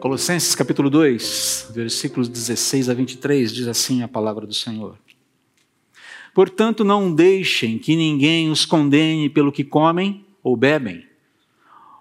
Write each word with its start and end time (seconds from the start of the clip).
Colossenses 0.00 0.54
capítulo 0.54 0.88
2, 0.88 1.72
versículos 1.74 2.26
16 2.26 2.88
a 2.88 2.94
23, 2.94 3.52
diz 3.52 3.68
assim 3.68 4.02
a 4.02 4.08
palavra 4.08 4.46
do 4.46 4.54
Senhor. 4.54 4.96
Portanto, 6.34 6.82
não 6.82 7.14
deixem 7.14 7.78
que 7.78 7.94
ninguém 7.94 8.50
os 8.50 8.64
condene 8.64 9.28
pelo 9.28 9.52
que 9.52 9.62
comem 9.62 10.24
ou 10.42 10.56
bebem, 10.56 11.06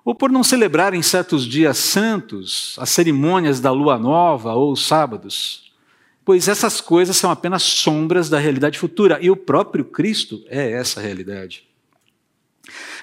ou 0.06 0.16
por 0.16 0.32
não 0.32 0.46
celebrarem 0.46 1.02
certos 1.02 1.46
dias 1.46 1.78
santos, 1.78 2.78
as 2.80 2.90
cerimônias 2.90 3.60
da 3.60 3.70
lua 3.70 3.98
nova 3.98 4.54
ou 4.54 4.72
os 4.72 4.88
sábados, 4.88 5.74
pois 6.24 6.48
essas 6.48 6.80
coisas 6.80 7.18
são 7.18 7.30
apenas 7.30 7.64
sombras 7.64 8.30
da 8.30 8.40
realidade 8.40 8.80
futura, 8.80 9.20
e 9.22 9.30
o 9.30 9.36
próprio 9.36 9.84
Cristo 9.84 10.42
é 10.48 10.72
essa 10.72 11.02
realidade. 11.02 11.69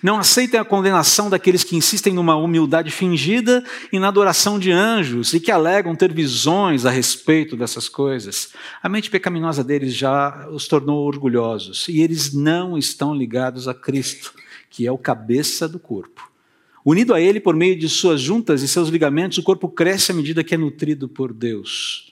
Não 0.03 0.19
aceitem 0.19 0.61
a 0.61 0.65
condenação 0.65 1.31
daqueles 1.31 1.65
que 1.65 1.77
insistem 1.77 2.13
numa 2.13 2.37
humildade 2.37 2.91
fingida 2.91 3.65
e 3.93 3.99
na 3.99 4.09
adoração 4.09 4.59
de 4.59 4.71
anjos 4.71 5.33
e 5.33 5.41
que 5.41 5.51
alegam 5.51 5.97
ter 5.97 6.13
visões 6.13 6.85
a 6.85 6.91
respeito 6.91 7.57
dessas 7.57 7.89
coisas. 7.89 8.53
A 8.83 8.89
mente 8.89 9.11
pecaminosa 9.11 9.65
deles 9.65 9.95
já 9.95 10.49
os 10.51 10.69
tornou 10.69 11.07
orgulhosos 11.07 11.89
e 11.89 12.01
eles 12.01 12.33
não 12.33 12.77
estão 12.77 13.15
ligados 13.15 13.67
a 13.67 13.75
Cristo, 13.75 14.33
que 14.71 14.87
é 14.87 14.93
o 14.93 14.99
cabeça 14.99 15.69
do 15.69 15.79
corpo. 15.79 16.31
Unido 16.85 17.13
a 17.13 17.21
Ele 17.21 17.41
por 17.41 17.57
meio 17.57 17.77
de 17.77 17.89
suas 17.89 18.21
juntas 18.21 18.63
e 18.63 18.69
seus 18.69 18.89
ligamentos, 18.89 19.39
o 19.39 19.43
corpo 19.43 19.69
cresce 19.69 20.13
à 20.13 20.15
medida 20.15 20.45
que 20.45 20.55
é 20.55 20.59
nutrido 20.59 21.09
por 21.09 21.33
Deus. 21.33 22.06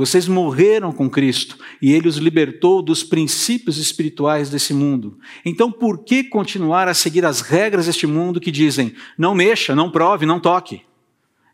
Vocês 0.00 0.26
morreram 0.26 0.92
com 0.92 1.10
Cristo 1.10 1.58
e 1.78 1.92
ele 1.92 2.08
os 2.08 2.16
libertou 2.16 2.80
dos 2.80 3.04
princípios 3.04 3.76
espirituais 3.76 4.48
desse 4.48 4.72
mundo. 4.72 5.18
Então, 5.44 5.70
por 5.70 6.02
que 6.02 6.24
continuar 6.24 6.88
a 6.88 6.94
seguir 6.94 7.22
as 7.22 7.42
regras 7.42 7.84
deste 7.84 8.06
mundo 8.06 8.40
que 8.40 8.50
dizem 8.50 8.94
não 9.18 9.34
mexa, 9.34 9.74
não 9.74 9.90
prove, 9.90 10.24
não 10.24 10.40
toque? 10.40 10.80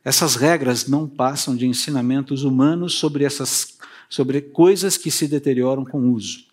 Essas 0.05 0.37
regras 0.37 0.87
não 0.87 1.09
passam 1.09 1.57
de 1.57 1.66
ensinamentos 1.66 2.45
humanos 2.45 2.95
sobre 2.95 3.25
essas 3.25 3.77
sobre 4.09 4.41
coisas 4.41 4.97
que 4.97 5.10
se 5.10 5.27
deterioram 5.27 5.85
com 5.85 5.99
o 5.99 6.13
uso. 6.13 6.45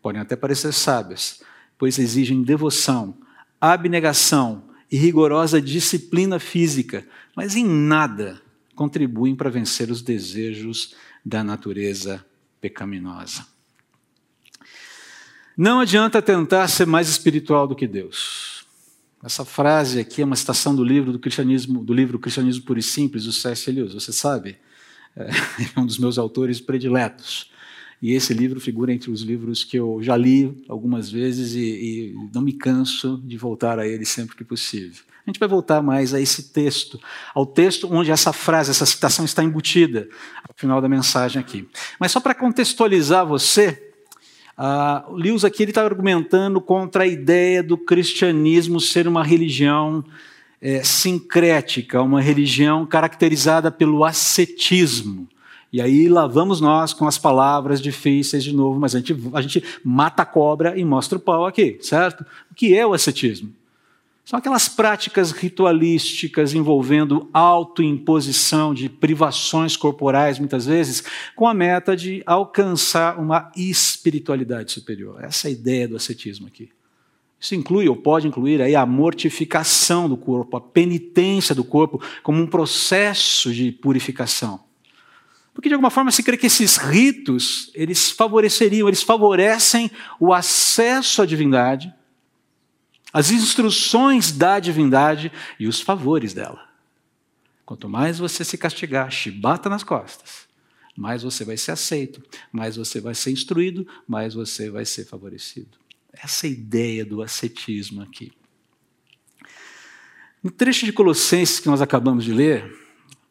Podem 0.00 0.20
até 0.20 0.36
parecer 0.36 0.72
sábias, 0.72 1.42
pois 1.76 1.98
exigem 1.98 2.44
devoção, 2.44 3.12
abnegação 3.60 4.62
e 4.88 4.96
rigorosa 4.96 5.60
disciplina 5.60 6.38
física, 6.38 7.04
mas 7.34 7.56
em 7.56 7.66
nada 7.66 8.40
contribuem 8.76 9.34
para 9.34 9.50
vencer 9.50 9.90
os 9.90 10.00
desejos 10.00 10.94
da 11.24 11.42
natureza 11.42 12.24
pecaminosa. 12.60 13.46
Não 15.56 15.80
adianta 15.80 16.20
tentar 16.20 16.66
ser 16.68 16.86
mais 16.86 17.08
espiritual 17.08 17.66
do 17.66 17.76
que 17.76 17.86
Deus. 17.86 18.66
Essa 19.22 19.44
frase 19.44 20.00
aqui 20.00 20.20
é 20.20 20.24
uma 20.24 20.36
citação 20.36 20.74
do 20.74 20.84
livro 20.84 21.12
do 21.12 21.18
cristianismo, 21.18 21.82
do 21.82 21.94
livro 21.94 22.18
Cristianismo 22.18 22.64
Puro 22.64 22.78
e 22.78 22.82
Simples, 22.82 23.24
do 23.24 23.32
C.S. 23.32 23.70
Lewis, 23.70 23.94
você 23.94 24.12
sabe? 24.12 24.58
É, 25.16 25.30
é 25.74 25.80
um 25.80 25.86
dos 25.86 25.98
meus 25.98 26.18
autores 26.18 26.60
prediletos. 26.60 27.50
E 28.02 28.12
esse 28.12 28.34
livro 28.34 28.60
figura 28.60 28.92
entre 28.92 29.10
os 29.10 29.22
livros 29.22 29.64
que 29.64 29.78
eu 29.78 29.98
já 30.02 30.16
li 30.16 30.62
algumas 30.68 31.10
vezes 31.10 31.54
e, 31.54 31.60
e 31.60 32.14
não 32.34 32.42
me 32.42 32.52
canso 32.52 33.22
de 33.24 33.38
voltar 33.38 33.78
a 33.78 33.88
ele 33.88 34.04
sempre 34.04 34.36
que 34.36 34.44
possível. 34.44 35.02
A 35.26 35.30
gente 35.30 35.40
vai 35.40 35.48
voltar 35.48 35.80
mais 35.82 36.12
a 36.12 36.20
esse 36.20 36.52
texto, 36.52 37.00
ao 37.34 37.46
texto 37.46 37.88
onde 37.90 38.10
essa 38.10 38.30
frase, 38.30 38.70
essa 38.70 38.84
citação 38.84 39.24
está 39.24 39.42
embutida, 39.42 40.06
ao 40.46 40.54
final 40.54 40.82
da 40.82 40.88
mensagem 40.88 41.40
aqui. 41.40 41.66
Mas 41.98 42.12
só 42.12 42.20
para 42.20 42.34
contextualizar 42.34 43.26
você, 43.26 43.90
uh, 44.58 45.14
Lewis 45.14 45.42
aqui 45.42 45.62
está 45.62 45.82
argumentando 45.82 46.60
contra 46.60 47.04
a 47.04 47.06
ideia 47.06 47.62
do 47.62 47.78
cristianismo 47.78 48.78
ser 48.78 49.08
uma 49.08 49.24
religião 49.24 50.04
é, 50.60 50.84
sincrética, 50.84 52.02
uma 52.02 52.20
religião 52.20 52.84
caracterizada 52.84 53.70
pelo 53.70 54.04
ascetismo. 54.04 55.26
E 55.72 55.80
aí 55.80 56.06
lá 56.06 56.26
vamos 56.26 56.60
nós 56.60 56.92
com 56.92 57.08
as 57.08 57.16
palavras 57.16 57.80
difíceis 57.80 58.44
de 58.44 58.54
novo, 58.54 58.78
mas 58.78 58.94
a 58.94 58.98
gente, 58.98 59.16
a 59.32 59.40
gente 59.40 59.64
mata 59.82 60.22
a 60.22 60.26
cobra 60.26 60.78
e 60.78 60.84
mostra 60.84 61.16
o 61.16 61.20
pau 61.20 61.46
aqui, 61.46 61.78
certo? 61.80 62.26
O 62.50 62.54
que 62.54 62.76
é 62.76 62.86
o 62.86 62.92
ascetismo? 62.92 63.52
São 64.24 64.38
aquelas 64.38 64.70
práticas 64.70 65.32
ritualísticas 65.32 66.54
envolvendo 66.54 67.28
autoimposição 67.30 68.72
de 68.72 68.88
privações 68.88 69.76
corporais, 69.76 70.38
muitas 70.38 70.64
vezes, 70.64 71.04
com 71.36 71.46
a 71.46 71.52
meta 71.52 71.94
de 71.94 72.22
alcançar 72.24 73.18
uma 73.18 73.52
espiritualidade 73.54 74.72
superior. 74.72 75.22
Essa 75.22 75.48
é 75.48 75.50
a 75.50 75.52
ideia 75.52 75.86
do 75.86 75.96
ascetismo 75.96 76.46
aqui. 76.46 76.70
Isso 77.38 77.54
inclui, 77.54 77.86
ou 77.86 77.96
pode 77.96 78.26
incluir, 78.26 78.62
aí 78.62 78.74
a 78.74 78.86
mortificação 78.86 80.08
do 80.08 80.16
corpo, 80.16 80.56
a 80.56 80.60
penitência 80.62 81.54
do 81.54 81.62
corpo, 81.62 82.00
como 82.22 82.40
um 82.40 82.46
processo 82.46 83.52
de 83.52 83.70
purificação. 83.70 84.58
Porque, 85.52 85.68
de 85.68 85.74
alguma 85.74 85.90
forma, 85.90 86.10
se 86.10 86.22
crê 86.22 86.38
que 86.38 86.46
esses 86.46 86.78
ritos, 86.78 87.70
eles 87.74 88.10
favoreceriam, 88.10 88.88
eles 88.88 89.02
favorecem 89.02 89.90
o 90.18 90.32
acesso 90.32 91.20
à 91.20 91.26
divindade, 91.26 91.92
as 93.14 93.30
instruções 93.30 94.32
da 94.32 94.58
divindade 94.58 95.30
e 95.56 95.68
os 95.68 95.80
favores 95.80 96.34
dela. 96.34 96.68
Quanto 97.64 97.88
mais 97.88 98.18
você 98.18 98.44
se 98.44 98.58
castigar, 98.58 99.08
chibata 99.12 99.68
nas 99.68 99.84
costas, 99.84 100.48
mais 100.96 101.22
você 101.22 101.44
vai 101.44 101.56
ser 101.56 101.70
aceito, 101.70 102.20
mais 102.50 102.74
você 102.74 103.00
vai 103.00 103.14
ser 103.14 103.30
instruído, 103.30 103.86
mais 104.08 104.34
você 104.34 104.68
vai 104.68 104.84
ser 104.84 105.04
favorecido. 105.04 105.78
Essa 106.12 106.48
é 106.48 106.50
a 106.50 106.52
ideia 106.52 107.04
do 107.04 107.22
ascetismo 107.22 108.02
aqui. 108.02 108.32
No 110.42 110.50
trecho 110.50 110.84
de 110.84 110.92
Colossenses 110.92 111.60
que 111.60 111.68
nós 111.68 111.80
acabamos 111.80 112.24
de 112.24 112.32
ler, 112.32 112.68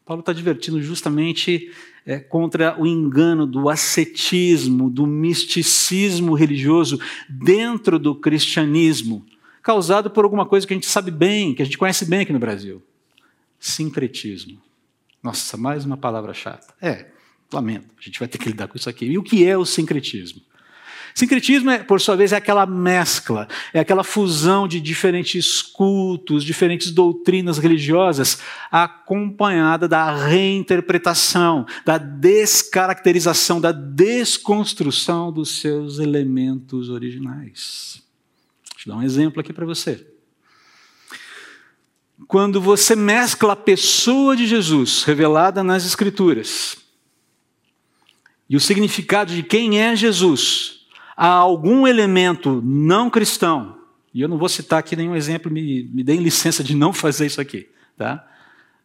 Paulo 0.06 0.20
está 0.20 0.32
divertindo 0.32 0.80
justamente 0.82 1.70
é, 2.06 2.18
contra 2.18 2.80
o 2.80 2.86
engano 2.86 3.46
do 3.46 3.68
ascetismo, 3.68 4.88
do 4.88 5.06
misticismo 5.06 6.32
religioso 6.32 6.98
dentro 7.28 7.98
do 7.98 8.14
cristianismo 8.14 9.24
causado 9.64 10.10
por 10.10 10.24
alguma 10.24 10.44
coisa 10.44 10.66
que 10.66 10.74
a 10.74 10.76
gente 10.76 10.86
sabe 10.86 11.10
bem, 11.10 11.54
que 11.54 11.62
a 11.62 11.64
gente 11.64 11.78
conhece 11.78 12.04
bem 12.04 12.20
aqui 12.20 12.32
no 12.32 12.38
Brasil. 12.38 12.82
Sincretismo. 13.58 14.60
Nossa, 15.22 15.56
mais 15.56 15.86
uma 15.86 15.96
palavra 15.96 16.34
chata. 16.34 16.74
É, 16.82 17.06
lamento, 17.50 17.86
a 17.98 18.02
gente 18.02 18.18
vai 18.18 18.28
ter 18.28 18.36
que 18.36 18.46
lidar 18.46 18.68
com 18.68 18.76
isso 18.76 18.90
aqui. 18.90 19.06
E 19.06 19.16
o 19.16 19.22
que 19.22 19.46
é 19.46 19.56
o 19.56 19.64
sincretismo? 19.64 20.42
Sincretismo, 21.14 21.70
é, 21.70 21.78
por 21.78 21.98
sua 21.98 22.14
vez, 22.14 22.32
é 22.32 22.36
aquela 22.36 22.66
mescla, 22.66 23.48
é 23.72 23.80
aquela 23.80 24.04
fusão 24.04 24.68
de 24.68 24.80
diferentes 24.80 25.62
cultos, 25.62 26.44
diferentes 26.44 26.90
doutrinas 26.90 27.56
religiosas, 27.56 28.40
acompanhada 28.70 29.88
da 29.88 30.14
reinterpretação, 30.14 31.64
da 31.86 31.96
descaracterização, 31.96 33.62
da 33.62 33.72
desconstrução 33.72 35.32
dos 35.32 35.60
seus 35.60 36.00
elementos 36.00 36.90
originais. 36.90 38.03
Deixa 38.84 38.90
dar 38.90 38.96
um 38.96 39.02
exemplo 39.02 39.40
aqui 39.40 39.50
para 39.50 39.64
você. 39.64 40.06
Quando 42.28 42.60
você 42.60 42.94
mescla 42.94 43.54
a 43.54 43.56
pessoa 43.56 44.36
de 44.36 44.46
Jesus, 44.46 45.04
revelada 45.04 45.64
nas 45.64 45.86
Escrituras, 45.86 46.76
e 48.48 48.56
o 48.56 48.60
significado 48.60 49.34
de 49.34 49.42
quem 49.42 49.80
é 49.80 49.96
Jesus, 49.96 50.86
a 51.16 51.28
algum 51.28 51.86
elemento 51.86 52.60
não 52.62 53.08
cristão, 53.08 53.78
e 54.12 54.20
eu 54.20 54.28
não 54.28 54.36
vou 54.36 54.50
citar 54.50 54.80
aqui 54.80 54.94
nenhum 54.94 55.16
exemplo, 55.16 55.50
me, 55.50 55.84
me 55.84 56.04
deem 56.04 56.20
licença 56.20 56.62
de 56.62 56.76
não 56.76 56.92
fazer 56.92 57.24
isso 57.24 57.40
aqui, 57.40 57.68
tá? 57.96 58.28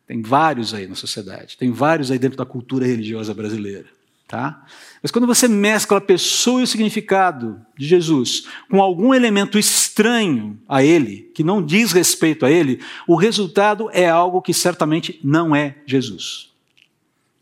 Tem 0.08 0.22
vários 0.22 0.74
aí 0.74 0.88
na 0.88 0.96
sociedade, 0.96 1.58
tem 1.58 1.72
vários 1.72 2.10
aí 2.10 2.18
dentro 2.18 2.38
da 2.38 2.46
cultura 2.46 2.86
religiosa 2.86 3.34
brasileira. 3.34 3.99
Tá? 4.30 4.64
Mas 5.02 5.10
quando 5.10 5.26
você 5.26 5.48
mescla 5.48 5.98
a 5.98 6.02
pessoa 6.02 6.62
e 6.62 6.64
o 6.64 6.68
significado 6.68 7.60
de 7.76 7.88
Jesus 7.88 8.48
com 8.70 8.80
algum 8.80 9.12
elemento 9.12 9.58
estranho 9.58 10.62
a 10.70 10.84
ele, 10.84 11.32
que 11.34 11.44
não 11.44 11.66
diz 11.66 11.92
respeito 11.92 12.46
a 12.46 12.52
ele, 12.52 12.80
o 13.08 13.16
resultado 13.16 13.90
é 13.92 14.08
algo 14.08 14.40
que 14.40 14.54
certamente 14.54 15.20
não 15.24 15.56
é 15.56 15.82
Jesus. 15.84 16.54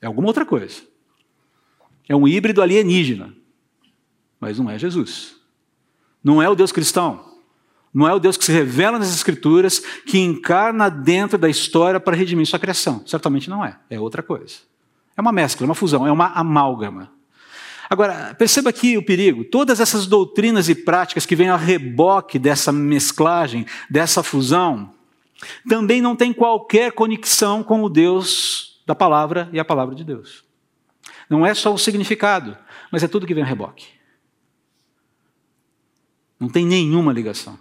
É 0.01 0.07
alguma 0.07 0.29
outra 0.29 0.45
coisa. 0.45 0.81
É 2.07 2.15
um 2.15 2.25
híbrido 2.25 2.61
alienígena, 2.61 3.35
mas 4.39 4.57
não 4.57 4.69
é 4.69 4.79
Jesus. 4.79 5.35
Não 6.23 6.41
é 6.41 6.47
o 6.47 6.55
Deus 6.55 6.71
cristão. 6.71 7.33
Não 7.93 8.07
é 8.07 8.13
o 8.13 8.19
Deus 8.19 8.37
que 8.37 8.45
se 8.45 8.51
revela 8.53 8.97
nas 8.97 9.13
Escrituras, 9.13 9.79
que 9.79 10.19
encarna 10.19 10.87
dentro 10.87 11.37
da 11.37 11.49
história 11.49 11.99
para 11.99 12.15
redimir 12.15 12.45
sua 12.45 12.59
criação. 12.59 13.05
Certamente 13.05 13.49
não 13.49 13.65
é. 13.65 13.77
É 13.89 13.99
outra 13.99 14.23
coisa. 14.23 14.59
É 15.17 15.21
uma 15.21 15.31
mescla, 15.31 15.65
é 15.65 15.67
uma 15.67 15.75
fusão, 15.75 16.05
é 16.05 16.11
uma 16.11 16.27
amálgama. 16.27 17.11
Agora, 17.89 18.35
perceba 18.35 18.69
aqui 18.69 18.97
o 18.97 19.03
perigo. 19.03 19.43
Todas 19.45 19.79
essas 19.79 20.05
doutrinas 20.05 20.69
e 20.69 20.75
práticas 20.75 21.25
que 21.25 21.35
vêm 21.35 21.49
a 21.49 21.57
reboque 21.57 22.37
dessa 22.37 22.71
mesclagem, 22.71 23.65
dessa 23.89 24.21
fusão, 24.21 24.93
também 25.67 26.01
não 26.01 26.15
têm 26.15 26.33
qualquer 26.33 26.91
conexão 26.91 27.63
com 27.63 27.81
o 27.83 27.89
Deus 27.89 28.81
da 28.85 28.93
palavra 28.93 29.49
e 29.51 29.59
a 29.59 29.65
palavra 29.65 29.95
de 29.95 30.03
Deus. 30.03 30.43
Não 31.29 31.45
é 31.45 31.53
só 31.53 31.73
o 31.73 31.77
significado, 31.77 32.57
mas 32.91 33.03
é 33.03 33.07
tudo 33.07 33.25
que 33.25 33.33
vem 33.33 33.43
a 33.43 33.47
reboque. 33.47 33.87
Não 36.39 36.49
tem 36.49 36.65
nenhuma 36.65 37.11
ligação. 37.11 37.57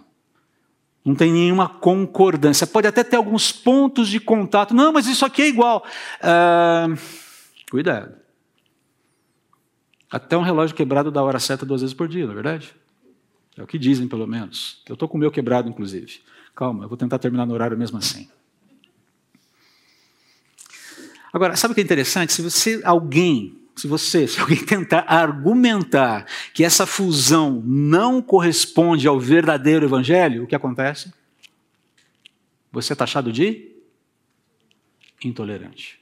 Não 1.03 1.15
tem 1.15 1.31
nenhuma 1.31 1.69
concordância. 1.69 2.67
Pode 2.67 2.85
até 2.85 3.03
ter 3.03 3.15
alguns 3.15 3.51
pontos 3.51 4.09
de 4.09 4.19
contato. 4.19 4.73
Não, 4.73 4.91
mas 4.91 5.07
isso 5.07 5.25
aqui 5.25 5.41
é 5.41 5.47
igual. 5.47 5.85
Uh, 6.19 6.97
cuidado. 7.69 8.15
Até 10.09 10.37
um 10.37 10.41
relógio 10.41 10.75
quebrado 10.75 11.11
dá 11.11 11.21
hora 11.21 11.39
certa 11.39 11.65
duas 11.65 11.81
vezes 11.81 11.93
por 11.93 12.07
dia, 12.07 12.25
não 12.25 12.31
é 12.31 12.35
verdade? 12.35 12.73
É 13.57 13.63
o 13.63 13.67
que 13.67 13.77
dizem, 13.77 14.07
pelo 14.07 14.25
menos. 14.25 14.81
Eu 14.87 14.93
estou 14.93 15.07
com 15.07 15.17
o 15.17 15.19
meu 15.19 15.31
quebrado, 15.31 15.67
inclusive. 15.67 16.21
Calma, 16.55 16.85
eu 16.85 16.89
vou 16.89 16.97
tentar 16.97 17.19
terminar 17.19 17.45
no 17.45 17.53
horário 17.53 17.77
mesmo 17.77 17.97
assim. 17.97 18.29
Agora, 21.33 21.55
sabe 21.55 21.73
o 21.73 21.75
que 21.75 21.81
é 21.81 21.83
interessante? 21.83 22.31
Se 22.31 22.41
você, 22.41 22.81
alguém, 22.83 23.59
se 23.75 23.87
você, 23.87 24.27
se 24.27 24.39
alguém 24.39 24.57
tentar 24.65 25.01
argumentar 25.07 26.25
que 26.53 26.63
essa 26.63 26.85
fusão 26.85 27.61
não 27.65 28.21
corresponde 28.21 29.07
ao 29.07 29.19
verdadeiro 29.19 29.85
evangelho, 29.85 30.43
o 30.43 30.47
que 30.47 30.55
acontece? 30.55 31.11
Você 32.71 32.93
é 32.93 32.95
taxado 32.95 33.31
de 33.31 33.71
intolerante. 35.23 35.99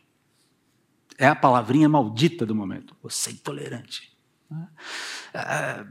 É 1.17 1.27
a 1.27 1.35
palavrinha 1.35 1.87
maldita 1.87 2.45
do 2.45 2.55
momento. 2.55 2.95
Você 3.01 3.29
é 3.29 3.33
intolerante. 3.33 4.15
Ah, 5.33 5.85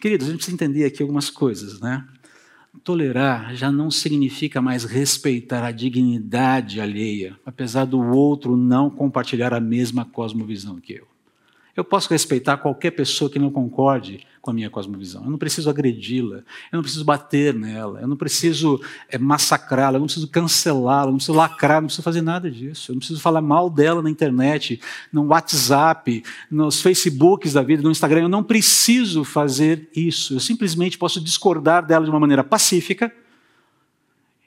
queridos, 0.00 0.26
a 0.26 0.30
gente 0.30 0.38
precisa 0.38 0.54
entender 0.54 0.84
aqui 0.84 1.02
algumas 1.02 1.30
coisas, 1.30 1.80
né? 1.80 2.06
Tolerar 2.84 3.54
já 3.54 3.72
não 3.72 3.90
significa 3.90 4.60
mais 4.60 4.84
respeitar 4.84 5.64
a 5.64 5.72
dignidade 5.72 6.80
alheia, 6.80 7.38
apesar 7.44 7.84
do 7.84 7.98
outro 8.00 8.56
não 8.56 8.90
compartilhar 8.90 9.52
a 9.54 9.60
mesma 9.60 10.04
cosmovisão 10.04 10.78
que 10.80 10.92
eu. 10.92 11.15
Eu 11.76 11.84
posso 11.84 12.08
respeitar 12.08 12.56
qualquer 12.56 12.92
pessoa 12.92 13.30
que 13.30 13.38
não 13.38 13.50
concorde 13.50 14.26
com 14.40 14.50
a 14.50 14.54
minha 14.54 14.70
cosmovisão. 14.70 15.24
Eu 15.24 15.30
não 15.30 15.36
preciso 15.36 15.68
agredi-la, 15.68 16.36
eu 16.36 16.76
não 16.76 16.80
preciso 16.80 17.04
bater 17.04 17.52
nela, 17.52 18.00
eu 18.00 18.08
não 18.08 18.16
preciso 18.16 18.80
é, 19.10 19.18
massacrá-la, 19.18 19.96
eu 19.96 20.00
não 20.00 20.06
preciso 20.06 20.28
cancelá-la, 20.28 21.08
eu 21.08 21.10
não 21.10 21.16
preciso 21.16 21.36
lacrar, 21.36 21.82
não 21.82 21.88
preciso 21.88 22.02
fazer 22.02 22.22
nada 22.22 22.50
disso. 22.50 22.90
Eu 22.90 22.94
não 22.94 23.00
preciso 23.00 23.20
falar 23.20 23.42
mal 23.42 23.68
dela 23.68 24.00
na 24.00 24.08
internet, 24.08 24.80
no 25.12 25.26
WhatsApp, 25.26 26.24
nos 26.50 26.80
Facebooks 26.80 27.52
da 27.52 27.62
vida, 27.62 27.82
no 27.82 27.90
Instagram. 27.90 28.22
Eu 28.22 28.28
não 28.28 28.42
preciso 28.42 29.22
fazer 29.22 29.90
isso. 29.94 30.36
Eu 30.36 30.40
simplesmente 30.40 30.96
posso 30.96 31.20
discordar 31.20 31.84
dela 31.84 32.04
de 32.06 32.10
uma 32.10 32.20
maneira 32.20 32.42
pacífica. 32.42 33.12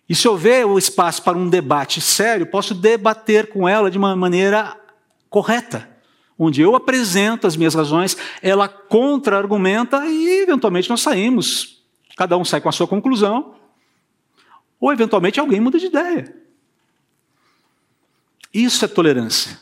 E 0.08 0.16
se 0.16 0.28
houver 0.28 0.66
o 0.66 0.80
espaço 0.80 1.22
para 1.22 1.38
um 1.38 1.48
debate 1.48 2.02
sério, 2.02 2.48
posso 2.48 2.74
debater 2.74 3.50
com 3.50 3.70
ela 3.70 3.92
de 3.92 4.00
uma 4.00 4.16
maneira 4.16 4.76
correta 5.30 5.99
onde 6.40 6.62
eu 6.62 6.74
apresento 6.74 7.46
as 7.46 7.58
minhas 7.58 7.76
razões, 7.76 8.16
ela 8.42 8.70
contra-argumenta 8.70 10.06
e, 10.06 10.42
eventualmente, 10.42 10.90
nós 10.90 11.02
saímos. 11.02 11.84
Cada 12.16 12.38
um 12.38 12.46
sai 12.46 12.62
com 12.62 12.70
a 12.70 12.72
sua 12.72 12.88
conclusão, 12.88 13.56
ou, 14.80 14.94
eventualmente, 14.94 15.38
alguém 15.38 15.60
muda 15.60 15.78
de 15.78 15.88
ideia. 15.88 16.34
Isso 18.54 18.86
é 18.86 18.88
tolerância. 18.88 19.60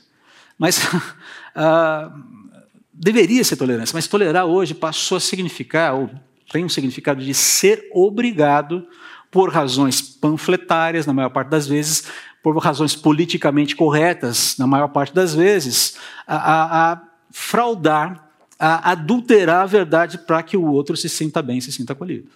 Mas 0.57 0.77
uh, 0.85 2.23
deveria 2.93 3.43
ser 3.43 3.55
tolerância, 3.55 3.95
mas 3.95 4.07
tolerar 4.07 4.45
hoje 4.45 4.75
passou 4.75 5.17
a 5.17 5.21
significar, 5.21 5.95
ou 5.95 6.11
tem 6.51 6.63
um 6.63 6.69
significado 6.69 7.23
de 7.23 7.33
ser 7.33 7.89
obrigado 7.91 8.87
por 9.31 9.51
razões 9.51 9.99
panfletárias, 9.99 11.05
na 11.05 11.13
maior 11.13 11.29
parte 11.29 11.49
das 11.49 11.67
vezes, 11.67 12.07
por 12.53 12.63
razões 12.63 12.95
politicamente 12.95 13.75
corretas, 13.75 14.57
na 14.57 14.65
maior 14.65 14.87
parte 14.87 15.13
das 15.13 15.35
vezes, 15.35 15.97
a, 16.25 16.35
a, 16.35 16.93
a 16.93 17.07
fraudar, 17.29 18.31
a 18.57 18.91
adulterar 18.91 19.63
a 19.63 19.65
verdade 19.65 20.17
para 20.19 20.41
que 20.41 20.55
o 20.55 20.65
outro 20.65 20.95
se 20.95 21.09
sinta 21.09 21.41
bem, 21.41 21.59
se 21.59 21.71
sinta 21.73 21.91
acolhido. 21.91 22.31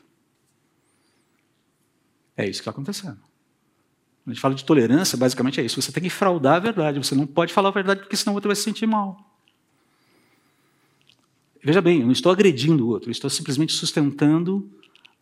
É 2.36 2.44
isso 2.44 2.60
que 2.60 2.62
está 2.62 2.72
acontecendo. 2.72 3.18
Quando 3.18 4.28
a 4.28 4.30
gente 4.31 4.42
fala 4.42 4.54
de 4.54 4.66
tolerância, 4.66 5.18
basicamente 5.18 5.62
é 5.62 5.63
isso. 5.63 5.81
Você 5.81 5.92
tem 5.92 6.04
que 6.04 6.10
fraudar 6.10 6.56
a 6.56 6.60
verdade. 6.60 7.00
Você 7.00 7.16
não 7.16 7.25
pode 7.25 7.54
falar 7.54 7.69
a 7.69 7.72
verdade 7.72 8.02
porque 8.02 8.18
senão 8.18 8.34
o 8.34 8.36
outro 8.36 8.50
vai 8.50 8.56
se 8.56 8.63
sentir 8.63 8.86
mal. 8.86 9.18
Veja 11.63 11.81
bem, 11.81 12.02
eu 12.02 12.06
não 12.06 12.12
estou 12.12 12.31
agredindo 12.31 12.86
o 12.86 12.90
outro, 12.90 13.10
eu 13.10 13.12
estou 13.12 13.30
simplesmente 13.30 13.72
sustentando 13.74 14.69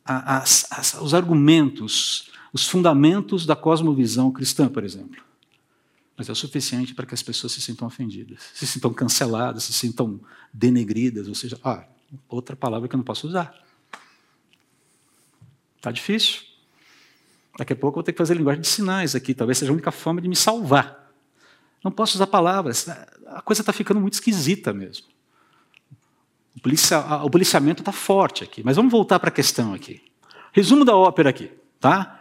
as, 0.04 0.66
as, 0.72 0.94
os 0.96 1.14
argumentos, 1.14 2.32
os 2.52 2.68
fundamentos 2.68 3.46
da 3.46 3.56
cosmovisão 3.56 4.32
cristã, 4.32 4.68
por 4.68 4.84
exemplo. 4.84 5.24
Mas 6.18 6.28
é 6.28 6.32
o 6.32 6.36
suficiente 6.36 6.94
para 6.94 7.06
que 7.06 7.14
as 7.14 7.24
pessoas 7.24 7.54
se 7.54 7.62
sintam 7.62 7.88
ofendidas, 7.88 8.42
se 8.54 8.68
sintam 8.68 8.94
canceladas, 8.94 9.64
se 9.64 9.74
sintam 9.74 10.20
denegridas, 10.54 11.28
ou 11.28 11.36
seja, 11.36 11.60
ah, 11.64 11.86
outra 12.28 12.56
palavra 12.56 12.90
que 12.90 12.96
eu 12.96 12.98
não 12.98 13.06
posso 13.06 13.28
usar. 13.28 13.54
Está 15.78 15.92
difícil. 15.92 16.42
Daqui 17.58 17.74
a 17.74 17.76
pouco 17.76 17.96
eu 17.96 17.98
vou 18.00 18.04
ter 18.04 18.12
que 18.12 18.18
fazer 18.18 18.36
linguagem 18.36 18.62
de 18.62 18.68
sinais 18.68 19.16
aqui, 19.16 19.34
talvez 19.34 19.58
seja 19.58 19.72
a 19.72 19.74
única 19.74 19.92
forma 19.92 20.22
de 20.22 20.28
me 20.28 20.36
salvar. 20.36 21.10
Não 21.84 21.92
posso 21.92 22.16
usar 22.16 22.28
palavras. 22.28 22.88
A 23.28 23.42
coisa 23.42 23.62
está 23.62 23.72
ficando 23.72 24.00
muito 24.02 24.14
esquisita 24.14 24.74
mesmo. 24.74 25.08
O, 26.56 26.60
policia, 26.60 27.00
o 27.24 27.30
policiamento 27.30 27.82
está 27.82 27.92
forte 27.92 28.44
aqui. 28.44 28.62
Mas 28.64 28.76
vamos 28.76 28.92
voltar 28.92 29.20
para 29.20 29.30
a 29.30 29.32
questão 29.32 29.74
aqui. 29.74 30.02
Resumo 30.52 30.84
da 30.84 30.96
ópera 30.96 31.30
aqui, 31.30 31.52
tá? 31.80 32.19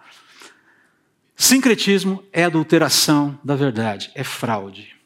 Sincretismo 1.41 2.25
é 2.33 2.43
adulteração 2.43 3.39
da 3.45 3.55
verdade, 3.55 4.11
é 4.13 4.25
fraude. 4.25 4.97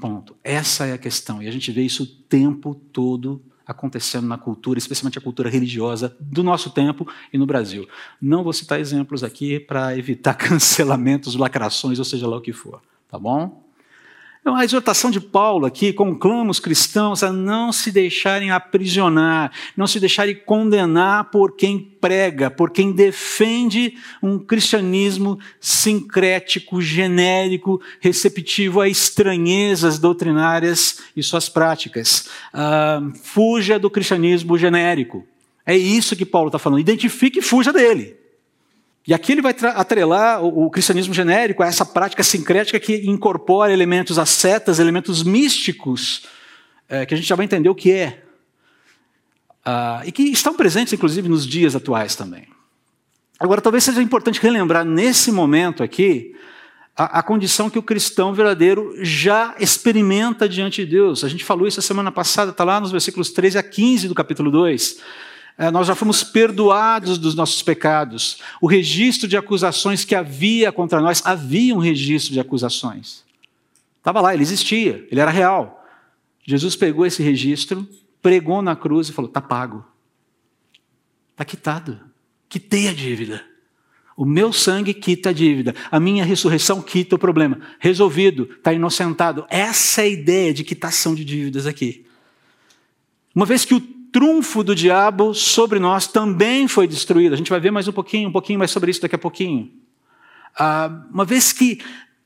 Ponto. 0.00 0.36
Essa 0.44 0.86
é 0.86 0.92
a 0.92 0.98
questão. 0.98 1.42
E 1.42 1.48
a 1.48 1.50
gente 1.50 1.72
vê 1.72 1.82
isso 1.82 2.04
o 2.04 2.06
tempo 2.06 2.76
todo 2.92 3.42
acontecendo 3.66 4.28
na 4.28 4.38
cultura, 4.38 4.78
especialmente 4.78 5.18
a 5.18 5.20
cultura 5.20 5.50
religiosa 5.50 6.16
do 6.20 6.44
nosso 6.44 6.70
tempo 6.70 7.06
e 7.32 7.36
no 7.36 7.44
Brasil. 7.44 7.88
Não 8.22 8.44
vou 8.44 8.52
citar 8.52 8.78
exemplos 8.78 9.24
aqui 9.24 9.58
para 9.58 9.98
evitar 9.98 10.34
cancelamentos, 10.38 11.34
lacrações, 11.34 11.98
ou 11.98 12.04
seja 12.04 12.28
lá 12.28 12.36
o 12.36 12.40
que 12.40 12.52
for. 12.52 12.80
Tá 13.08 13.18
bom? 13.18 13.67
Então, 14.48 14.56
a 14.56 14.64
exortação 14.64 15.10
de 15.10 15.20
Paulo 15.20 15.66
aqui 15.66 15.92
conclama 15.92 16.50
os 16.50 16.58
cristãos 16.58 17.22
a 17.22 17.30
não 17.30 17.70
se 17.70 17.92
deixarem 17.92 18.50
aprisionar, 18.50 19.52
não 19.76 19.86
se 19.86 20.00
deixarem 20.00 20.34
condenar 20.34 21.24
por 21.24 21.54
quem 21.54 21.78
prega, 21.78 22.50
por 22.50 22.70
quem 22.70 22.90
defende 22.90 23.98
um 24.22 24.38
cristianismo 24.38 25.38
sincrético, 25.60 26.80
genérico, 26.80 27.78
receptivo 28.00 28.80
a 28.80 28.88
estranhezas 28.88 29.98
doutrinárias 29.98 30.98
e 31.14 31.22
suas 31.22 31.50
práticas. 31.50 32.30
Ah, 32.50 33.02
fuja 33.22 33.78
do 33.78 33.90
cristianismo 33.90 34.56
genérico. 34.56 35.26
É 35.66 35.76
isso 35.76 36.16
que 36.16 36.24
Paulo 36.24 36.48
está 36.48 36.58
falando. 36.58 36.80
Identifique 36.80 37.40
e 37.40 37.42
fuja 37.42 37.70
dele. 37.70 38.16
E 39.08 39.14
aqui 39.14 39.32
ele 39.32 39.40
vai 39.40 39.56
atrelar 39.74 40.44
o, 40.44 40.68
cristianismo 40.68 41.14
genérico 41.14 41.62
a 41.62 41.66
essa 41.66 41.86
prática 41.86 42.22
sincrética 42.22 42.78
que 42.78 43.08
incorpora 43.08 43.72
elementos 43.72 44.18
ascetas, 44.18 44.78
elementos 44.78 45.22
místicos, 45.22 46.26
é, 46.86 47.06
que 47.06 47.14
a 47.14 47.16
gente 47.16 47.26
já 47.26 47.34
vai 47.34 47.46
entender 47.46 47.70
o 47.70 47.74
que 47.74 47.90
é. 47.90 48.22
Ah, 49.64 50.02
e 50.04 50.12
que 50.12 50.24
estão 50.24 50.54
presentes, 50.54 50.92
inclusive, 50.92 51.26
nos 51.26 51.46
dias 51.46 51.74
atuais 51.74 52.16
também. 52.16 52.48
Agora, 53.40 53.62
talvez 53.62 53.84
seja 53.84 54.02
importante 54.02 54.42
relembrar 54.42 54.84
nesse 54.84 55.32
momento 55.32 55.82
aqui 55.82 56.36
a, 56.94 57.20
a 57.20 57.22
condição 57.22 57.70
que 57.70 57.78
o 57.78 57.82
cristão 57.82 58.34
verdadeiro 58.34 58.94
já 59.00 59.54
experimenta 59.58 60.46
diante 60.46 60.84
de 60.84 60.90
Deus. 60.90 61.24
A 61.24 61.30
gente 61.30 61.46
falou 61.46 61.66
isso 61.66 61.80
a 61.80 61.82
semana 61.82 62.12
passada, 62.12 62.50
está 62.50 62.62
lá 62.62 62.78
nos 62.78 62.92
versículos 62.92 63.30
13 63.30 63.56
a 63.56 63.62
15 63.62 64.06
do 64.06 64.14
capítulo 64.14 64.50
2. 64.50 65.00
É, 65.58 65.72
nós 65.72 65.88
já 65.88 65.94
fomos 65.96 66.22
perdoados 66.22 67.18
dos 67.18 67.34
nossos 67.34 67.60
pecados. 67.62 68.38
O 68.60 68.68
registro 68.68 69.26
de 69.26 69.36
acusações 69.36 70.04
que 70.04 70.14
havia 70.14 70.70
contra 70.70 71.00
nós, 71.00 71.20
havia 71.24 71.74
um 71.74 71.80
registro 71.80 72.32
de 72.32 72.38
acusações. 72.38 73.24
Estava 73.98 74.20
lá, 74.20 74.32
ele 74.32 74.44
existia, 74.44 75.04
ele 75.10 75.20
era 75.20 75.32
real. 75.32 75.84
Jesus 76.46 76.76
pegou 76.76 77.04
esse 77.04 77.24
registro, 77.24 77.86
pregou 78.22 78.62
na 78.62 78.76
cruz 78.76 79.08
e 79.08 79.12
falou: 79.12 79.28
está 79.28 79.40
pago. 79.40 79.84
Está 81.32 81.44
quitado. 81.44 82.00
Quitei 82.48 82.88
a 82.88 82.94
dívida. 82.94 83.44
O 84.16 84.24
meu 84.24 84.52
sangue 84.52 84.94
quita 84.94 85.30
a 85.30 85.32
dívida. 85.32 85.74
A 85.90 85.98
minha 85.98 86.24
ressurreição 86.24 86.80
quita 86.80 87.16
o 87.16 87.18
problema. 87.18 87.60
Resolvido, 87.80 88.48
está 88.56 88.72
inocentado. 88.72 89.44
Essa 89.50 90.02
é 90.02 90.04
a 90.04 90.08
ideia 90.08 90.54
de 90.54 90.64
quitação 90.64 91.14
de 91.14 91.24
dívidas 91.24 91.66
aqui. 91.66 92.06
Uma 93.34 93.44
vez 93.44 93.64
que 93.64 93.74
o 93.74 93.97
trunfo 94.12 94.62
do 94.62 94.74
diabo 94.74 95.34
sobre 95.34 95.78
nós 95.78 96.06
também 96.06 96.66
foi 96.66 96.86
destruído. 96.86 97.34
A 97.34 97.36
gente 97.36 97.50
vai 97.50 97.60
ver 97.60 97.70
mais 97.70 97.88
um 97.88 97.92
pouquinho, 97.92 98.28
um 98.28 98.32
pouquinho 98.32 98.58
mais 98.58 98.70
sobre 98.70 98.90
isso 98.90 99.00
daqui 99.00 99.14
a 99.14 99.18
pouquinho. 99.18 99.70
Ah, 100.58 101.04
uma 101.12 101.24
vez 101.24 101.52
que 101.52 101.80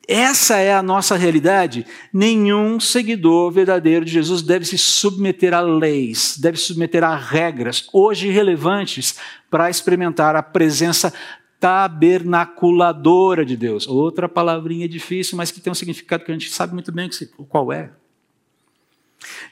essa 0.08 0.56
é 0.56 0.74
a 0.74 0.82
nossa 0.82 1.16
realidade, 1.16 1.86
nenhum 2.12 2.80
seguidor 2.80 3.52
verdadeiro 3.52 4.04
de 4.04 4.10
Jesus 4.10 4.42
deve 4.42 4.64
se 4.64 4.76
submeter 4.76 5.54
a 5.54 5.60
leis, 5.60 6.36
deve 6.38 6.58
se 6.58 6.64
submeter 6.64 7.04
a 7.04 7.14
regras, 7.14 7.88
hoje 7.92 8.28
relevantes, 8.28 9.16
para 9.48 9.70
experimentar 9.70 10.34
a 10.34 10.42
presença 10.42 11.12
tabernaculadora 11.60 13.44
de 13.44 13.56
Deus. 13.56 13.86
Outra 13.86 14.28
palavrinha 14.28 14.88
difícil, 14.88 15.36
mas 15.36 15.52
que 15.52 15.60
tem 15.60 15.70
um 15.70 15.74
significado 15.74 16.24
que 16.24 16.32
a 16.32 16.34
gente 16.34 16.50
sabe 16.50 16.74
muito 16.74 16.90
bem 16.90 17.08
qual 17.48 17.72
é. 17.72 17.92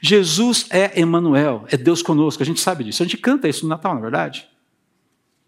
Jesus 0.01 0.65
é 0.69 0.99
Emmanuel, 0.99 1.65
é 1.69 1.77
Deus 1.77 2.01
conosco, 2.01 2.41
a 2.41 2.45
gente 2.45 2.59
sabe 2.59 2.83
disso. 2.83 3.03
A 3.03 3.05
gente 3.05 3.17
canta 3.17 3.47
isso 3.47 3.63
no 3.63 3.69
Natal, 3.69 3.93
na 3.93 3.99
é 3.99 4.01
verdade. 4.01 4.47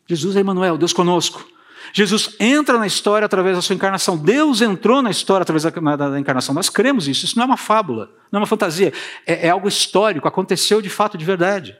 Jesus 0.07 0.35
é 0.35 0.41
Emmanuel, 0.41 0.77
Deus 0.77 0.93
conosco. 0.93 1.47
Jesus 1.91 2.35
entra 2.39 2.77
na 2.77 2.87
história 2.87 3.25
através 3.25 3.55
da 3.55 3.61
sua 3.61 3.75
encarnação. 3.75 4.17
Deus 4.17 4.61
entrou 4.61 5.01
na 5.01 5.11
história 5.11 5.43
através 5.43 5.63
da, 5.63 5.69
da, 5.69 6.09
da 6.09 6.19
encarnação. 6.19 6.55
Nós 6.55 6.69
cremos 6.69 7.07
isso. 7.07 7.25
Isso 7.25 7.37
não 7.37 7.43
é 7.43 7.45
uma 7.47 7.57
fábula, 7.57 8.09
não 8.31 8.39
é 8.39 8.41
uma 8.41 8.47
fantasia. 8.47 8.93
É, 9.25 9.47
é 9.47 9.49
algo 9.49 9.67
histórico, 9.67 10.27
aconteceu 10.27 10.81
de 10.81 10.89
fato, 10.89 11.17
de 11.17 11.25
verdade. 11.25 11.77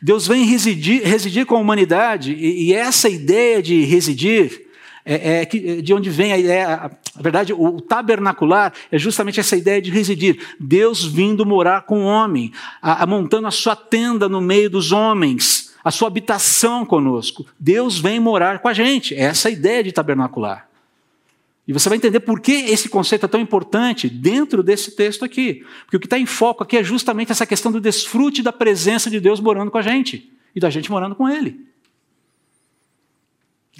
Deus 0.00 0.26
vem 0.26 0.44
residir, 0.44 1.02
residir 1.02 1.46
com 1.46 1.56
a 1.56 1.60
humanidade, 1.60 2.32
e, 2.32 2.68
e 2.68 2.74
essa 2.74 3.08
ideia 3.08 3.62
de 3.62 3.84
residir 3.84 4.69
é, 5.04 5.42
é, 5.42 5.44
de 5.44 5.94
onde 5.94 6.10
vem 6.10 6.32
a 6.32 6.38
ideia, 6.38 6.90
a 7.16 7.22
verdade, 7.22 7.52
o, 7.52 7.76
o, 7.76 7.80
tabernacular 7.80 8.72
é 8.90 8.98
justamente 8.98 9.40
essa 9.40 9.56
ideia 9.56 9.80
de 9.80 9.90
residir. 9.90 10.38
Deus 10.58 11.04
vindo 11.04 11.46
morar 11.46 11.82
com 11.82 12.04
o 12.04 12.06
homem, 12.06 12.52
a, 12.82 13.02
a, 13.02 13.06
montando 13.06 13.46
a 13.46 13.50
sua 13.50 13.74
tenda 13.74 14.28
no 14.28 14.40
meio 14.40 14.68
dos 14.68 14.92
homens, 14.92 15.74
a 15.82 15.90
sua 15.90 16.08
habitação 16.08 16.84
conosco. 16.84 17.46
Deus 17.58 17.98
vem 17.98 18.20
morar 18.20 18.58
com 18.58 18.68
a 18.68 18.74
gente. 18.74 19.14
É 19.14 19.22
essa 19.22 19.48
a 19.48 19.50
ideia 19.50 19.82
de 19.82 19.92
tabernacular. 19.92 20.68
E 21.66 21.72
você 21.72 21.88
vai 21.88 21.96
entender 21.96 22.20
por 22.20 22.40
que 22.40 22.52
esse 22.52 22.88
conceito 22.88 23.26
é 23.26 23.28
tão 23.28 23.40
importante 23.40 24.08
dentro 24.08 24.62
desse 24.62 24.96
texto 24.96 25.24
aqui. 25.24 25.64
Porque 25.84 25.96
o 25.96 26.00
que 26.00 26.06
está 26.06 26.18
em 26.18 26.26
foco 26.26 26.64
aqui 26.64 26.76
é 26.76 26.82
justamente 26.82 27.30
essa 27.30 27.46
questão 27.46 27.70
do 27.70 27.80
desfrute 27.80 28.42
da 28.42 28.52
presença 28.52 29.08
de 29.08 29.20
Deus 29.20 29.38
morando 29.38 29.70
com 29.70 29.78
a 29.78 29.82
gente 29.82 30.32
e 30.54 30.58
da 30.58 30.68
gente 30.68 30.90
morando 30.90 31.14
com 31.14 31.28
Ele. 31.28 31.69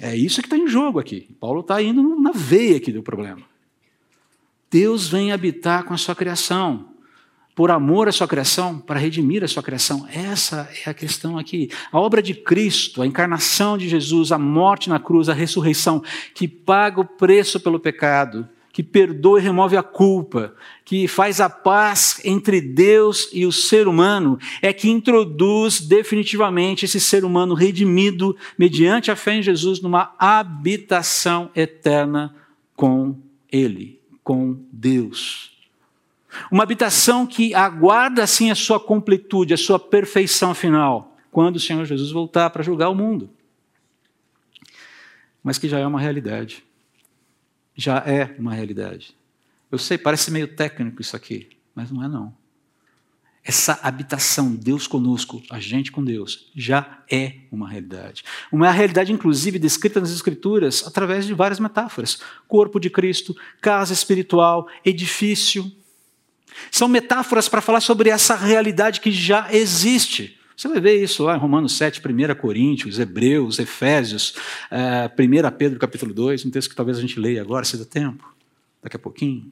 É 0.03 0.15
isso 0.15 0.41
que 0.41 0.47
está 0.47 0.57
em 0.57 0.67
jogo 0.67 0.99
aqui. 0.99 1.29
Paulo 1.39 1.61
está 1.61 1.79
indo 1.79 2.19
na 2.19 2.31
veia 2.31 2.77
aqui 2.77 2.91
do 2.91 3.03
problema. 3.03 3.43
Deus 4.71 5.07
vem 5.07 5.31
habitar 5.31 5.83
com 5.83 5.93
a 5.93 5.97
sua 5.97 6.15
criação, 6.15 6.87
por 7.53 7.69
amor 7.69 8.07
à 8.07 8.11
sua 8.11 8.27
criação, 8.27 8.79
para 8.79 8.99
redimir 8.99 9.43
a 9.43 9.47
sua 9.47 9.61
criação. 9.61 10.07
Essa 10.11 10.67
é 10.85 10.89
a 10.89 10.93
questão 10.93 11.37
aqui. 11.37 11.69
A 11.91 11.99
obra 11.99 12.19
de 12.19 12.33
Cristo, 12.33 13.03
a 13.03 13.05
encarnação 13.05 13.77
de 13.77 13.87
Jesus, 13.87 14.31
a 14.31 14.39
morte 14.39 14.89
na 14.89 14.99
cruz, 14.99 15.29
a 15.29 15.33
ressurreição, 15.33 16.01
que 16.33 16.47
paga 16.47 16.99
o 16.99 17.05
preço 17.05 17.59
pelo 17.59 17.79
pecado, 17.79 18.49
que 18.71 18.81
perdoa 18.81 19.39
e 19.39 19.43
remove 19.43 19.75
a 19.75 19.83
culpa, 19.83 20.53
que 20.85 21.07
faz 21.07 21.41
a 21.41 21.49
paz 21.49 22.21
entre 22.23 22.61
Deus 22.61 23.29
e 23.33 23.45
o 23.45 23.51
ser 23.51 23.87
humano, 23.87 24.39
é 24.61 24.71
que 24.71 24.89
introduz 24.89 25.81
definitivamente 25.81 26.85
esse 26.85 26.99
ser 26.99 27.25
humano 27.25 27.53
redimido 27.53 28.35
mediante 28.57 29.11
a 29.11 29.15
fé 29.15 29.35
em 29.35 29.43
Jesus 29.43 29.81
numa 29.81 30.13
habitação 30.17 31.51
eterna 31.55 32.33
com 32.75 33.17
Ele, 33.51 33.99
com 34.23 34.57
Deus. 34.71 35.51
Uma 36.49 36.63
habitação 36.63 37.27
que 37.27 37.53
aguarda 37.53 38.23
assim 38.23 38.51
a 38.51 38.55
sua 38.55 38.79
completude, 38.79 39.53
a 39.53 39.57
sua 39.57 39.77
perfeição 39.77 40.55
final, 40.55 41.17
quando 41.29 41.57
o 41.57 41.59
Senhor 41.59 41.83
Jesus 41.83 42.11
voltar 42.11 42.49
para 42.51 42.63
julgar 42.63 42.89
o 42.89 42.95
mundo. 42.95 43.29
Mas 45.43 45.57
que 45.57 45.67
já 45.67 45.79
é 45.79 45.85
uma 45.85 45.99
realidade 45.99 46.63
já 47.75 47.97
é 47.99 48.35
uma 48.37 48.53
realidade. 48.53 49.15
Eu 49.71 49.77
sei, 49.77 49.97
parece 49.97 50.31
meio 50.31 50.47
técnico 50.47 51.01
isso 51.01 51.15
aqui, 51.15 51.49
mas 51.73 51.91
não 51.91 52.03
é 52.03 52.07
não. 52.07 52.33
Essa 53.43 53.79
habitação, 53.81 54.53
Deus 54.53 54.85
conosco, 54.85 55.41
a 55.49 55.59
gente 55.59 55.91
com 55.91 56.03
Deus, 56.03 56.51
já 56.55 56.99
é 57.09 57.37
uma 57.51 57.67
realidade. 57.67 58.23
Uma 58.51 58.69
realidade, 58.69 59.11
inclusive, 59.11 59.57
descrita 59.57 59.99
nas 59.99 60.11
Escrituras 60.11 60.85
através 60.85 61.25
de 61.25 61.33
várias 61.33 61.59
metáforas: 61.59 62.19
corpo 62.47 62.79
de 62.79 62.89
Cristo, 62.89 63.35
casa 63.59 63.93
espiritual, 63.93 64.67
edifício. 64.85 65.71
São 66.69 66.87
metáforas 66.87 67.49
para 67.49 67.61
falar 67.61 67.79
sobre 67.79 68.09
essa 68.09 68.35
realidade 68.35 69.01
que 69.01 69.11
já 69.11 69.51
existe. 69.51 70.39
Você 70.61 70.67
vai 70.67 70.79
ver 70.79 71.03
isso 71.03 71.23
lá 71.23 71.35
em 71.35 71.39
Romanos 71.39 71.75
7, 71.75 72.03
1 72.05 72.35
Coríntios, 72.35 72.99
Hebreus, 72.99 73.57
Efésios, 73.57 74.35
uh, 74.71 75.09
eh, 75.09 75.11
1 75.19 75.57
Pedro 75.57 75.79
capítulo 75.79 76.13
2, 76.13 76.45
um 76.45 76.51
texto 76.51 76.69
que 76.69 76.75
talvez 76.75 76.99
a 76.99 77.01
gente 77.01 77.19
leia 77.19 77.41
agora, 77.41 77.65
se 77.65 77.75
dá 77.77 77.83
tempo, 77.83 78.31
daqui 78.79 78.95
a 78.95 78.99
pouquinho. 78.99 79.51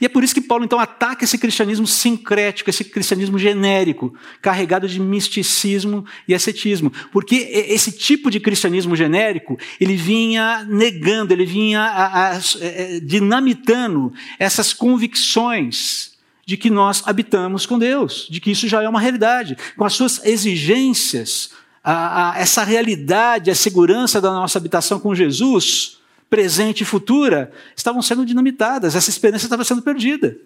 E 0.00 0.04
é 0.04 0.08
por 0.08 0.24
isso 0.24 0.34
que 0.34 0.40
Paulo 0.40 0.64
então 0.64 0.80
ataca 0.80 1.22
esse 1.22 1.38
cristianismo 1.38 1.86
sincrético, 1.86 2.68
esse 2.68 2.82
cristianismo 2.82 3.38
genérico, 3.38 4.12
carregado 4.42 4.88
de 4.88 4.98
misticismo 4.98 6.04
e 6.26 6.34
ascetismo, 6.34 6.92
porque 7.12 7.36
esse 7.68 7.92
tipo 7.92 8.28
de 8.28 8.40
cristianismo 8.40 8.96
genérico 8.96 9.56
ele 9.80 9.94
vinha 9.94 10.64
negando, 10.64 11.32
ele 11.32 11.46
vinha 11.46 11.80
a, 11.80 12.06
a, 12.06 12.30
a, 12.32 12.40
eh, 12.60 12.98
dinamitando 13.00 14.12
essas 14.36 14.72
convicções 14.72 16.17
de 16.48 16.56
que 16.56 16.70
nós 16.70 17.02
habitamos 17.04 17.66
com 17.66 17.78
Deus, 17.78 18.26
de 18.30 18.40
que 18.40 18.50
isso 18.50 18.66
já 18.66 18.82
é 18.82 18.88
uma 18.88 18.98
realidade, 18.98 19.54
com 19.76 19.84
as 19.84 19.92
suas 19.92 20.24
exigências, 20.24 21.50
a, 21.84 22.30
a, 22.30 22.38
essa 22.38 22.64
realidade, 22.64 23.50
a 23.50 23.54
segurança 23.54 24.18
da 24.18 24.30
nossa 24.30 24.56
habitação 24.56 24.98
com 24.98 25.14
Jesus, 25.14 25.98
presente 26.30 26.80
e 26.80 26.86
futura, 26.86 27.52
estavam 27.76 28.00
sendo 28.00 28.24
dinamitadas, 28.24 28.96
essa 28.96 29.10
esperança 29.10 29.44
estava 29.44 29.62
sendo 29.62 29.82
perdida. 29.82 30.38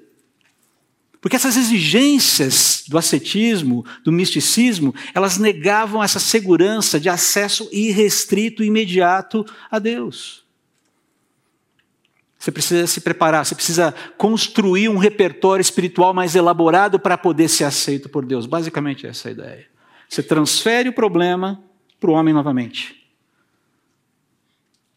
Porque 1.20 1.36
essas 1.36 1.56
exigências 1.56 2.82
do 2.88 2.98
ascetismo, 2.98 3.86
do 4.02 4.10
misticismo, 4.10 4.92
elas 5.14 5.38
negavam 5.38 6.02
essa 6.02 6.18
segurança 6.18 6.98
de 6.98 7.08
acesso 7.08 7.68
irrestrito 7.70 8.64
e 8.64 8.66
imediato 8.66 9.46
a 9.70 9.78
Deus. 9.78 10.41
Você 12.42 12.50
precisa 12.50 12.88
se 12.88 13.00
preparar, 13.00 13.46
você 13.46 13.54
precisa 13.54 13.94
construir 14.18 14.88
um 14.88 14.96
repertório 14.96 15.62
espiritual 15.62 16.12
mais 16.12 16.34
elaborado 16.34 16.98
para 16.98 17.16
poder 17.16 17.46
ser 17.46 17.62
aceito 17.62 18.08
por 18.08 18.26
Deus. 18.26 18.46
Basicamente, 18.46 19.06
essa 19.06 19.28
é 19.28 19.30
a 19.30 19.32
ideia. 19.32 19.66
Você 20.08 20.24
transfere 20.24 20.88
o 20.88 20.92
problema 20.92 21.62
para 22.00 22.10
o 22.10 22.14
homem 22.14 22.34
novamente. 22.34 23.00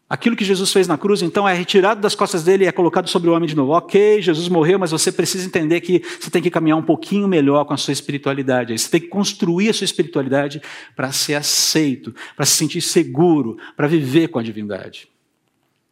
Aquilo 0.10 0.36
que 0.36 0.44
Jesus 0.44 0.74
fez 0.74 0.88
na 0.88 0.98
cruz, 0.98 1.22
então, 1.22 1.48
é 1.48 1.54
retirado 1.54 2.02
das 2.02 2.16
costas 2.16 2.44
dele 2.44 2.64
e 2.64 2.68
é 2.68 2.72
colocado 2.72 3.08
sobre 3.08 3.30
o 3.30 3.34
homem 3.34 3.48
de 3.48 3.56
novo. 3.56 3.74
Ok, 3.74 4.24
Jesus 4.24 4.50
morreu, 4.50 4.80
mas 4.80 4.90
você 4.90 5.12
precisa 5.12 5.46
entender 5.46 5.82
que 5.82 6.02
você 6.20 6.32
tem 6.32 6.42
que 6.42 6.50
caminhar 6.50 6.80
um 6.80 6.84
pouquinho 6.84 7.28
melhor 7.28 7.64
com 7.66 7.76
a 7.76 7.78
sua 7.78 7.94
espiritualidade. 7.94 8.76
Você 8.76 8.90
tem 8.90 9.02
que 9.02 9.08
construir 9.08 9.70
a 9.70 9.74
sua 9.74 9.86
espiritualidade 9.86 10.60
para 10.96 11.12
ser 11.12 11.36
aceito, 11.36 12.12
para 12.36 12.44
se 12.44 12.54
sentir 12.54 12.82
seguro, 12.82 13.56
para 13.78 13.88
viver 13.88 14.30
com 14.30 14.40
a 14.40 14.44
divindade. 14.44 15.08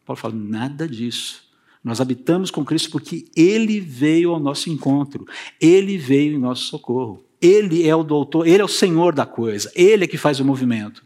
Paulo 0.04 0.20
fala: 0.20 0.34
nada 0.34 0.88
disso. 0.88 1.43
Nós 1.84 2.00
habitamos 2.00 2.50
com 2.50 2.64
Cristo 2.64 2.90
porque 2.90 3.26
Ele 3.36 3.78
veio 3.78 4.30
ao 4.30 4.40
nosso 4.40 4.70
encontro, 4.70 5.26
Ele 5.60 5.98
veio 5.98 6.34
em 6.34 6.38
nosso 6.38 6.64
socorro. 6.64 7.22
Ele 7.42 7.86
é 7.86 7.94
o 7.94 8.02
doutor, 8.02 8.46
Ele 8.46 8.62
é 8.62 8.64
o 8.64 8.68
Senhor 8.68 9.14
da 9.14 9.26
coisa, 9.26 9.70
Ele 9.74 10.04
é 10.04 10.06
que 10.06 10.16
faz 10.16 10.40
o 10.40 10.44
movimento. 10.44 11.04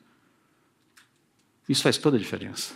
Isso 1.68 1.82
faz 1.82 1.98
toda 1.98 2.16
a 2.16 2.20
diferença. 2.20 2.74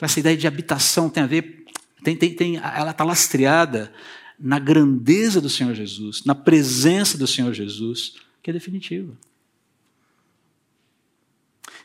Essa 0.00 0.18
ideia 0.18 0.36
de 0.36 0.48
habitação 0.48 1.08
tem 1.08 1.22
a 1.22 1.26
ver, 1.26 1.64
tem, 2.02 2.16
tem, 2.16 2.34
tem, 2.34 2.56
ela 2.56 2.90
está 2.90 3.04
lastreada 3.04 3.92
na 4.38 4.58
grandeza 4.58 5.40
do 5.40 5.48
Senhor 5.48 5.74
Jesus, 5.74 6.24
na 6.24 6.34
presença 6.34 7.16
do 7.16 7.26
Senhor 7.26 7.54
Jesus, 7.54 8.16
que 8.42 8.50
é 8.50 8.52
definitiva. 8.52 9.16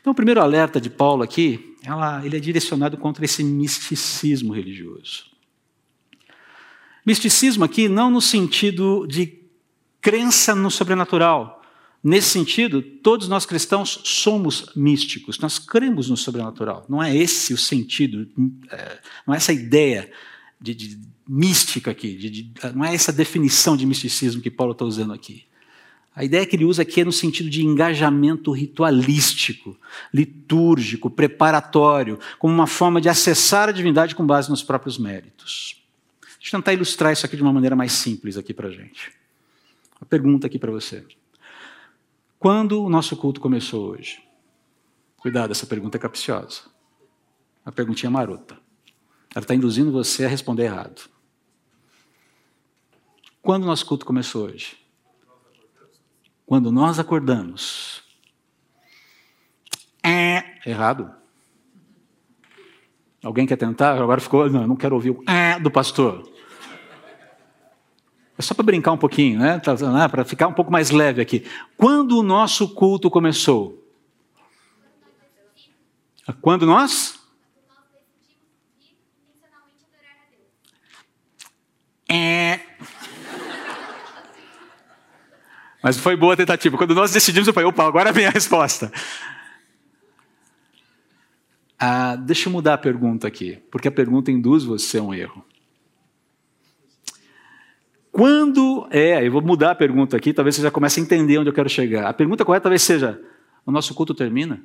Então, 0.00 0.12
o 0.12 0.16
primeiro 0.16 0.40
alerta 0.40 0.80
de 0.80 0.90
Paulo 0.90 1.22
aqui, 1.22 1.71
ela, 1.84 2.24
ele 2.24 2.36
é 2.36 2.40
direcionado 2.40 2.96
contra 2.96 3.24
esse 3.24 3.42
misticismo 3.42 4.52
religioso. 4.52 5.26
Misticismo 7.04 7.64
aqui 7.64 7.88
não 7.88 8.10
no 8.10 8.20
sentido 8.20 9.06
de 9.06 9.40
crença 10.00 10.54
no 10.54 10.70
sobrenatural. 10.70 11.60
Nesse 12.02 12.30
sentido, 12.30 12.82
todos 12.82 13.28
nós 13.28 13.46
cristãos 13.46 14.00
somos 14.04 14.72
místicos, 14.74 15.38
nós 15.38 15.58
cremos 15.58 16.10
no 16.10 16.16
sobrenatural. 16.16 16.84
Não 16.88 17.02
é 17.02 17.16
esse 17.16 17.54
o 17.54 17.58
sentido, 17.58 18.28
é, 18.70 18.98
não 19.26 19.34
é 19.34 19.36
essa 19.36 19.52
ideia 19.52 20.10
de, 20.60 20.74
de 20.74 20.98
mística 21.28 21.92
aqui, 21.92 22.16
de, 22.16 22.30
de, 22.30 22.52
não 22.74 22.84
é 22.84 22.94
essa 22.94 23.12
definição 23.12 23.76
de 23.76 23.86
misticismo 23.86 24.42
que 24.42 24.50
Paulo 24.50 24.72
está 24.72 24.84
usando 24.84 25.12
aqui. 25.12 25.44
A 26.14 26.22
ideia 26.22 26.44
que 26.44 26.56
ele 26.56 26.64
usa 26.64 26.82
aqui 26.82 27.00
é 27.00 27.04
no 27.04 27.12
sentido 27.12 27.48
de 27.48 27.64
engajamento 27.64 28.52
ritualístico, 28.52 29.78
litúrgico, 30.12 31.08
preparatório, 31.08 32.18
como 32.38 32.52
uma 32.52 32.66
forma 32.66 33.00
de 33.00 33.08
acessar 33.08 33.70
a 33.70 33.72
divindade 33.72 34.14
com 34.14 34.26
base 34.26 34.50
nos 34.50 34.62
próprios 34.62 34.98
méritos. 34.98 35.82
Deixa 36.38 36.54
eu 36.56 36.60
tentar 36.60 36.74
ilustrar 36.74 37.12
isso 37.12 37.24
aqui 37.24 37.36
de 37.36 37.42
uma 37.42 37.52
maneira 37.52 37.74
mais 37.74 37.92
simples 37.92 38.36
aqui 38.36 38.52
para 38.52 38.68
a 38.68 38.70
gente. 38.70 39.10
Uma 39.98 40.06
pergunta 40.06 40.46
aqui 40.46 40.58
para 40.58 40.70
você. 40.70 41.02
Quando 42.38 42.82
o 42.82 42.90
nosso 42.90 43.16
culto 43.16 43.40
começou 43.40 43.92
hoje? 43.92 44.22
Cuidado, 45.16 45.52
essa 45.52 45.64
pergunta 45.64 45.96
é 45.96 46.00
capciosa. 46.00 46.62
Uma 47.64 47.72
perguntinha 47.72 48.10
marota. 48.10 48.58
Ela 49.34 49.44
está 49.44 49.54
induzindo 49.54 49.92
você 49.92 50.26
a 50.26 50.28
responder 50.28 50.64
errado. 50.64 51.08
Quando 53.40 53.62
o 53.62 53.66
nosso 53.66 53.86
culto 53.86 54.04
começou 54.04 54.46
hoje? 54.46 54.81
Quando 56.46 56.70
nós 56.70 56.98
acordamos. 56.98 58.02
É 60.02 60.42
errado. 60.66 61.10
Alguém 63.22 63.46
quer 63.46 63.56
tentar? 63.56 64.00
Agora 64.00 64.20
ficou, 64.20 64.50
não, 64.50 64.62
eu 64.62 64.68
não 64.68 64.76
quero 64.76 64.94
ouvir 64.94 65.10
o 65.10 65.22
é 65.30 65.58
do 65.60 65.70
pastor. 65.70 66.28
É 68.36 68.42
só 68.42 68.54
para 68.54 68.64
brincar 68.64 68.92
um 68.92 68.98
pouquinho, 68.98 69.38
né? 69.38 69.60
né? 69.92 70.08
Para 70.08 70.24
ficar 70.24 70.48
um 70.48 70.52
pouco 70.52 70.72
mais 70.72 70.90
leve 70.90 71.20
aqui. 71.20 71.46
Quando 71.76 72.18
o 72.18 72.22
nosso 72.22 72.74
culto 72.74 73.08
começou? 73.08 73.78
Quando 76.40 76.66
nós? 76.66 77.20
É. 82.08 82.60
Mas 85.82 85.98
foi 85.98 86.14
boa 86.16 86.34
a 86.34 86.36
tentativa. 86.36 86.78
Quando 86.78 86.94
nós 86.94 87.12
decidimos, 87.12 87.48
eu 87.48 87.54
falei, 87.54 87.68
opa, 87.68 87.84
agora 87.84 88.12
vem 88.12 88.26
a 88.26 88.30
resposta. 88.30 88.92
Ah, 91.78 92.14
deixa 92.14 92.48
eu 92.48 92.52
mudar 92.52 92.74
a 92.74 92.78
pergunta 92.78 93.26
aqui, 93.26 93.58
porque 93.70 93.88
a 93.88 93.92
pergunta 93.92 94.30
induz 94.30 94.62
você 94.62 94.98
a 94.98 95.02
um 95.02 95.12
erro. 95.12 95.44
Quando 98.12 98.86
é, 98.90 99.26
eu 99.26 99.32
vou 99.32 99.42
mudar 99.42 99.72
a 99.72 99.74
pergunta 99.74 100.16
aqui, 100.16 100.32
talvez 100.32 100.54
você 100.54 100.62
já 100.62 100.70
comece 100.70 101.00
a 101.00 101.02
entender 101.02 101.38
onde 101.38 101.48
eu 101.48 101.54
quero 101.54 101.68
chegar. 101.68 102.06
A 102.06 102.12
pergunta 102.12 102.44
correta 102.44 102.64
talvez 102.64 102.82
seja: 102.82 103.20
o 103.66 103.72
nosso 103.72 103.94
culto 103.94 104.14
termina? 104.14 104.62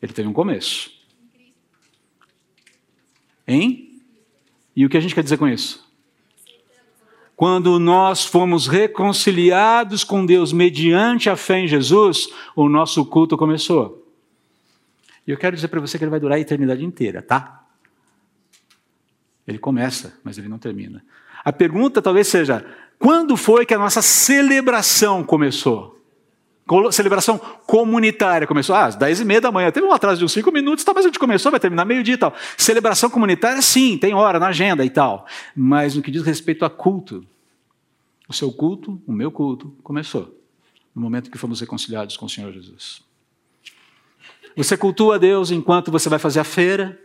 Ele 0.00 0.12
teve 0.12 0.28
um 0.28 0.32
começo. 0.32 0.90
Hein? 3.46 4.00
E 4.74 4.86
o 4.86 4.88
que 4.88 4.96
a 4.96 5.00
gente 5.00 5.14
quer 5.14 5.22
dizer 5.22 5.36
com 5.36 5.48
isso? 5.48 5.84
Quando 7.36 7.78
nós 7.80 8.24
fomos 8.24 8.66
reconciliados 8.66 10.04
com 10.04 10.24
Deus 10.24 10.52
mediante 10.52 11.28
a 11.28 11.36
fé 11.36 11.58
em 11.60 11.68
Jesus, 11.68 12.28
o 12.54 12.68
nosso 12.68 13.04
culto 13.04 13.36
começou. 13.36 14.06
E 15.26 15.30
eu 15.30 15.36
quero 15.36 15.56
dizer 15.56 15.68
para 15.68 15.80
você 15.80 15.98
que 15.98 16.04
ele 16.04 16.10
vai 16.10 16.20
durar 16.20 16.36
a 16.36 16.40
eternidade 16.40 16.84
inteira, 16.84 17.22
tá? 17.22 17.64
Ele 19.46 19.58
começa, 19.58 20.18
mas 20.22 20.38
ele 20.38 20.48
não 20.48 20.58
termina. 20.58 21.04
A 21.44 21.52
pergunta 21.52 22.00
talvez 22.00 22.28
seja: 22.28 22.64
quando 22.98 23.36
foi 23.36 23.66
que 23.66 23.74
a 23.74 23.78
nossa 23.78 24.00
celebração 24.00 25.24
começou? 25.24 26.03
Celebração 26.92 27.38
comunitária 27.66 28.46
começou 28.46 28.74
ah, 28.74 28.86
às 28.86 28.96
10 28.96 29.20
e 29.20 29.24
meia 29.24 29.40
da 29.40 29.52
manhã. 29.52 29.70
Teve 29.70 29.86
um 29.86 29.92
atraso 29.92 30.18
de 30.18 30.24
uns 30.24 30.32
5 30.32 30.50
minutos, 30.50 30.82
tá, 30.82 30.92
mas 30.94 31.04
a 31.04 31.08
gente 31.08 31.18
começou, 31.18 31.50
vai 31.50 31.60
terminar 31.60 31.84
meio-dia 31.84 32.14
e 32.14 32.18
tal. 32.18 32.34
Celebração 32.56 33.10
comunitária, 33.10 33.60
sim, 33.60 33.98
tem 33.98 34.14
hora 34.14 34.40
na 34.40 34.48
agenda 34.48 34.84
e 34.84 34.90
tal. 34.90 35.26
Mas 35.54 35.94
no 35.94 36.02
que 36.02 36.10
diz 36.10 36.22
respeito 36.22 36.64
a 36.64 36.70
culto, 36.70 37.24
o 38.26 38.32
seu 38.32 38.50
culto, 38.50 39.00
o 39.06 39.12
meu 39.12 39.30
culto, 39.30 39.76
começou 39.82 40.40
no 40.94 41.02
momento 41.02 41.30
que 41.30 41.36
fomos 41.36 41.60
reconciliados 41.60 42.16
com 42.16 42.24
o 42.24 42.30
Senhor 42.30 42.50
Jesus. 42.52 43.02
Você 44.56 44.76
cultua 44.76 45.18
Deus 45.18 45.50
enquanto 45.50 45.90
você 45.90 46.08
vai 46.08 46.18
fazer 46.18 46.40
a 46.40 46.44
feira. 46.44 46.98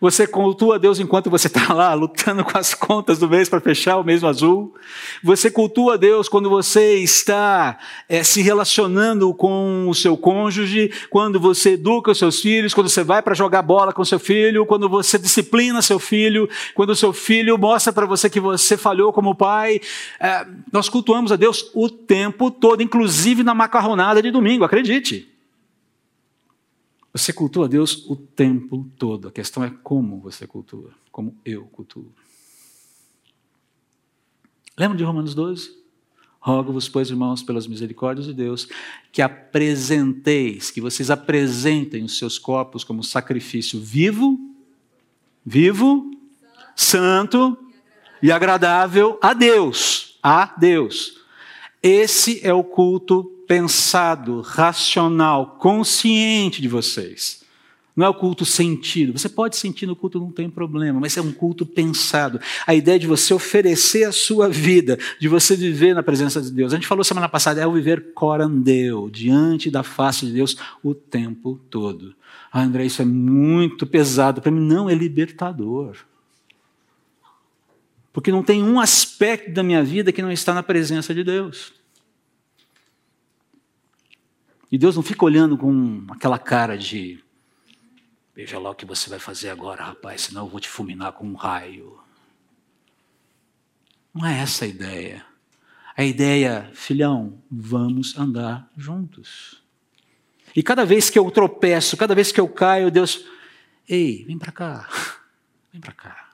Você 0.00 0.26
cultua 0.26 0.78
Deus 0.78 1.00
enquanto 1.00 1.30
você 1.30 1.46
está 1.46 1.72
lá 1.72 1.94
lutando 1.94 2.44
com 2.44 2.56
as 2.56 2.74
contas 2.74 3.18
do 3.18 3.28
mês 3.28 3.48
para 3.48 3.60
fechar 3.60 3.96
o 3.96 4.04
mês 4.04 4.22
azul. 4.22 4.74
Você 5.22 5.50
cultua 5.50 5.96
Deus 5.96 6.28
quando 6.28 6.50
você 6.50 6.96
está 6.96 7.78
é, 8.08 8.22
se 8.22 8.42
relacionando 8.42 9.32
com 9.32 9.88
o 9.88 9.94
seu 9.94 10.16
cônjuge, 10.16 10.92
quando 11.08 11.40
você 11.40 11.72
educa 11.72 12.10
os 12.10 12.18
seus 12.18 12.40
filhos, 12.40 12.74
quando 12.74 12.88
você 12.88 13.02
vai 13.02 13.22
para 13.22 13.34
jogar 13.34 13.62
bola 13.62 13.92
com 13.92 14.04
seu 14.04 14.18
filho, 14.18 14.66
quando 14.66 14.88
você 14.88 15.18
disciplina 15.18 15.80
seu 15.80 15.98
filho, 15.98 16.48
quando 16.74 16.90
o 16.90 16.96
seu 16.96 17.12
filho 17.12 17.56
mostra 17.56 17.92
para 17.92 18.06
você 18.06 18.28
que 18.28 18.40
você 18.40 18.76
falhou 18.76 19.12
como 19.12 19.34
pai. 19.34 19.80
É, 20.20 20.46
nós 20.72 20.88
cultuamos 20.88 21.32
a 21.32 21.36
Deus 21.36 21.70
o 21.74 21.88
tempo 21.88 22.50
todo, 22.50 22.82
inclusive 22.82 23.42
na 23.42 23.54
macarronada 23.54 24.22
de 24.22 24.30
domingo, 24.30 24.64
acredite. 24.64 25.35
Você 27.16 27.32
cultua 27.32 27.66
Deus 27.66 28.04
o 28.10 28.14
tempo 28.14 28.86
todo. 28.98 29.28
A 29.28 29.32
questão 29.32 29.64
é 29.64 29.70
como 29.82 30.20
você 30.20 30.46
cultua, 30.46 30.90
como 31.10 31.34
eu 31.46 31.64
cultuo. 31.64 32.12
Lembra 34.76 34.98
de 34.98 35.02
Romanos 35.02 35.34
12? 35.34 35.74
Rogo-vos, 36.38 36.90
pois, 36.90 37.08
irmãos, 37.08 37.42
pelas 37.42 37.66
misericórdias 37.66 38.26
de 38.26 38.34
Deus, 38.34 38.68
que 39.10 39.22
apresenteis, 39.22 40.70
que 40.70 40.78
vocês 40.78 41.10
apresentem 41.10 42.04
os 42.04 42.18
seus 42.18 42.38
corpos 42.38 42.84
como 42.84 43.02
sacrifício 43.02 43.80
vivo, 43.80 44.38
vivo, 45.42 46.10
santo 46.76 47.56
e 48.22 48.30
agradável 48.30 49.18
a 49.22 49.32
Deus. 49.32 50.18
A 50.22 50.54
Deus. 50.54 51.18
Esse 51.82 52.46
é 52.46 52.52
o 52.52 52.62
culto 52.62 53.35
pensado, 53.46 54.40
racional, 54.40 55.56
consciente 55.58 56.60
de 56.60 56.68
vocês. 56.68 57.44
Não 57.96 58.04
é 58.04 58.08
o 58.10 58.14
culto 58.14 58.44
sentido. 58.44 59.18
Você 59.18 59.26
pode 59.26 59.56
sentir 59.56 59.86
no 59.86 59.96
culto, 59.96 60.20
não 60.20 60.30
tem 60.30 60.50
problema, 60.50 61.00
mas 61.00 61.16
é 61.16 61.22
um 61.22 61.32
culto 61.32 61.64
pensado. 61.64 62.38
A 62.66 62.74
ideia 62.74 62.98
de 62.98 63.06
você 63.06 63.32
oferecer 63.32 64.04
a 64.04 64.12
sua 64.12 64.50
vida, 64.50 64.98
de 65.18 65.28
você 65.28 65.56
viver 65.56 65.94
na 65.94 66.02
presença 66.02 66.42
de 66.42 66.50
Deus. 66.50 66.74
A 66.74 66.76
gente 66.76 66.86
falou 66.86 67.02
semana 67.02 67.26
passada, 67.26 67.58
é 67.58 67.66
o 67.66 67.72
viver 67.72 68.12
corandeu, 68.12 69.08
diante 69.08 69.70
da 69.70 69.82
face 69.82 70.26
de 70.26 70.32
Deus 70.32 70.58
o 70.82 70.94
tempo 70.94 71.58
todo. 71.70 72.14
Ah, 72.52 72.62
André, 72.62 72.84
isso 72.84 73.00
é 73.00 73.04
muito 73.06 73.86
pesado. 73.86 74.42
Para 74.42 74.50
mim, 74.50 74.60
não, 74.60 74.90
é 74.90 74.94
libertador. 74.94 75.96
Porque 78.12 78.30
não 78.30 78.42
tem 78.42 78.62
um 78.62 78.78
aspecto 78.78 79.52
da 79.52 79.62
minha 79.62 79.82
vida 79.82 80.12
que 80.12 80.20
não 80.20 80.30
está 80.30 80.52
na 80.52 80.62
presença 80.62 81.14
de 81.14 81.24
Deus. 81.24 81.72
E 84.76 84.78
Deus 84.78 84.94
não 84.94 85.02
fica 85.02 85.24
olhando 85.24 85.56
com 85.56 86.06
aquela 86.10 86.38
cara 86.38 86.76
de 86.76 87.24
veja 88.34 88.58
lá 88.58 88.68
o 88.68 88.74
que 88.74 88.84
você 88.84 89.08
vai 89.08 89.18
fazer 89.18 89.48
agora, 89.48 89.82
rapaz, 89.82 90.20
senão 90.20 90.44
eu 90.44 90.50
vou 90.50 90.60
te 90.60 90.68
fulminar 90.68 91.12
com 91.12 91.26
um 91.26 91.32
raio. 91.32 91.98
Não 94.12 94.26
é 94.26 94.38
essa 94.38 94.66
a 94.66 94.68
ideia. 94.68 95.24
A 95.96 96.04
ideia, 96.04 96.70
filhão, 96.74 97.42
vamos 97.50 98.18
andar 98.18 98.70
juntos. 98.76 99.62
E 100.54 100.62
cada 100.62 100.84
vez 100.84 101.08
que 101.08 101.18
eu 101.18 101.30
tropeço, 101.30 101.96
cada 101.96 102.14
vez 102.14 102.30
que 102.30 102.38
eu 102.38 102.46
caio, 102.46 102.90
Deus, 102.90 103.24
ei, 103.88 104.26
vem 104.26 104.38
para 104.38 104.52
cá, 104.52 104.86
vem 105.72 105.80
para 105.80 105.92
cá. 105.92 106.32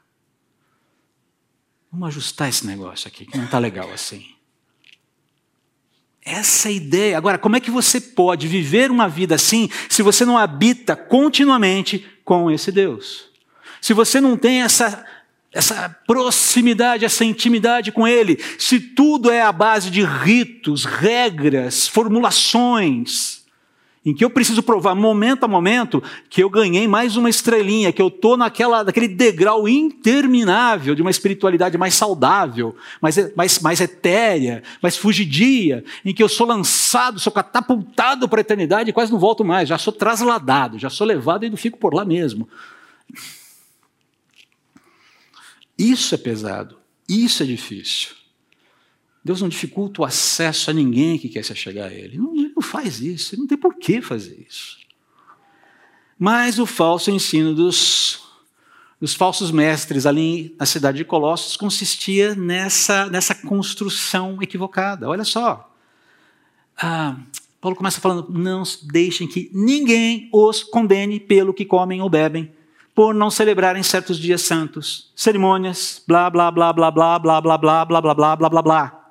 Vamos 1.93 2.09
ajustar 2.09 2.49
esse 2.49 2.67
negócio 2.67 3.07
aqui, 3.07 3.25
que 3.25 3.39
não 3.39 3.45
está 3.45 3.61
legal 3.61 3.93
assim. 3.93 4.35
Essa 6.25 6.69
é 6.69 6.75
ideia. 6.75 7.19
Agora, 7.19 7.37
como 7.37 7.57
é 7.57 7.61
que 7.61 7.71
você 7.71 8.01
pode 8.01 8.47
viver 8.47 8.91
uma 8.91 9.09
vida 9.09 9.35
assim 9.35 9.69
se 9.89 10.03
você 10.03 10.25
não 10.25 10.39
habita 10.39 10.95
continuamente 10.95 12.07
com 12.25 12.51
esse 12.51 12.71
Deus? 12.71 13.25
Se 13.81 13.93
você 13.93 14.21
não 14.21 14.37
tem 14.37 14.63
essa, 14.63 15.05
essa 15.53 15.89
proximidade, 16.07 17.05
essa 17.05 17.25
intimidade 17.25 17.91
com 17.91 18.07
Ele, 18.07 18.39
se 18.57 18.79
tudo 18.79 19.31
é 19.31 19.43
a 19.43 19.51
base 19.51 19.91
de 19.91 20.05
ritos, 20.05 20.85
regras, 20.85 21.89
formulações, 21.89 23.42
em 24.05 24.13
que 24.13 24.25
eu 24.25 24.31
preciso 24.31 24.63
provar 24.63 24.95
momento 24.97 25.45
a 25.45 25.49
momento 25.49 26.03
que 26.29 26.43
eu 26.43 26.51
ganhei 26.51 26.89
mais 26.89 27.17
uma 27.17 27.31
estrelinha, 27.31 27.93
que 27.93 28.03
eu 28.03 28.09
estou 28.09 28.37
naquele 28.37 29.07
degrau 29.07 29.69
interminável 29.69 30.95
de 30.95 31.03
uma 31.03 31.11
espiritualidade 31.11 31.79
mais 31.79 31.95
saudável, 31.95 32.75
mais, 33.01 33.35
mais, 33.37 33.61
mais 33.61 33.81
etérea, 33.81 34.63
mais 34.83 34.97
fugidia, 34.97 35.85
em 36.05 36.13
que 36.13 36.23
eu 36.23 36.29
sou 36.29 36.47
lançado, 36.47 37.21
sou 37.21 37.33
catapultado 37.33 38.29
para 38.29 38.41
a 38.41 38.43
eternidade 38.43 38.91
e 38.91 38.93
quase 38.93 39.13
não 39.13 39.21
volto 39.21 39.45
mais, 39.45 39.69
já 39.69 39.79
sou 39.79 39.93
trasladado, 39.93 40.79
já 40.79 40.91
sou 40.91 41.07
levado 41.07 41.45
e 41.45 41.51
não 41.51 41.57
fico 41.57 41.79
por 41.79 41.95
lá 41.95 42.05
mesmo. 42.05 42.49
Isso 45.79 46.15
é 46.15 46.19
pesado, 46.19 46.77
isso 47.09 47.43
é 47.43 47.47
difícil. 47.47 48.22
Deus 49.25 49.41
não 49.41 49.49
dificulta 49.49 50.03
o 50.03 50.05
acesso 50.05 50.71
a 50.71 50.75
ninguém 50.75 51.19
que 51.19 51.29
quer 51.29 51.45
se 51.45 51.55
chegar 51.55 51.87
a 51.87 51.95
Ele. 51.95 52.17
Ele 52.17 52.53
não 52.55 52.63
faz 52.63 53.01
isso, 53.01 53.35
ele 53.35 53.43
não 53.43 53.49
tem 53.49 53.59
por 53.59 53.75
que 53.77 54.03
fazer 54.03 54.45
isso. 54.49 54.79
Mas 56.19 56.59
o 56.59 56.67
falso 56.67 57.11
ensino 57.11 57.55
dos, 57.55 58.21
dos 59.01 59.15
falsos 59.15 59.51
mestres 59.51 60.07
ali 60.07 60.55
na 60.59 60.67
cidade 60.67 60.99
de 60.99 61.05
Colossos 61.05 61.57
consistia 61.57 62.35
nessa, 62.35 63.07
nessa 63.07 63.35
construção 63.35 64.41
equivocada. 64.41 65.09
Olha 65.09 65.25
só. 65.25 65.69
Ah, 66.77 67.17
Paulo 67.61 67.77
começa 67.77 68.01
falando: 68.01 68.29
não 68.31 68.63
deixem 68.85 69.29
que 69.29 69.51
ninguém 69.53 70.29
os 70.33 70.65
condene 70.65 71.21
pelo 71.21 71.55
que 71.55 71.65
comem 71.65 72.01
ou 72.01 72.11
bebem, 72.11 72.53
por 72.95 73.15
não 73.15 73.31
celebrarem 73.31 73.83
certos 73.83 74.19
dias 74.19 74.43
santos, 74.43 75.13
cerimônias, 75.15 76.03
blá, 76.07 76.29
blá, 76.29 76.51
blá, 76.51 76.73
blá, 76.73 76.91
blá, 76.93 77.21
blá, 77.21 77.41
blá, 77.41 77.59
blá, 77.59 77.85
blá, 77.85 77.85
blá, 78.01 78.15
blá, 78.15 78.37
blá, 78.37 78.51
blá, 78.51 78.63
blá. 78.63 79.02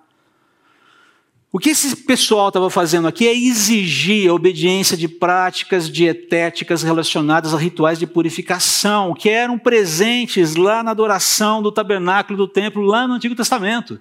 O 1.53 1.59
que 1.59 1.71
esse 1.71 1.93
pessoal 1.97 2.47
estava 2.47 2.69
fazendo 2.69 3.09
aqui 3.09 3.27
é 3.27 3.35
exigir 3.35 4.29
a 4.29 4.33
obediência 4.33 4.95
de 4.95 5.09
práticas 5.09 5.89
dietéticas 5.89 6.81
relacionadas 6.81 7.53
a 7.53 7.57
rituais 7.57 7.99
de 7.99 8.07
purificação, 8.07 9.13
que 9.13 9.29
eram 9.29 9.59
presentes 9.59 10.55
lá 10.55 10.81
na 10.81 10.91
adoração 10.91 11.61
do 11.61 11.69
tabernáculo 11.69 12.37
do 12.37 12.47
templo, 12.47 12.81
lá 12.81 13.05
no 13.05 13.15
Antigo 13.15 13.35
Testamento. 13.35 13.99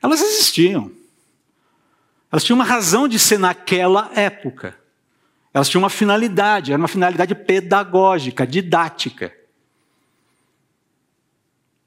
Elas 0.00 0.22
existiam. 0.22 0.92
Elas 2.30 2.44
tinham 2.44 2.56
uma 2.56 2.64
razão 2.64 3.08
de 3.08 3.18
ser 3.18 3.40
naquela 3.40 4.08
época. 4.14 4.76
Elas 5.52 5.68
tinham 5.68 5.82
uma 5.82 5.90
finalidade, 5.90 6.70
era 6.70 6.80
uma 6.80 6.86
finalidade 6.86 7.34
pedagógica, 7.34 8.46
didática. 8.46 9.39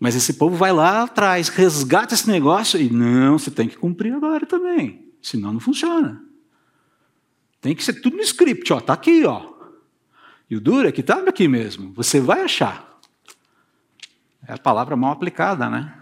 Mas 0.03 0.15
esse 0.15 0.33
povo 0.33 0.57
vai 0.57 0.73
lá 0.73 1.03
atrás, 1.03 1.47
resgata 1.47 2.13
esse 2.13 2.27
negócio 2.27 2.77
e 2.77 2.89
não, 2.89 3.39
você 3.39 3.49
tem 3.49 3.69
que 3.69 3.77
cumprir 3.77 4.13
agora 4.13 4.45
também, 4.45 5.07
senão 5.21 5.53
não 5.53 5.61
funciona. 5.61 6.21
Tem 7.61 7.73
que 7.73 7.81
ser 7.81 8.01
tudo 8.01 8.17
no 8.17 8.21
script, 8.21 8.73
ó, 8.73 8.81
tá 8.81 8.91
aqui, 8.91 9.23
ó. 9.23 9.53
E 10.49 10.57
o 10.57 10.59
duro 10.59 10.89
é 10.89 10.91
que 10.91 10.99
está 10.99 11.19
aqui 11.25 11.47
mesmo. 11.47 11.93
Você 11.93 12.19
vai 12.19 12.41
achar. 12.41 12.99
É 14.45 14.51
a 14.51 14.57
palavra 14.57 14.97
mal 14.97 15.13
aplicada, 15.13 15.69
né? 15.69 15.97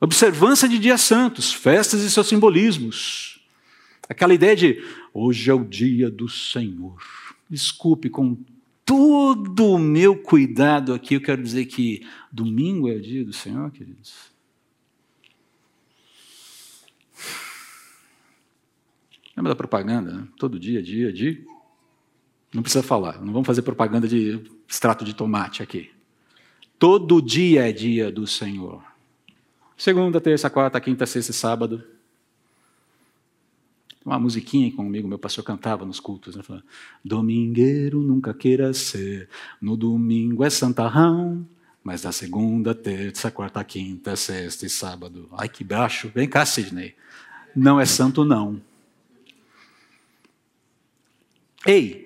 Observância 0.00 0.68
de 0.68 0.78
dias 0.78 1.00
santos, 1.00 1.52
festas 1.52 2.02
e 2.02 2.10
seus 2.12 2.28
simbolismos. 2.28 3.44
Aquela 4.08 4.32
ideia 4.32 4.54
de 4.54 4.80
hoje 5.12 5.50
é 5.50 5.54
o 5.54 5.64
dia 5.64 6.08
do 6.08 6.28
Senhor. 6.28 7.02
Desculpe, 7.50 8.08
com 8.08 8.38
todo 8.84 9.66
o 9.66 9.78
meu 9.78 10.16
cuidado 10.20 10.92
aqui, 10.92 11.14
eu 11.14 11.20
quero 11.20 11.42
dizer 11.42 11.66
que 11.66 12.06
domingo 12.30 12.88
é 12.88 12.94
o 12.94 13.00
dia 13.00 13.24
do 13.24 13.32
Senhor, 13.32 13.70
queridos. 13.70 14.32
Lembra 19.36 19.52
da 19.52 19.56
propaganda? 19.56 20.12
Né? 20.12 20.28
Todo 20.38 20.60
dia, 20.60 20.82
dia, 20.82 21.12
dia. 21.12 21.44
Não 22.52 22.62
precisa 22.62 22.84
falar, 22.84 23.20
não 23.20 23.32
vamos 23.32 23.46
fazer 23.46 23.62
propaganda 23.62 24.06
de 24.06 24.40
extrato 24.68 25.04
de 25.04 25.14
tomate 25.14 25.62
aqui. 25.62 25.90
Todo 26.78 27.20
dia 27.20 27.68
é 27.68 27.72
dia 27.72 28.12
do 28.12 28.26
Senhor. 28.26 28.82
Segunda, 29.76 30.20
terça, 30.20 30.48
quarta, 30.48 30.80
quinta, 30.80 31.04
sexta 31.04 31.32
e 31.32 31.34
sábado. 31.34 31.82
Uma 34.04 34.18
musiquinha 34.18 34.70
que 34.70 34.78
um 34.78 34.86
amigo 34.86 35.08
meu 35.08 35.18
pastor 35.18 35.42
cantava 35.42 35.86
nos 35.86 35.98
cultos. 35.98 36.36
Né? 36.36 36.42
Domingueiro 37.02 38.02
nunca 38.02 38.34
queira 38.34 38.72
ser, 38.74 39.28
no 39.60 39.76
domingo 39.76 40.44
é 40.44 40.50
santarrão, 40.50 41.46
mas 41.82 42.02
da 42.02 42.12
segunda, 42.12 42.74
terça, 42.74 43.30
quarta, 43.30 43.64
quinta, 43.64 44.14
sexta 44.16 44.66
e 44.66 44.70
sábado. 44.70 45.28
Ai, 45.32 45.48
que 45.48 45.64
baixo. 45.64 46.10
Vem 46.14 46.28
cá, 46.28 46.44
Sidney. 46.44 46.94
Não 47.56 47.80
é 47.80 47.86
santo, 47.86 48.24
não. 48.24 48.60
Ei, 51.66 52.03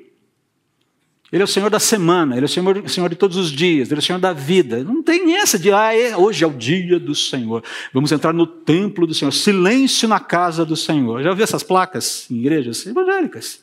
ele 1.31 1.43
é 1.43 1.45
o 1.45 1.49
Senhor 1.49 1.69
da 1.69 1.79
semana, 1.79 2.35
Ele 2.35 2.45
é 2.45 2.47
o 2.47 2.49
Senhor, 2.49 2.89
Senhor 2.89 3.11
de 3.11 3.17
todos 3.17 3.37
os 3.37 3.51
dias, 3.51 3.91
Ele 3.91 3.99
é 3.99 4.03
o 4.03 4.05
Senhor 4.05 4.19
da 4.19 4.33
vida. 4.33 4.83
Não 4.83 5.03
tem 5.03 5.37
essa 5.37 5.59
de, 5.59 5.71
ah, 5.71 5.95
é, 5.95 6.17
hoje 6.17 6.43
é 6.43 6.47
o 6.47 6.53
dia 6.53 6.99
do 6.99 7.15
Senhor. 7.15 7.63
Vamos 7.93 8.11
entrar 8.11 8.33
no 8.33 8.47
templo 8.47 9.07
do 9.07 9.13
Senhor. 9.13 9.31
Silêncio 9.31 10.09
na 10.09 10.19
casa 10.19 10.65
do 10.65 10.75
Senhor. 10.75 11.23
Já 11.23 11.29
ouviu 11.29 11.45
essas 11.45 11.63
placas 11.63 12.27
em 12.31 12.37
igrejas 12.37 12.87
evangélicas? 12.87 13.63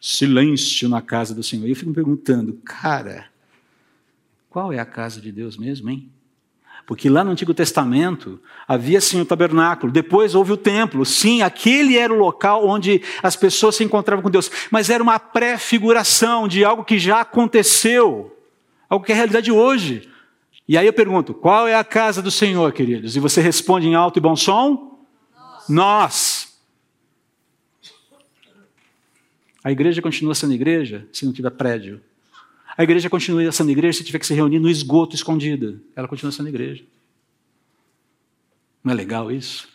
Silêncio 0.00 0.88
na 0.88 1.02
casa 1.02 1.34
do 1.34 1.42
Senhor. 1.42 1.66
E 1.66 1.70
eu 1.70 1.76
fico 1.76 1.90
me 1.90 1.94
perguntando, 1.94 2.54
cara, 2.64 3.26
qual 4.48 4.72
é 4.72 4.78
a 4.78 4.86
casa 4.86 5.20
de 5.20 5.30
Deus 5.30 5.58
mesmo, 5.58 5.90
hein? 5.90 6.08
Porque 6.86 7.08
lá 7.08 7.22
no 7.22 7.30
Antigo 7.30 7.54
Testamento 7.54 8.40
havia 8.66 9.00
sim 9.00 9.20
o 9.20 9.24
tabernáculo, 9.24 9.92
depois 9.92 10.34
houve 10.34 10.52
o 10.52 10.56
templo. 10.56 11.04
Sim, 11.04 11.42
aquele 11.42 11.96
era 11.96 12.12
o 12.12 12.18
local 12.18 12.66
onde 12.66 13.02
as 13.22 13.36
pessoas 13.36 13.76
se 13.76 13.84
encontravam 13.84 14.22
com 14.22 14.30
Deus, 14.30 14.50
mas 14.70 14.90
era 14.90 15.02
uma 15.02 15.18
pré-figuração 15.18 16.48
de 16.48 16.64
algo 16.64 16.84
que 16.84 16.98
já 16.98 17.20
aconteceu, 17.20 18.36
algo 18.88 19.04
que 19.04 19.12
é 19.12 19.14
realidade 19.14 19.52
hoje. 19.52 20.08
E 20.68 20.76
aí 20.76 20.86
eu 20.86 20.92
pergunto: 20.92 21.32
qual 21.34 21.68
é 21.68 21.74
a 21.74 21.84
casa 21.84 22.20
do 22.20 22.30
Senhor, 22.30 22.72
queridos? 22.72 23.16
E 23.16 23.20
você 23.20 23.40
responde 23.40 23.86
em 23.86 23.94
alto 23.94 24.18
e 24.18 24.22
bom 24.22 24.36
som: 24.36 24.98
Nós. 25.68 25.68
Nós. 25.68 26.52
A 29.64 29.70
igreja 29.70 30.02
continua 30.02 30.34
sendo 30.34 30.52
igreja 30.54 31.06
se 31.12 31.24
não 31.24 31.32
tiver 31.32 31.50
prédio. 31.50 32.00
A 32.76 32.82
igreja 32.82 33.10
continua 33.10 33.50
sendo 33.52 33.70
igreja 33.70 33.98
se 33.98 34.04
tiver 34.04 34.18
que 34.18 34.26
se 34.26 34.34
reunir 34.34 34.58
no 34.58 34.68
esgoto 34.68 35.14
escondida. 35.14 35.80
Ela 35.94 36.08
continua 36.08 36.32
sendo 36.32 36.48
igreja. 36.48 36.84
Não 38.82 38.92
é 38.92 38.94
legal 38.94 39.30
isso? 39.30 39.68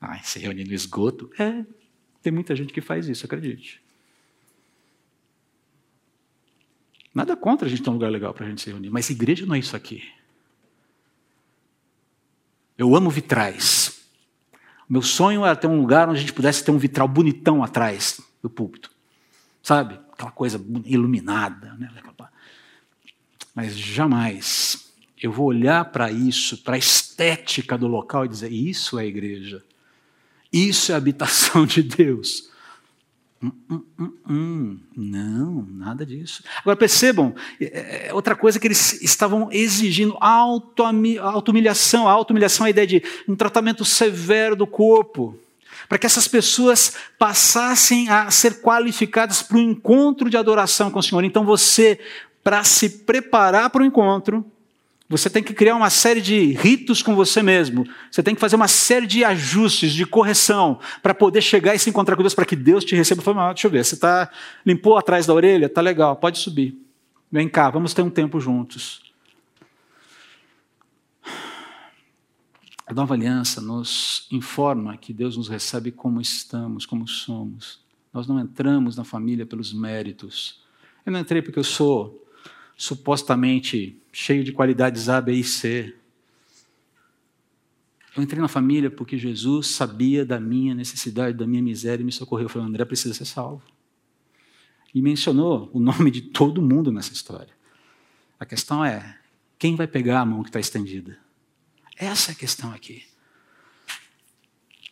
Ah, 0.00 0.18
se 0.22 0.38
reunir 0.38 0.64
no 0.64 0.74
esgoto? 0.74 1.30
É, 1.38 1.64
tem 2.22 2.32
muita 2.32 2.54
gente 2.54 2.72
que 2.72 2.80
faz 2.80 3.08
isso, 3.08 3.24
acredite. 3.24 3.80
Nada 7.14 7.36
contra 7.36 7.66
a 7.66 7.70
gente 7.70 7.82
ter 7.82 7.90
um 7.90 7.94
lugar 7.94 8.10
legal 8.10 8.34
para 8.34 8.46
a 8.46 8.48
gente 8.48 8.60
se 8.60 8.70
reunir, 8.70 8.90
mas 8.90 9.10
igreja 9.10 9.46
não 9.46 9.54
é 9.54 9.58
isso 9.58 9.74
aqui. 9.74 10.04
Eu 12.76 12.94
amo 12.94 13.10
vitrais. 13.10 14.06
Meu 14.88 15.02
sonho 15.02 15.44
era 15.44 15.56
ter 15.56 15.66
um 15.66 15.80
lugar 15.80 16.08
onde 16.08 16.18
a 16.18 16.20
gente 16.20 16.32
pudesse 16.32 16.64
ter 16.64 16.70
um 16.70 16.78
vitral 16.78 17.08
bonitão 17.08 17.62
atrás 17.62 18.20
do 18.40 18.48
púlpito. 18.48 18.97
Sabe? 19.68 20.00
aquela 20.14 20.30
coisa 20.30 20.58
iluminada. 20.86 21.74
Né? 21.78 21.90
Mas 23.54 23.78
jamais 23.78 24.90
eu 25.22 25.30
vou 25.30 25.44
olhar 25.44 25.84
para 25.86 26.10
isso, 26.10 26.56
para 26.62 26.76
a 26.76 26.78
estética 26.78 27.76
do 27.76 27.86
local 27.86 28.24
e 28.24 28.28
dizer: 28.28 28.50
isso 28.50 28.98
é 28.98 29.02
a 29.02 29.06
igreja, 29.06 29.62
isso 30.50 30.90
é 30.90 30.94
a 30.94 30.98
habitação 30.98 31.66
de 31.66 31.82
Deus. 31.82 32.48
Hum, 33.42 33.52
hum, 33.70 33.84
hum, 33.98 34.12
hum. 34.26 34.80
Não, 34.96 35.68
nada 35.70 36.06
disso. 36.06 36.42
Agora 36.60 36.74
percebam, 36.74 37.34
é, 37.60 38.06
é 38.08 38.14
outra 38.14 38.34
coisa 38.34 38.58
que 38.58 38.66
eles 38.66 39.02
estavam 39.02 39.52
exigindo: 39.52 40.16
auto-humilhação. 40.18 42.08
Auto-humilhação 42.08 42.64
é 42.64 42.68
a 42.68 42.70
ideia 42.70 42.86
de 42.86 43.02
um 43.28 43.36
tratamento 43.36 43.84
severo 43.84 44.56
do 44.56 44.66
corpo 44.66 45.38
para 45.88 45.98
que 45.98 46.06
essas 46.06 46.28
pessoas 46.28 46.94
passassem 47.18 48.08
a 48.08 48.30
ser 48.30 48.60
qualificadas 48.60 49.42
para 49.42 49.56
o 49.56 49.60
encontro 49.60 50.28
de 50.28 50.36
adoração 50.36 50.90
com 50.90 50.98
o 50.98 51.02
Senhor. 51.02 51.24
Então 51.24 51.44
você, 51.44 51.98
para 52.44 52.62
se 52.62 52.90
preparar 52.90 53.70
para 53.70 53.82
o 53.82 53.86
encontro, 53.86 54.44
você 55.08 55.30
tem 55.30 55.42
que 55.42 55.54
criar 55.54 55.74
uma 55.74 55.88
série 55.88 56.20
de 56.20 56.52
ritos 56.52 57.02
com 57.02 57.14
você 57.14 57.42
mesmo. 57.42 57.86
Você 58.10 58.22
tem 58.22 58.34
que 58.34 58.40
fazer 58.40 58.56
uma 58.56 58.68
série 58.68 59.06
de 59.06 59.24
ajustes, 59.24 59.92
de 59.92 60.04
correção, 60.04 60.78
para 61.02 61.14
poder 61.14 61.40
chegar 61.40 61.74
e 61.74 61.78
se 61.78 61.88
encontrar 61.88 62.14
com 62.14 62.22
Deus, 62.22 62.34
para 62.34 62.44
que 62.44 62.54
Deus 62.54 62.84
te 62.84 62.94
receba. 62.94 63.22
Fala, 63.22 63.48
ah, 63.48 63.52
deixa 63.54 63.66
eu 63.66 63.70
ver, 63.70 63.84
você 63.84 63.96
tá, 63.96 64.30
limpou 64.66 64.98
atrás 64.98 65.24
da 65.24 65.32
orelha? 65.32 65.68
Tá 65.68 65.80
legal, 65.80 66.14
pode 66.16 66.38
subir. 66.38 66.76
Vem 67.32 67.48
cá, 67.48 67.70
vamos 67.70 67.94
ter 67.94 68.02
um 68.02 68.10
tempo 68.10 68.38
juntos. 68.38 69.07
A 72.88 72.94
nova 72.94 73.12
aliança 73.12 73.60
nos 73.60 74.26
informa 74.32 74.96
que 74.96 75.12
Deus 75.12 75.36
nos 75.36 75.46
recebe 75.46 75.92
como 75.92 76.22
estamos, 76.22 76.86
como 76.86 77.06
somos. 77.06 77.80
Nós 78.10 78.26
não 78.26 78.40
entramos 78.40 78.96
na 78.96 79.04
família 79.04 79.44
pelos 79.44 79.74
méritos. 79.74 80.62
Eu 81.04 81.12
não 81.12 81.20
entrei 81.20 81.42
porque 81.42 81.58
eu 81.58 81.64
sou 81.64 82.26
supostamente 82.74 84.00
cheio 84.10 84.42
de 84.42 84.52
qualidades 84.52 85.10
A, 85.10 85.20
B 85.20 85.34
e 85.34 85.44
C. 85.44 85.94
Eu 88.16 88.22
entrei 88.22 88.40
na 88.40 88.48
família 88.48 88.90
porque 88.90 89.18
Jesus 89.18 89.66
sabia 89.66 90.24
da 90.24 90.40
minha 90.40 90.74
necessidade, 90.74 91.36
da 91.36 91.46
minha 91.46 91.62
miséria 91.62 92.02
e 92.02 92.06
me 92.06 92.12
socorreu. 92.12 92.48
Falou, 92.48 92.66
André 92.66 92.86
precisa 92.86 93.12
ser 93.12 93.26
salvo. 93.26 93.62
E 94.94 95.02
mencionou 95.02 95.68
o 95.74 95.78
nome 95.78 96.10
de 96.10 96.22
todo 96.22 96.62
mundo 96.62 96.90
nessa 96.90 97.12
história. 97.12 97.52
A 98.40 98.46
questão 98.46 98.82
é: 98.82 99.18
quem 99.58 99.76
vai 99.76 99.86
pegar 99.86 100.22
a 100.22 100.24
mão 100.24 100.42
que 100.42 100.48
está 100.48 100.58
estendida? 100.58 101.27
Essa 101.98 102.30
é 102.30 102.32
a 102.32 102.36
questão 102.36 102.72
aqui. 102.72 103.04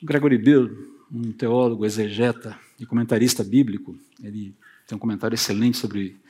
Gregory 0.02 0.38
Bill, 0.38 1.04
um 1.10 1.30
teólogo, 1.30 1.86
exegeta 1.86 2.58
e 2.80 2.84
comentarista 2.84 3.44
bíblico, 3.44 3.96
ele 4.20 4.56
tem 4.86 4.96
um 4.96 4.98
comentário 4.98 5.34
excelente 5.34 5.78
sobre 5.78 6.20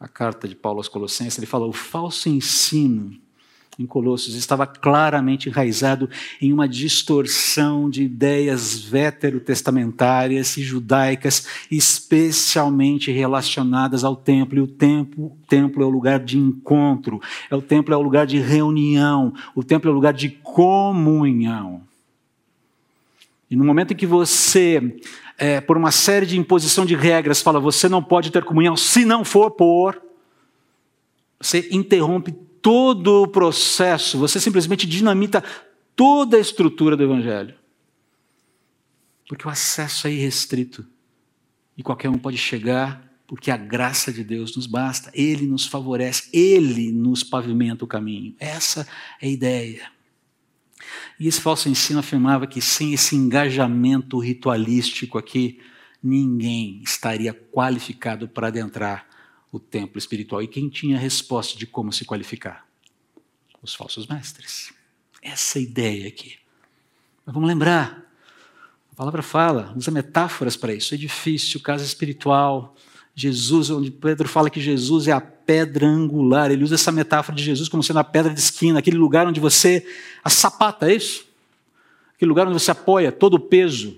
a 0.00 0.08
carta 0.08 0.48
de 0.48 0.56
Paulo 0.56 0.78
aos 0.78 0.88
Colossenses. 0.88 1.38
Ele 1.38 1.46
fala: 1.46 1.66
o 1.66 1.72
falso 1.72 2.28
ensino 2.28 3.20
em 3.78 3.86
Colossos 3.86 4.34
estava 4.34 4.66
claramente 4.66 5.48
enraizado 5.48 6.10
em 6.42 6.52
uma 6.52 6.68
distorção 6.68 7.88
de 7.88 8.02
ideias 8.02 8.76
veterotestamentárias 8.76 10.56
e 10.56 10.62
judaicas, 10.62 11.46
especialmente 11.70 13.12
relacionadas 13.12 14.02
ao 14.02 14.16
templo. 14.16 14.58
E 14.58 14.62
o 14.62 14.66
templo, 14.66 15.26
o 15.26 15.46
templo 15.46 15.82
é 15.84 15.86
o 15.86 15.90
lugar 15.90 16.18
de 16.18 16.36
encontro, 16.36 17.20
é 17.48 17.54
o 17.54 17.62
templo 17.62 17.94
é 17.94 17.96
o 17.96 18.02
lugar 18.02 18.26
de 18.26 18.40
reunião, 18.40 19.32
o 19.54 19.62
templo 19.62 19.88
é 19.88 19.92
o 19.92 19.94
lugar 19.94 20.12
de 20.12 20.28
comunhão. 20.28 21.82
E 23.48 23.54
no 23.54 23.64
momento 23.64 23.92
em 23.92 23.96
que 23.96 24.06
você, 24.06 24.98
é, 25.38 25.60
por 25.60 25.76
uma 25.76 25.92
série 25.92 26.26
de 26.26 26.36
imposição 26.36 26.84
de 26.84 26.96
regras, 26.96 27.40
fala 27.40 27.60
você 27.60 27.88
não 27.88 28.02
pode 28.02 28.32
ter 28.32 28.44
comunhão 28.44 28.76
se 28.76 29.04
não 29.04 29.24
for 29.24 29.52
por, 29.52 30.02
você 31.40 31.68
interrompe 31.70 32.47
todo 32.62 33.22
o 33.22 33.28
processo, 33.28 34.18
você 34.18 34.40
simplesmente 34.40 34.86
dinamita 34.86 35.42
toda 35.94 36.36
a 36.36 36.40
estrutura 36.40 36.96
do 36.96 37.02
Evangelho. 37.02 37.54
Porque 39.28 39.46
o 39.46 39.50
acesso 39.50 40.06
é 40.06 40.12
irrestrito. 40.12 40.86
E 41.76 41.82
qualquer 41.82 42.08
um 42.08 42.18
pode 42.18 42.38
chegar, 42.38 43.08
porque 43.26 43.50
a 43.50 43.56
graça 43.56 44.12
de 44.12 44.24
Deus 44.24 44.56
nos 44.56 44.66
basta. 44.66 45.10
Ele 45.14 45.46
nos 45.46 45.66
favorece, 45.66 46.30
ele 46.32 46.92
nos 46.92 47.22
pavimenta 47.22 47.84
o 47.84 47.88
caminho. 47.88 48.34
Essa 48.38 48.86
é 49.20 49.26
a 49.26 49.30
ideia. 49.30 49.90
E 51.18 51.26
esse 51.26 51.40
falso 51.40 51.68
ensino 51.68 51.98
afirmava 51.98 52.46
que 52.46 52.60
sem 52.60 52.94
esse 52.94 53.16
engajamento 53.16 54.18
ritualístico 54.18 55.18
aqui, 55.18 55.60
ninguém 56.02 56.80
estaria 56.82 57.34
qualificado 57.34 58.28
para 58.28 58.48
adentrar 58.48 59.07
o 59.50 59.58
templo 59.58 59.98
espiritual. 59.98 60.42
E 60.42 60.48
quem 60.48 60.68
tinha 60.68 60.96
a 60.96 61.00
resposta 61.00 61.58
de 61.58 61.66
como 61.66 61.92
se 61.92 62.04
qualificar? 62.04 62.66
Os 63.62 63.74
falsos 63.74 64.06
mestres. 64.06 64.72
Essa 65.22 65.58
é 65.58 65.60
a 65.60 65.62
ideia 65.62 66.08
aqui. 66.08 66.36
Mas 67.24 67.34
vamos 67.34 67.48
lembrar, 67.48 68.08
palavra 68.98 69.22
fala, 69.22 69.72
usa 69.76 69.92
metáforas 69.92 70.56
para 70.56 70.74
isso. 70.74 70.92
Edifício, 70.92 71.60
casa 71.60 71.84
espiritual, 71.84 72.74
Jesus, 73.14 73.70
onde 73.70 73.92
Pedro 73.92 74.28
fala 74.28 74.50
que 74.50 74.60
Jesus 74.60 75.06
é 75.06 75.12
a 75.12 75.20
pedra 75.20 75.86
angular. 75.86 76.50
Ele 76.50 76.64
usa 76.64 76.74
essa 76.74 76.90
metáfora 76.90 77.36
de 77.36 77.44
Jesus 77.44 77.68
como 77.68 77.80
sendo 77.80 78.00
a 78.00 78.04
pedra 78.04 78.34
de 78.34 78.40
esquina, 78.40 78.80
aquele 78.80 78.96
lugar 78.96 79.24
onde 79.24 79.38
você. 79.38 79.86
a 80.24 80.28
sapata, 80.28 80.90
é 80.90 80.96
isso? 80.96 81.24
Aquele 82.12 82.28
lugar 82.28 82.48
onde 82.48 82.58
você 82.60 82.72
apoia 82.72 83.12
todo 83.12 83.34
o 83.34 83.40
peso. 83.40 83.96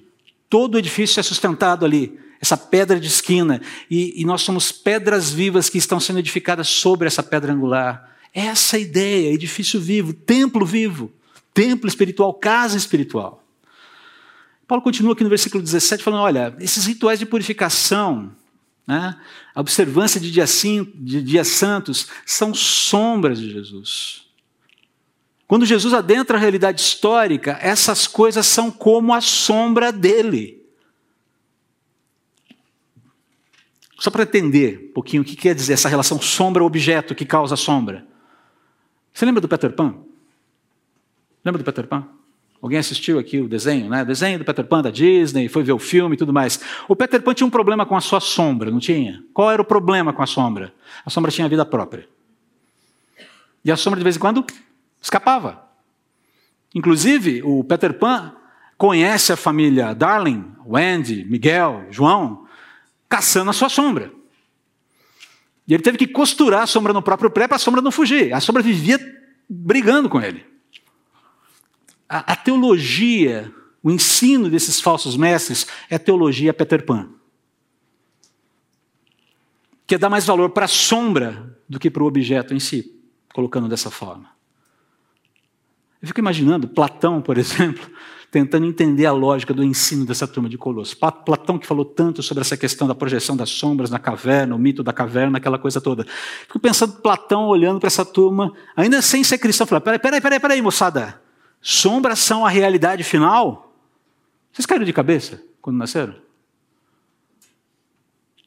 Todo 0.50 0.74
o 0.74 0.78
edifício 0.78 1.18
é 1.18 1.22
sustentado 1.22 1.86
ali, 1.86 2.20
essa 2.40 2.57
pedra 2.57 2.98
de 2.98 3.07
esquina. 3.07 3.61
E, 3.90 4.20
e 4.20 4.24
nós 4.24 4.42
somos 4.42 4.72
pedras 4.72 5.31
vivas 5.31 5.68
que 5.68 5.79
estão 5.79 6.00
sendo 6.00 6.18
edificadas 6.18 6.68
sobre 6.68 7.07
essa 7.07 7.22
pedra 7.22 7.53
angular. 7.53 8.16
Essa 8.33 8.76
é 8.76 8.79
a 8.79 8.83
ideia, 8.83 9.35
edifício 9.35 9.81
vivo, 9.81 10.12
templo 10.12 10.64
vivo, 10.64 11.12
templo 11.53 11.88
espiritual, 11.88 12.33
casa 12.33 12.76
espiritual. 12.76 13.44
Paulo 14.66 14.83
continua 14.83 15.14
aqui 15.14 15.24
no 15.24 15.29
versículo 15.29 15.62
17 15.62 16.03
falando: 16.03 16.22
olha, 16.22 16.55
esses 16.61 16.87
rituais 16.87 17.18
de 17.18 17.26
purificação, 17.26 18.31
né, 18.87 19.16
a 19.53 19.61
observância 19.61 20.20
de, 20.20 20.31
dia 20.31 20.44
de 20.94 21.22
dias 21.22 21.48
santos, 21.48 22.07
são 22.24 22.55
sombras 22.55 23.40
de 23.40 23.50
Jesus. 23.50 24.31
Quando 25.48 25.66
Jesus 25.66 25.92
adentra 25.92 26.37
a 26.37 26.40
realidade 26.40 26.81
histórica, 26.81 27.59
essas 27.61 28.07
coisas 28.07 28.46
são 28.46 28.70
como 28.70 29.12
a 29.12 29.20
sombra 29.20 29.90
dele. 29.90 30.60
Só 34.00 34.10
para 34.10 34.22
entender 34.22 34.88
um 34.88 34.94
pouquinho 34.94 35.22
o 35.22 35.24
que 35.26 35.36
quer 35.36 35.54
dizer 35.54 35.74
essa 35.74 35.86
relação 35.86 36.18
sombra-objeto 36.18 37.14
que 37.14 37.26
causa 37.26 37.54
sombra. 37.54 38.06
Você 39.12 39.26
lembra 39.26 39.42
do 39.42 39.48
Peter 39.48 39.70
Pan? 39.70 39.94
Lembra 41.44 41.62
do 41.62 41.64
Peter 41.64 41.86
Pan? 41.86 42.08
Alguém 42.62 42.78
assistiu 42.78 43.18
aqui 43.18 43.40
o 43.40 43.46
desenho, 43.46 43.90
né? 43.90 44.02
O 44.02 44.06
desenho 44.06 44.38
do 44.38 44.44
Peter 44.44 44.64
Pan 44.64 44.80
da 44.80 44.90
Disney, 44.90 45.48
foi 45.48 45.62
ver 45.62 45.72
o 45.72 45.78
filme 45.78 46.14
e 46.14 46.18
tudo 46.18 46.32
mais. 46.32 46.58
O 46.88 46.96
Peter 46.96 47.20
Pan 47.20 47.34
tinha 47.34 47.46
um 47.46 47.50
problema 47.50 47.84
com 47.84 47.94
a 47.94 48.00
sua 48.00 48.20
sombra, 48.20 48.70
não 48.70 48.78
tinha? 48.78 49.22
Qual 49.34 49.50
era 49.50 49.60
o 49.60 49.64
problema 49.66 50.14
com 50.14 50.22
a 50.22 50.26
sombra? 50.26 50.72
A 51.04 51.10
sombra 51.10 51.30
tinha 51.30 51.46
vida 51.46 51.66
própria. 51.66 52.08
E 53.62 53.70
a 53.70 53.76
sombra, 53.76 54.00
de 54.00 54.04
vez 54.04 54.16
em 54.16 54.18
quando, 54.18 54.46
escapava. 55.00 55.62
Inclusive, 56.74 57.42
o 57.42 57.62
Peter 57.64 57.92
Pan 57.92 58.34
conhece 58.78 59.30
a 59.30 59.36
família 59.36 59.94
Darling, 59.94 60.52
Wendy, 60.66 61.26
Miguel, 61.26 61.84
João, 61.90 62.46
caçando 63.11 63.51
a 63.51 63.53
sua 63.53 63.68
sombra. 63.68 64.12
E 65.66 65.75
ele 65.75 65.83
teve 65.83 65.99
que 65.99 66.07
costurar 66.07 66.62
a 66.62 66.66
sombra 66.66 66.92
no 66.92 67.03
próprio 67.03 67.31
pé 67.31 67.46
para 67.49 67.57
a 67.57 67.59
sombra 67.59 67.83
não 67.83 67.90
fugir. 67.90 68.33
A 68.33 68.40
sombra 68.40 68.62
vivia 68.62 68.99
brigando 69.49 70.09
com 70.09 70.20
ele. 70.20 70.46
A, 72.09 72.33
a 72.33 72.37
teologia, 72.37 73.53
o 73.83 73.90
ensino 73.90 74.49
desses 74.49 74.81
falsos 74.81 75.16
mestres 75.16 75.66
é 75.88 75.99
teologia 75.99 76.55
Peter 76.55 76.85
Pan. 76.85 77.11
Que 79.87 79.99
dar 79.99 80.09
mais 80.09 80.25
valor 80.25 80.51
para 80.51 80.66
a 80.66 80.68
sombra 80.68 81.59
do 81.68 81.79
que 81.81 81.90
para 81.90 82.03
o 82.05 82.07
objeto 82.07 82.55
em 82.55 82.61
si, 82.61 82.96
colocando 83.35 83.68
dessa 83.68 83.90
forma. 83.90 84.31
Eu 86.00 86.08
fico 86.08 86.20
imaginando 86.20 86.66
Platão, 86.66 87.20
por 87.20 87.36
exemplo, 87.36 87.90
tentando 88.30 88.64
entender 88.64 89.06
a 89.06 89.12
lógica 89.12 89.52
do 89.52 89.62
ensino 89.62 90.06
dessa 90.06 90.26
turma 90.26 90.48
de 90.48 90.56
Colossos. 90.56 90.94
Platão 90.94 91.58
que 91.58 91.66
falou 91.66 91.84
tanto 91.84 92.22
sobre 92.22 92.40
essa 92.42 92.56
questão 92.56 92.88
da 92.88 92.94
projeção 92.94 93.36
das 93.36 93.50
sombras 93.50 93.90
na 93.90 93.98
caverna, 93.98 94.54
o 94.54 94.58
mito 94.58 94.82
da 94.82 94.92
caverna, 94.92 95.38
aquela 95.38 95.58
coisa 95.58 95.80
toda. 95.80 96.06
Fico 96.42 96.58
pensando 96.58 96.94
Platão 97.00 97.46
olhando 97.48 97.78
para 97.78 97.88
essa 97.88 98.04
turma, 98.04 98.52
ainda 98.74 99.02
sem 99.02 99.22
ser 99.22 99.38
cristão, 99.38 99.66
falando: 99.66 99.82
peraí, 99.82 99.98
peraí, 99.98 100.20
peraí, 100.20 100.40
peraí, 100.40 100.62
moçada. 100.62 101.20
Sombras 101.60 102.20
são 102.20 102.46
a 102.46 102.48
realidade 102.48 103.04
final? 103.04 103.74
Vocês 104.52 104.64
caíram 104.64 104.86
de 104.86 104.92
cabeça 104.92 105.42
quando 105.60 105.76
nasceram? 105.76 106.14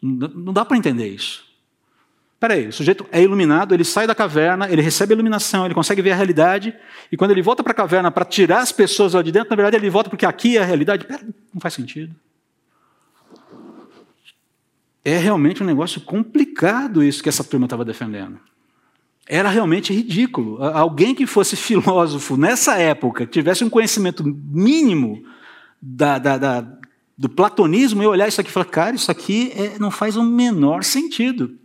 Não 0.01 0.51
dá 0.51 0.65
para 0.65 0.75
entender 0.75 1.07
isso. 1.07 1.52
Peraí, 2.43 2.67
o 2.67 2.73
sujeito 2.73 3.05
é 3.09 3.21
iluminado, 3.21 3.73
ele 3.73 3.85
sai 3.85 4.05
da 4.05 4.13
caverna, 4.13 4.69
ele 4.69 4.81
recebe 4.81 5.13
a 5.13 5.15
iluminação, 5.15 5.63
ele 5.63 5.73
consegue 5.73 6.01
ver 6.01 6.11
a 6.11 6.15
realidade, 6.15 6.75
e 7.09 7.15
quando 7.15 7.31
ele 7.31 7.41
volta 7.41 7.63
para 7.63 7.71
a 7.71 7.73
caverna 7.73 8.11
para 8.11 8.25
tirar 8.25 8.59
as 8.59 8.69
pessoas 8.69 9.13
lá 9.13 9.21
de 9.21 9.31
dentro, 9.31 9.49
na 9.51 9.55
verdade 9.55 9.77
ele 9.77 9.89
volta 9.89 10.09
porque 10.09 10.25
aqui 10.25 10.57
é 10.57 10.61
a 10.61 10.65
realidade. 10.65 11.05
Pera, 11.05 11.23
não 11.53 11.61
faz 11.61 11.73
sentido. 11.73 12.13
É 15.05 15.17
realmente 15.17 15.63
um 15.63 15.65
negócio 15.65 16.01
complicado 16.01 17.01
isso 17.01 17.23
que 17.23 17.29
essa 17.29 17.45
turma 17.45 17.65
estava 17.65 17.85
defendendo. 17.85 18.37
Era 19.25 19.47
realmente 19.47 19.93
ridículo. 19.93 20.61
Alguém 20.61 21.15
que 21.15 21.25
fosse 21.25 21.55
filósofo 21.55 22.35
nessa 22.35 22.77
época, 22.77 23.25
que 23.25 23.31
tivesse 23.31 23.63
um 23.63 23.69
conhecimento 23.69 24.21
mínimo 24.21 25.23
da, 25.81 26.19
da, 26.19 26.37
da, 26.37 26.67
do 27.17 27.29
platonismo, 27.29 28.03
e 28.03 28.05
olhar 28.05 28.27
isso 28.27 28.41
aqui 28.41 28.49
e 28.49 28.53
falar, 28.53 28.65
cara, 28.65 28.97
isso 28.97 29.09
aqui 29.09 29.53
é, 29.55 29.79
não 29.79 29.89
faz 29.89 30.17
o 30.17 30.23
menor 30.23 30.83
sentido. 30.83 31.62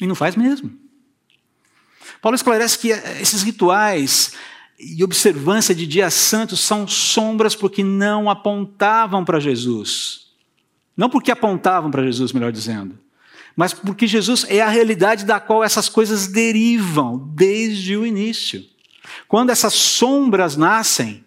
E 0.00 0.06
não 0.06 0.14
faz 0.14 0.36
mesmo. 0.36 0.72
Paulo 2.20 2.34
esclarece 2.34 2.78
que 2.78 2.88
esses 2.88 3.42
rituais 3.42 4.32
e 4.78 5.02
observância 5.04 5.74
de 5.74 5.86
dias 5.86 6.14
santos 6.14 6.60
são 6.60 6.86
sombras 6.86 7.54
porque 7.54 7.84
não 7.84 8.28
apontavam 8.28 9.24
para 9.24 9.40
Jesus. 9.40 10.28
Não 10.96 11.08
porque 11.08 11.30
apontavam 11.30 11.90
para 11.90 12.04
Jesus, 12.04 12.32
melhor 12.32 12.52
dizendo, 12.52 12.98
mas 13.56 13.72
porque 13.72 14.06
Jesus 14.06 14.44
é 14.48 14.60
a 14.60 14.68
realidade 14.68 15.24
da 15.24 15.38
qual 15.38 15.62
essas 15.62 15.88
coisas 15.88 16.26
derivam 16.26 17.18
desde 17.34 17.96
o 17.96 18.06
início. 18.06 18.64
Quando 19.28 19.50
essas 19.50 19.74
sombras 19.74 20.56
nascem, 20.56 21.24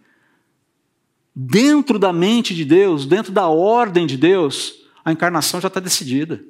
dentro 1.33 1.99
da 1.99 2.11
mente 2.11 2.55
de 2.55 2.65
Deus, 2.65 3.05
dentro 3.05 3.31
da 3.31 3.47
ordem 3.47 4.05
de 4.05 4.17
Deus, 4.17 4.75
a 5.05 5.11
encarnação 5.11 5.61
já 5.61 5.67
está 5.67 5.79
decidida. 5.79 6.43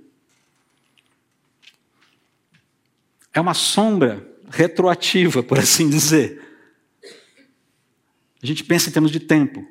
É 3.38 3.42
uma 3.42 3.54
sombra 3.54 4.28
retroativa, 4.50 5.44
por 5.44 5.60
assim 5.60 5.88
dizer. 5.90 6.42
A 8.42 8.46
gente 8.46 8.64
pensa 8.64 8.90
em 8.90 8.92
termos 8.92 9.12
de 9.12 9.20
tempo. 9.20 9.64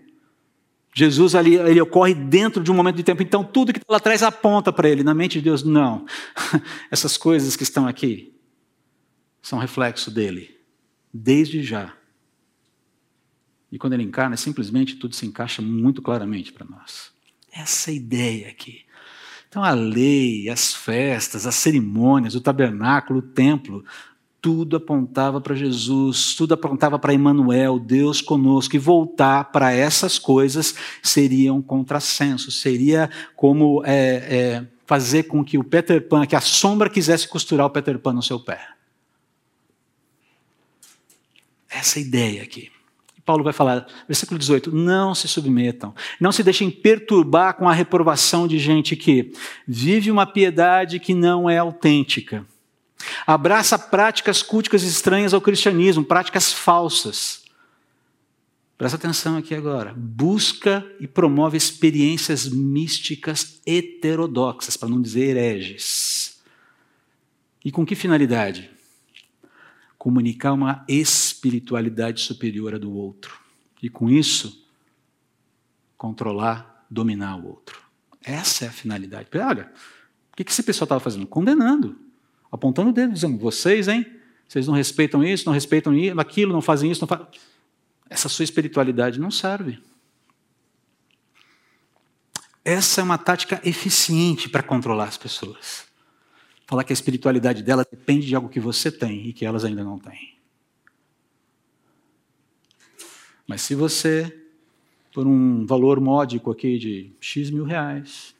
Jesus 0.94 1.34
ali, 1.34 1.56
ele 1.56 1.80
ocorre 1.80 2.14
dentro 2.14 2.62
de 2.62 2.70
um 2.70 2.74
momento 2.74 2.96
de 2.96 3.02
tempo, 3.02 3.22
então 3.22 3.44
tudo 3.44 3.72
que 3.72 3.78
está 3.78 3.92
lá 3.92 3.98
atrás 3.98 4.22
aponta 4.22 4.72
para 4.72 4.88
ele. 4.88 5.02
Na 5.02 5.12
mente 5.12 5.38
de 5.38 5.42
Deus, 5.42 5.64
não. 5.64 6.06
Essas 6.90 7.16
coisas 7.16 7.56
que 7.56 7.64
estão 7.64 7.86
aqui 7.88 8.34
são 9.42 9.58
reflexo 9.58 10.10
dele, 10.10 10.56
desde 11.12 11.62
já. 11.62 11.92
E 13.70 13.78
quando 13.78 13.94
ele 13.94 14.04
encarna, 14.04 14.36
simplesmente 14.36 14.94
tudo 14.94 15.14
se 15.14 15.26
encaixa 15.26 15.60
muito 15.60 16.00
claramente 16.00 16.52
para 16.52 16.64
nós. 16.64 17.10
Essa 17.52 17.90
é 17.90 17.94
ideia 17.94 18.48
aqui. 18.48 18.85
Então 19.56 19.64
a 19.64 19.72
lei, 19.72 20.50
as 20.50 20.74
festas, 20.74 21.46
as 21.46 21.54
cerimônias, 21.54 22.34
o 22.34 22.42
tabernáculo, 22.42 23.20
o 23.20 23.22
templo, 23.22 23.82
tudo 24.38 24.76
apontava 24.76 25.40
para 25.40 25.54
Jesus, 25.54 26.34
tudo 26.34 26.52
apontava 26.52 26.98
para 26.98 27.14
Emmanuel, 27.14 27.78
Deus 27.78 28.20
conosco, 28.20 28.76
e 28.76 28.78
voltar 28.78 29.44
para 29.44 29.72
essas 29.72 30.18
coisas 30.18 30.74
seria 31.02 31.54
um 31.54 31.62
contrassenso, 31.62 32.50
seria 32.50 33.08
como 33.34 33.82
é, 33.86 33.96
é, 33.96 34.66
fazer 34.84 35.22
com 35.22 35.42
que 35.42 35.56
o 35.56 35.64
Peter 35.64 36.06
Pan, 36.06 36.26
que 36.26 36.36
a 36.36 36.40
sombra 36.42 36.90
quisesse 36.90 37.26
costurar 37.26 37.66
o 37.66 37.70
Peter 37.70 37.98
Pan 37.98 38.12
no 38.12 38.22
seu 38.22 38.38
pé. 38.38 38.60
Essa 41.70 41.98
é 41.98 42.02
ideia 42.02 42.42
aqui. 42.42 42.75
Paulo 43.26 43.42
vai 43.42 43.52
falar, 43.52 43.86
versículo 44.06 44.38
18: 44.38 44.72
não 44.72 45.12
se 45.12 45.26
submetam, 45.26 45.92
não 46.20 46.30
se 46.30 46.44
deixem 46.44 46.70
perturbar 46.70 47.54
com 47.54 47.68
a 47.68 47.74
reprovação 47.74 48.46
de 48.46 48.56
gente 48.56 48.94
que 48.94 49.32
vive 49.66 50.12
uma 50.12 50.24
piedade 50.24 51.00
que 51.00 51.12
não 51.12 51.50
é 51.50 51.58
autêntica, 51.58 52.46
abraça 53.26 53.76
práticas 53.76 54.42
culticas 54.42 54.84
estranhas 54.84 55.34
ao 55.34 55.40
cristianismo, 55.40 56.04
práticas 56.04 56.52
falsas. 56.52 57.44
Presta 58.78 58.96
atenção 58.96 59.38
aqui 59.38 59.54
agora. 59.54 59.94
Busca 59.96 60.86
e 61.00 61.06
promove 61.06 61.56
experiências 61.56 62.46
místicas 62.46 63.60
heterodoxas, 63.66 64.76
para 64.76 64.88
não 64.88 65.00
dizer 65.00 65.30
hereges. 65.30 66.38
E 67.64 67.72
com 67.72 67.86
que 67.86 67.94
finalidade? 67.94 68.76
comunicar 70.06 70.52
uma 70.52 70.84
espiritualidade 71.46 72.20
superior 72.20 72.74
à 72.74 72.78
do 72.78 72.92
outro. 72.92 73.38
E 73.82 73.88
com 73.88 74.10
isso, 74.10 74.66
controlar, 75.96 76.84
dominar 76.90 77.36
o 77.36 77.46
outro. 77.46 77.80
Essa 78.22 78.64
é 78.64 78.68
a 78.68 78.72
finalidade. 78.72 79.28
Olha, 79.34 79.72
o 80.32 80.36
que 80.36 80.50
esse 80.50 80.62
pessoal 80.62 80.86
estava 80.86 81.00
fazendo? 81.00 81.26
Condenando, 81.26 81.96
apontando 82.50 82.90
o 82.90 82.92
dedo, 82.92 83.12
dizendo: 83.12 83.38
vocês, 83.38 83.86
hein? 83.86 84.04
Vocês 84.48 84.66
não 84.66 84.74
respeitam 84.74 85.22
isso, 85.24 85.46
não 85.46 85.52
respeitam 85.52 85.92
aquilo, 86.18 86.52
não 86.52 86.60
fazem 86.60 86.90
isso, 86.90 87.00
não 87.00 87.08
fazem. 87.08 87.26
Essa 88.08 88.28
sua 88.28 88.44
espiritualidade 88.44 89.20
não 89.20 89.30
serve. 89.30 89.78
Essa 92.64 93.00
é 93.00 93.04
uma 93.04 93.18
tática 93.18 93.60
eficiente 93.64 94.48
para 94.48 94.62
controlar 94.62 95.04
as 95.04 95.16
pessoas 95.16 95.86
falar 96.66 96.82
que 96.82 96.92
a 96.92 96.94
espiritualidade 96.94 97.62
dela 97.62 97.86
depende 97.88 98.26
de 98.26 98.34
algo 98.34 98.48
que 98.48 98.58
você 98.58 98.90
tem 98.90 99.28
e 99.28 99.32
que 99.32 99.46
elas 99.46 99.64
ainda 99.64 99.84
não 99.84 99.98
têm. 99.98 100.35
Mas 103.46 103.62
se 103.62 103.74
você 103.74 104.42
por 105.16 105.26
um 105.26 105.64
valor 105.64 105.98
módico 105.98 106.50
aqui 106.50 106.78
de 106.78 107.10
X 107.18 107.48
mil 107.48 107.64
reais, 107.64 108.34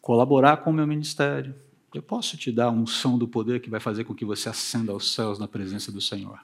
colaborar 0.00 0.58
com 0.58 0.70
o 0.70 0.72
meu 0.72 0.86
ministério, 0.86 1.52
eu 1.92 2.00
posso 2.00 2.36
te 2.36 2.52
dar 2.52 2.66
a 2.66 2.70
unção 2.70 3.18
do 3.18 3.26
poder 3.26 3.60
que 3.60 3.68
vai 3.68 3.80
fazer 3.80 4.04
com 4.04 4.14
que 4.14 4.24
você 4.24 4.48
ascenda 4.48 4.92
aos 4.92 5.12
céus 5.12 5.36
na 5.36 5.48
presença 5.48 5.90
do 5.90 6.00
Senhor. 6.00 6.38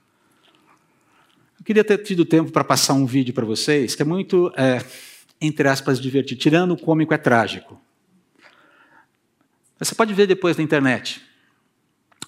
Eu 1.56 1.64
queria 1.64 1.84
ter 1.84 1.98
tido 1.98 2.24
tempo 2.24 2.50
para 2.50 2.64
passar 2.64 2.94
um 2.94 3.06
vídeo 3.06 3.32
para 3.32 3.46
vocês 3.46 3.94
que 3.94 4.02
é 4.02 4.04
muito, 4.04 4.52
é, 4.56 4.84
entre 5.40 5.68
aspas, 5.68 6.00
divertido. 6.00 6.40
Tirando 6.40 6.72
o 6.72 6.76
cômico, 6.76 7.14
é 7.14 7.18
trágico. 7.18 7.80
Você 9.78 9.94
pode 9.94 10.12
ver 10.12 10.26
depois 10.26 10.56
na 10.56 10.64
internet. 10.64 11.22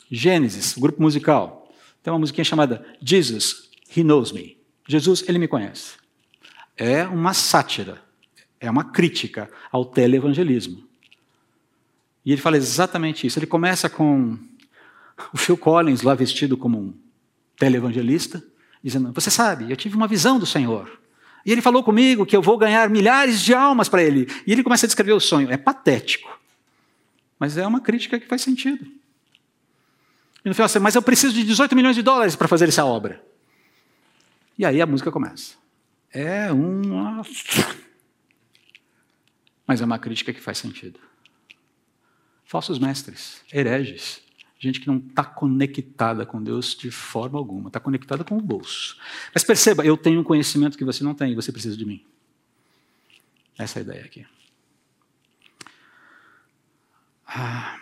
Gênesis, 0.08 0.78
grupo 0.78 1.02
musical, 1.02 1.68
tem 2.00 2.12
uma 2.12 2.20
musiquinha 2.20 2.44
chamada 2.44 2.86
Jesus, 3.02 3.70
He 3.96 4.04
Knows 4.04 4.30
Me. 4.30 4.61
Jesus, 4.86 5.24
ele 5.28 5.38
me 5.38 5.48
conhece. 5.48 5.94
É 6.76 7.04
uma 7.04 7.34
sátira, 7.34 8.02
é 8.60 8.70
uma 8.70 8.84
crítica 8.84 9.50
ao 9.70 9.84
televangelismo. 9.84 10.82
E 12.24 12.32
ele 12.32 12.40
fala 12.40 12.56
exatamente 12.56 13.26
isso. 13.26 13.38
Ele 13.38 13.46
começa 13.46 13.88
com 13.88 14.38
o 15.32 15.36
Phil 15.36 15.56
Collins 15.56 16.02
lá 16.02 16.14
vestido 16.14 16.56
como 16.56 16.78
um 16.78 16.94
televangelista, 17.56 18.42
dizendo: 18.82 19.12
Você 19.12 19.30
sabe, 19.30 19.70
eu 19.70 19.76
tive 19.76 19.96
uma 19.96 20.08
visão 20.08 20.38
do 20.38 20.46
Senhor. 20.46 21.00
E 21.44 21.50
ele 21.50 21.60
falou 21.60 21.82
comigo 21.82 22.24
que 22.24 22.36
eu 22.36 22.42
vou 22.42 22.56
ganhar 22.56 22.88
milhares 22.88 23.40
de 23.40 23.52
almas 23.52 23.88
para 23.88 24.02
ele. 24.02 24.28
E 24.46 24.52
ele 24.52 24.62
começa 24.62 24.86
a 24.86 24.88
descrever 24.88 25.12
o 25.12 25.20
sonho. 25.20 25.50
É 25.50 25.56
patético. 25.56 26.38
Mas 27.38 27.56
é 27.56 27.66
uma 27.66 27.80
crítica 27.80 28.20
que 28.20 28.28
faz 28.28 28.42
sentido. 28.42 28.86
E 30.44 30.48
no 30.48 30.54
final, 30.54 30.66
assim, 30.66 30.78
mas 30.78 30.94
eu 30.94 31.02
preciso 31.02 31.34
de 31.34 31.42
18 31.44 31.74
milhões 31.74 31.96
de 31.96 32.02
dólares 32.02 32.36
para 32.36 32.46
fazer 32.46 32.68
essa 32.68 32.84
obra. 32.84 33.20
E 34.62 34.64
aí 34.64 34.80
a 34.80 34.86
música 34.86 35.10
começa. 35.10 35.56
É 36.08 36.52
uma. 36.52 37.20
Mas 39.66 39.80
é 39.80 39.84
uma 39.84 39.98
crítica 39.98 40.32
que 40.32 40.40
faz 40.40 40.56
sentido. 40.58 41.00
Falsos 42.44 42.78
mestres, 42.78 43.42
hereges, 43.52 44.22
gente 44.60 44.78
que 44.78 44.86
não 44.86 44.98
está 44.98 45.24
conectada 45.24 46.24
com 46.24 46.40
Deus 46.40 46.76
de 46.76 46.92
forma 46.92 47.40
alguma, 47.40 47.70
está 47.70 47.80
conectada 47.80 48.22
com 48.22 48.38
o 48.38 48.40
bolso. 48.40 48.96
Mas 49.34 49.42
perceba, 49.42 49.84
eu 49.84 49.96
tenho 49.96 50.20
um 50.20 50.24
conhecimento 50.24 50.78
que 50.78 50.84
você 50.84 51.02
não 51.02 51.12
tem, 51.12 51.34
você 51.34 51.50
precisa 51.50 51.76
de 51.76 51.84
mim. 51.84 52.06
Essa 53.58 53.80
é 53.80 53.80
a 53.80 53.82
ideia 53.82 54.04
aqui. 54.04 54.24
Ah, 57.26 57.80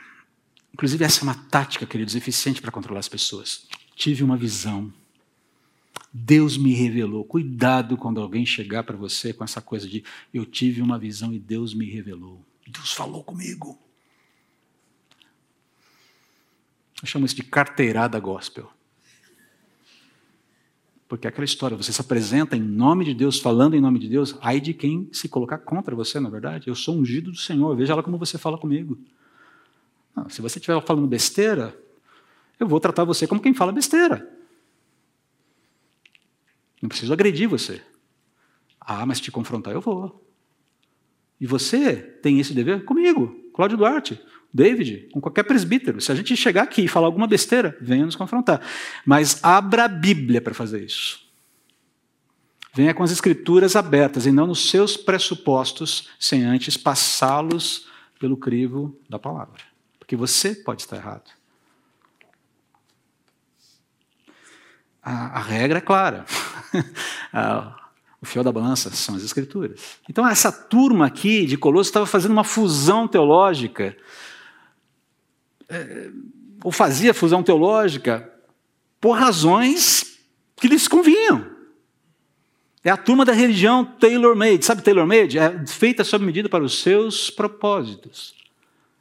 inclusive, 0.73 1.05
essa 1.05 1.21
é 1.21 1.25
uma 1.25 1.35
tática, 1.35 1.85
queridos, 1.85 2.15
eficiente 2.15 2.63
para 2.63 2.73
controlar 2.73 3.01
as 3.01 3.09
pessoas. 3.09 3.69
Tive 3.95 4.25
uma 4.25 4.39
visão. 4.39 4.91
Deus 6.13 6.57
me 6.57 6.73
revelou. 6.73 7.25
Cuidado 7.25 7.97
quando 7.97 8.21
alguém 8.21 8.45
chegar 8.45 8.83
para 8.83 8.97
você 8.97 9.33
com 9.33 9.45
essa 9.45 9.61
coisa 9.61 9.89
de 9.89 10.05
eu 10.35 10.45
tive 10.45 10.83
uma 10.83 10.99
visão 10.99 11.33
e 11.33 11.39
Deus 11.39 11.73
me 11.73 11.89
revelou. 11.89 12.45
Deus 12.67 12.93
falou 12.93 13.23
comigo. 13.23 13.79
Eu 17.03 17.07
chamo 17.07 17.25
isso 17.27 17.37
de 17.37 17.43
carteirada 17.43 18.19
gospel. 18.19 18.71
Porque 21.09 21.27
é 21.27 21.31
aquela 21.31 21.45
história, 21.45 21.77
você 21.77 21.93
se 21.93 22.01
apresenta 22.01 22.57
em 22.57 22.61
nome 22.61 23.05
de 23.05 23.15
Deus, 23.15 23.41
falando 23.41 23.75
em 23.75 23.81
nome 23.81 23.99
de 23.99 24.09
Deus, 24.09 24.37
ai 24.41 24.61
de 24.61 24.73
quem 24.73 25.09
se 25.13 25.29
colocar 25.29 25.59
contra 25.59 25.95
você, 25.95 26.21
na 26.21 26.31
verdade. 26.31 26.69
Eu 26.69 26.75
sou 26.75 26.97
ungido 26.97 27.33
do 27.33 27.37
Senhor, 27.37 27.75
veja 27.75 27.97
lá 27.97 28.03
como 28.03 28.17
você 28.17 28.39
fala 28.39 28.57
comigo. 28.57 28.97
Não, 30.15 30.29
se 30.29 30.41
você 30.41 30.59
estiver 30.59 30.81
falando 30.85 31.09
besteira, 31.09 31.77
eu 32.61 32.69
vou 32.69 32.79
tratar 32.79 33.03
você 33.05 33.27
como 33.27 33.41
quem 33.41 33.55
fala 33.55 33.73
besteira. 33.73 34.40
Não 36.81 36.89
preciso 36.89 37.13
agredir 37.13 37.49
você. 37.49 37.83
Ah, 38.81 39.05
mas 39.05 39.21
te 39.21 39.31
confrontar 39.31 39.75
eu 39.75 39.81
vou. 39.81 40.27
E 41.41 41.47
você 41.47 41.97
tem 41.97 42.39
esse 42.39 42.53
dever 42.53 42.85
comigo, 42.85 43.35
Cláudio 43.55 43.79
Duarte. 43.79 44.21
David, 44.53 45.09
com 45.13 45.21
qualquer 45.21 45.45
presbítero. 45.45 46.01
Se 46.01 46.11
a 46.11 46.15
gente 46.15 46.37
chegar 46.37 46.63
aqui 46.63 46.83
e 46.83 46.89
falar 46.89 47.07
alguma 47.07 47.27
besteira, 47.27 47.77
venha 47.81 48.05
nos 48.05 48.17
confrontar. 48.17 48.61
Mas 49.07 49.43
abra 49.45 49.85
a 49.85 49.89
Bíblia 49.89 50.41
para 50.41 50.53
fazer 50.53 50.85
isso. 50.85 51.21
Venha 52.75 52.95
com 52.95 53.03
as 53.03 53.11
escrituras 53.11 53.77
abertas 53.77 54.27
e 54.27 54.33
não 54.33 54.47
nos 54.47 54.71
seus 54.71 54.97
pressupostos, 54.97 56.09
sem 56.19 56.45
antes 56.45 56.77
passá-los 56.77 57.87
pelo 58.19 58.37
crivo 58.37 58.97
da 59.09 59.19
palavra. 59.19 59.63
Porque 59.99 60.17
você 60.17 60.55
pode 60.55 60.83
estar 60.83 60.97
errado. 60.97 61.31
A, 65.03 65.39
a 65.39 65.41
regra 65.41 65.79
é 65.79 65.81
clara. 65.81 66.25
o 68.21 68.27
fiel 68.27 68.45
da 68.45 68.53
balança 68.53 68.91
são 68.91 69.15
as 69.17 69.23
escrituras. 69.23 69.99
Então, 70.09 70.27
essa 70.27 70.53
turma 70.53 71.07
aqui 71.07 71.47
de 71.47 71.57
Colosso 71.57 71.89
estava 71.89 72.07
fazendo 72.07 72.33
uma 72.33 72.45
fusão 72.45 73.09
teológica 73.09 73.97
é, 75.69 76.11
ou 76.63 76.73
fazia 76.73 77.15
fusão 77.15 77.43
teológica 77.43 78.31
por 79.01 79.13
razões 79.13 80.19
que 80.57 80.69
lhes 80.69 80.87
convinham. 80.87 81.49
É 82.83 82.91
a 82.91 82.97
turma 82.97 83.25
da 83.25 83.33
religião 83.33 83.85
tailor-made. 83.85 84.65
Sabe 84.65 84.83
tailor-made? 84.83 85.39
É 85.39 85.67
feita 85.67 86.03
sob 86.03 86.25
medida 86.25 86.49
para 86.49 86.65
os 86.65 86.83
seus 86.83 87.31
propósitos. 87.31 88.35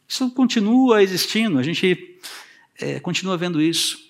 Isso 0.08 0.30
continua 0.32 1.04
existindo, 1.04 1.60
a 1.60 1.64
gente 1.64 2.20
é, 2.80 3.00
continua 3.00 3.38
vendo 3.38 3.62
isso. 3.62 4.09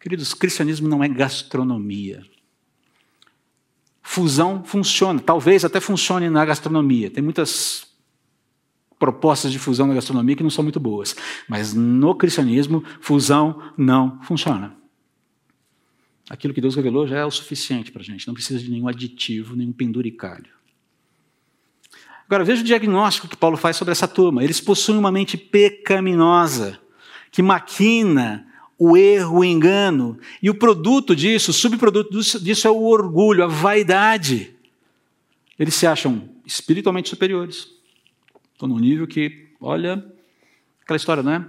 Queridos, 0.00 0.32
cristianismo 0.32 0.88
não 0.88 1.04
é 1.04 1.08
gastronomia. 1.08 2.24
Fusão 4.02 4.64
funciona, 4.64 5.20
talvez 5.20 5.64
até 5.64 5.78
funcione 5.78 6.30
na 6.30 6.44
gastronomia. 6.44 7.10
Tem 7.10 7.22
muitas 7.22 7.86
propostas 8.98 9.52
de 9.52 9.58
fusão 9.58 9.86
na 9.86 9.94
gastronomia 9.94 10.34
que 10.34 10.42
não 10.42 10.50
são 10.50 10.64
muito 10.64 10.80
boas. 10.80 11.14
Mas 11.46 11.74
no 11.74 12.14
cristianismo, 12.14 12.82
fusão 13.00 13.72
não 13.76 14.20
funciona. 14.22 14.74
Aquilo 16.30 16.54
que 16.54 16.60
Deus 16.60 16.76
revelou 16.76 17.06
já 17.06 17.18
é 17.18 17.24
o 17.24 17.30
suficiente 17.30 17.92
para 17.92 18.02
a 18.02 18.04
gente, 18.04 18.26
não 18.26 18.34
precisa 18.34 18.58
de 18.58 18.70
nenhum 18.70 18.88
aditivo, 18.88 19.54
nenhum 19.54 19.72
penduricalho. 19.72 20.50
Agora, 22.24 22.44
veja 22.44 22.62
o 22.62 22.64
diagnóstico 22.64 23.28
que 23.28 23.36
Paulo 23.36 23.56
faz 23.56 23.76
sobre 23.76 23.92
essa 23.92 24.06
turma. 24.06 24.44
Eles 24.44 24.60
possuem 24.60 24.96
uma 24.96 25.10
mente 25.10 25.36
pecaminosa, 25.36 26.78
que 27.32 27.42
maquina 27.42 28.49
o 28.82 28.96
erro, 28.96 29.40
o 29.40 29.44
engano. 29.44 30.18
E 30.42 30.48
o 30.48 30.54
produto 30.54 31.14
disso, 31.14 31.50
o 31.50 31.54
subproduto 31.54 32.18
disso 32.40 32.66
é 32.66 32.70
o 32.70 32.82
orgulho, 32.84 33.44
a 33.44 33.46
vaidade. 33.46 34.56
Eles 35.58 35.74
se 35.74 35.86
acham 35.86 36.34
espiritualmente 36.46 37.10
superiores. 37.10 37.68
Estou 38.54 38.66
num 38.66 38.78
nível 38.78 39.06
que, 39.06 39.50
olha, 39.60 40.02
aquela 40.80 40.96
história, 40.96 41.22
não 41.22 41.32
é? 41.32 41.46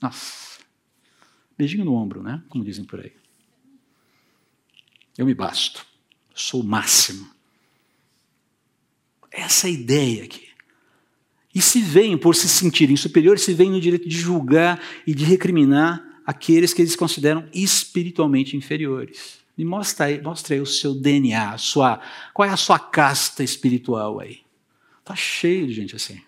Nossa. 0.00 0.60
Beijinho 1.58 1.84
no 1.84 1.94
ombro, 1.94 2.22
né? 2.22 2.44
Como 2.48 2.64
dizem 2.64 2.84
por 2.84 3.00
aí. 3.00 3.12
Eu 5.18 5.26
me 5.26 5.34
basto. 5.34 5.84
sou 6.32 6.60
o 6.60 6.64
máximo. 6.64 7.28
Essa 9.32 9.66
é 9.66 9.72
ideia 9.72 10.22
aqui. 10.22 10.51
E 11.54 11.60
se 11.60 11.80
veem, 11.80 12.16
por 12.16 12.34
se 12.34 12.48
sentirem 12.48 12.96
superiores, 12.96 13.42
se 13.42 13.52
veem 13.52 13.70
no 13.70 13.80
direito 13.80 14.08
de 14.08 14.16
julgar 14.16 14.80
e 15.06 15.14
de 15.14 15.24
recriminar 15.24 16.02
aqueles 16.26 16.72
que 16.72 16.80
eles 16.80 16.96
consideram 16.96 17.46
espiritualmente 17.52 18.56
inferiores. 18.56 19.40
Me 19.56 19.64
mostra 19.64 20.06
aí, 20.06 20.22
mostra 20.22 20.54
aí 20.54 20.60
o 20.60 20.66
seu 20.66 20.94
DNA, 20.94 21.58
sua, 21.58 22.00
qual 22.32 22.48
é 22.48 22.52
a 22.52 22.56
sua 22.56 22.78
casta 22.78 23.44
espiritual 23.44 24.18
aí. 24.18 24.40
Está 25.00 25.14
cheio 25.14 25.66
de 25.66 25.74
gente 25.74 25.94
assim. 25.94 26.20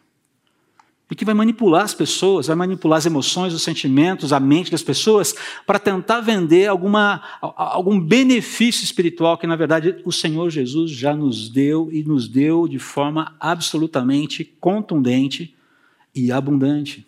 E 1.11 1.15
que 1.15 1.25
vai 1.25 1.35
manipular 1.35 1.85
as 1.85 1.95
pessoas, 1.95 2.47
vai 2.47 2.57
manipular 2.57 2.99
as 2.99 3.07
emoções, 3.07 3.53
os 3.53 3.63
sentimentos, 3.63 4.33
a 4.33 4.41
mente 4.41 4.71
das 4.71 4.83
pessoas, 4.83 5.35
para 5.67 5.79
tentar 5.79 6.21
vender 6.21 6.67
alguma, 6.67 7.23
algum 7.41 8.01
benefício 8.01 8.83
espiritual 8.83 9.39
que, 9.39 9.47
na 9.47 9.55
verdade, 9.55 10.01
o 10.05 10.11
Senhor 10.11 10.51
Jesus 10.51 10.91
já 10.91 11.15
nos 11.15 11.49
deu 11.49 11.89
e 11.93 12.03
nos 12.03 12.27
deu 12.27 12.67
de 12.67 12.79
forma 12.79 13.37
absolutamente 13.39 14.45
contundente 14.59 15.55
e 16.15 16.33
abundante. 16.33 17.07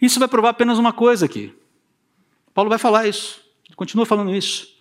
Isso 0.00 0.18
vai 0.18 0.28
provar 0.28 0.50
apenas 0.50 0.78
uma 0.78 0.92
coisa 0.92 1.26
aqui. 1.26 1.52
Paulo 2.54 2.70
vai 2.70 2.78
falar 2.78 3.06
isso, 3.06 3.40
continua 3.76 4.06
falando 4.06 4.34
isso 4.34 4.72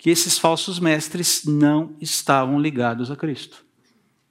que 0.00 0.08
esses 0.08 0.38
falsos 0.38 0.80
mestres 0.80 1.44
não 1.44 1.94
estavam 2.00 2.58
ligados 2.58 3.10
a 3.10 3.16
Cristo. 3.16 3.62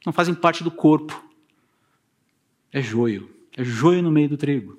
Não 0.03 0.11
fazem 0.11 0.34
parte 0.34 0.63
do 0.63 0.72
corpo. 0.72 1.24
É 2.72 2.82
joio. 2.82 3.30
É 3.57 3.63
joio 3.63 4.01
no 4.01 4.11
meio 4.11 4.30
do 4.30 4.38
trigo. 4.38 4.78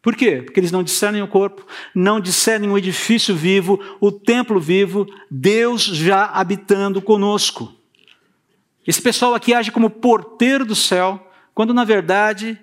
Por 0.00 0.16
quê? 0.16 0.42
Porque 0.42 0.58
eles 0.58 0.72
não 0.72 0.82
discernem 0.82 1.22
o 1.22 1.28
corpo, 1.28 1.64
não 1.94 2.20
discernem 2.20 2.70
o 2.70 2.76
edifício 2.76 3.36
vivo, 3.36 3.78
o 4.00 4.10
templo 4.10 4.58
vivo, 4.58 5.06
Deus 5.30 5.82
já 5.84 6.24
habitando 6.24 7.00
conosco. 7.00 7.72
Esse 8.84 9.00
pessoal 9.00 9.32
aqui 9.32 9.54
age 9.54 9.70
como 9.70 9.88
porteiro 9.88 10.64
do 10.64 10.74
céu, 10.74 11.30
quando 11.54 11.72
na 11.72 11.84
verdade 11.84 12.58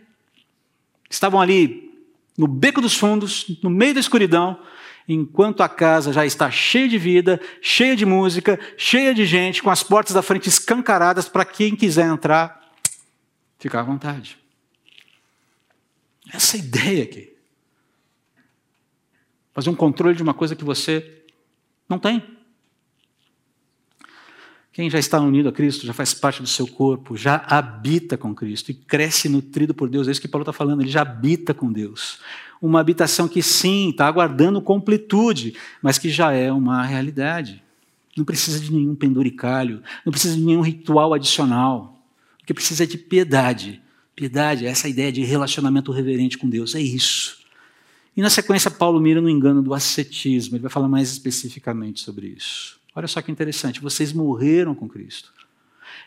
estavam 1.09 1.39
ali 1.39 1.89
no 2.37 2.45
beco 2.45 2.81
dos 2.81 2.95
fundos, 2.95 3.57
no 3.63 3.69
meio 3.69 3.93
da 3.93 3.99
escuridão, 4.01 4.59
enquanto 5.07 5.61
a 5.61 5.69
casa 5.69 6.11
já 6.11 6.25
está 6.25 6.51
cheia 6.51 6.89
de 6.89 6.97
vida, 6.97 7.39
cheia 7.61 7.95
de 7.95 8.05
música, 8.05 8.59
cheia 8.77 9.13
de 9.13 9.25
gente, 9.25 9.63
com 9.63 9.69
as 9.69 9.81
portas 9.81 10.13
da 10.13 10.21
frente 10.21 10.49
escancaradas 10.49 11.29
para 11.29 11.45
quem 11.45 11.75
quiser 11.75 12.05
entrar, 12.05 12.68
ficar 13.59 13.81
à 13.81 13.83
vontade. 13.83 14.37
Essa 16.31 16.57
ideia 16.57 17.03
aqui. 17.03 17.33
Fazer 19.53 19.69
um 19.69 19.75
controle 19.75 20.15
de 20.15 20.23
uma 20.23 20.33
coisa 20.33 20.55
que 20.55 20.63
você 20.63 21.23
não 21.87 21.99
tem. 21.99 22.23
Quem 24.71 24.89
já 24.89 24.99
está 24.99 25.19
unido 25.19 25.49
a 25.49 25.51
Cristo, 25.51 25.85
já 25.85 25.91
faz 25.91 26.13
parte 26.13 26.41
do 26.41 26.47
seu 26.47 26.65
corpo, 26.65 27.17
já 27.17 27.43
habita 27.47 28.17
com 28.17 28.33
Cristo 28.33 28.71
e 28.71 28.73
cresce 28.73 29.27
nutrido 29.27 29.73
por 29.73 29.89
Deus. 29.89 30.07
É 30.07 30.11
isso 30.11 30.21
que 30.21 30.27
Paulo 30.27 30.43
está 30.43 30.53
falando, 30.53 30.81
ele 30.81 30.89
já 30.89 31.01
habita 31.01 31.53
com 31.53 31.69
Deus. 31.69 32.19
Uma 32.61 32.79
habitação 32.79 33.27
que 33.27 33.41
sim, 33.41 33.89
está 33.89 34.07
aguardando 34.07 34.61
completude, 34.61 35.57
mas 35.81 35.97
que 35.97 36.09
já 36.09 36.31
é 36.31 36.51
uma 36.51 36.85
realidade. 36.85 37.61
Não 38.15 38.23
precisa 38.23 38.59
de 38.59 38.71
nenhum 38.71 38.95
penduricalho, 38.95 39.81
não 40.05 40.11
precisa 40.11 40.35
de 40.35 40.41
nenhum 40.41 40.61
ritual 40.61 41.13
adicional. 41.13 41.98
Que 42.49 42.53
precisa 42.55 42.87
de 42.87 42.97
piedade. 42.97 43.79
Piedade 44.15 44.65
é 44.65 44.69
essa 44.69 44.89
ideia 44.89 45.11
de 45.11 45.23
relacionamento 45.23 45.91
reverente 45.91 46.35
com 46.35 46.49
Deus, 46.49 46.73
é 46.73 46.81
isso. 46.81 47.37
E 48.17 48.23
na 48.23 48.29
sequência, 48.31 48.71
Paulo 48.71 48.99
mira 48.99 49.21
no 49.21 49.29
engano 49.29 49.61
do 49.61 49.71
ascetismo, 49.71 50.55
ele 50.55 50.63
vai 50.63 50.71
falar 50.71 50.87
mais 50.87 51.11
especificamente 51.11 51.99
sobre 51.99 52.25
isso. 52.29 52.79
Olha 52.95 53.07
só 53.07 53.21
que 53.21 53.31
interessante, 53.31 53.79
vocês 53.79 54.11
morreram 54.11 54.73
com 54.73 54.89
Cristo. 54.89 55.31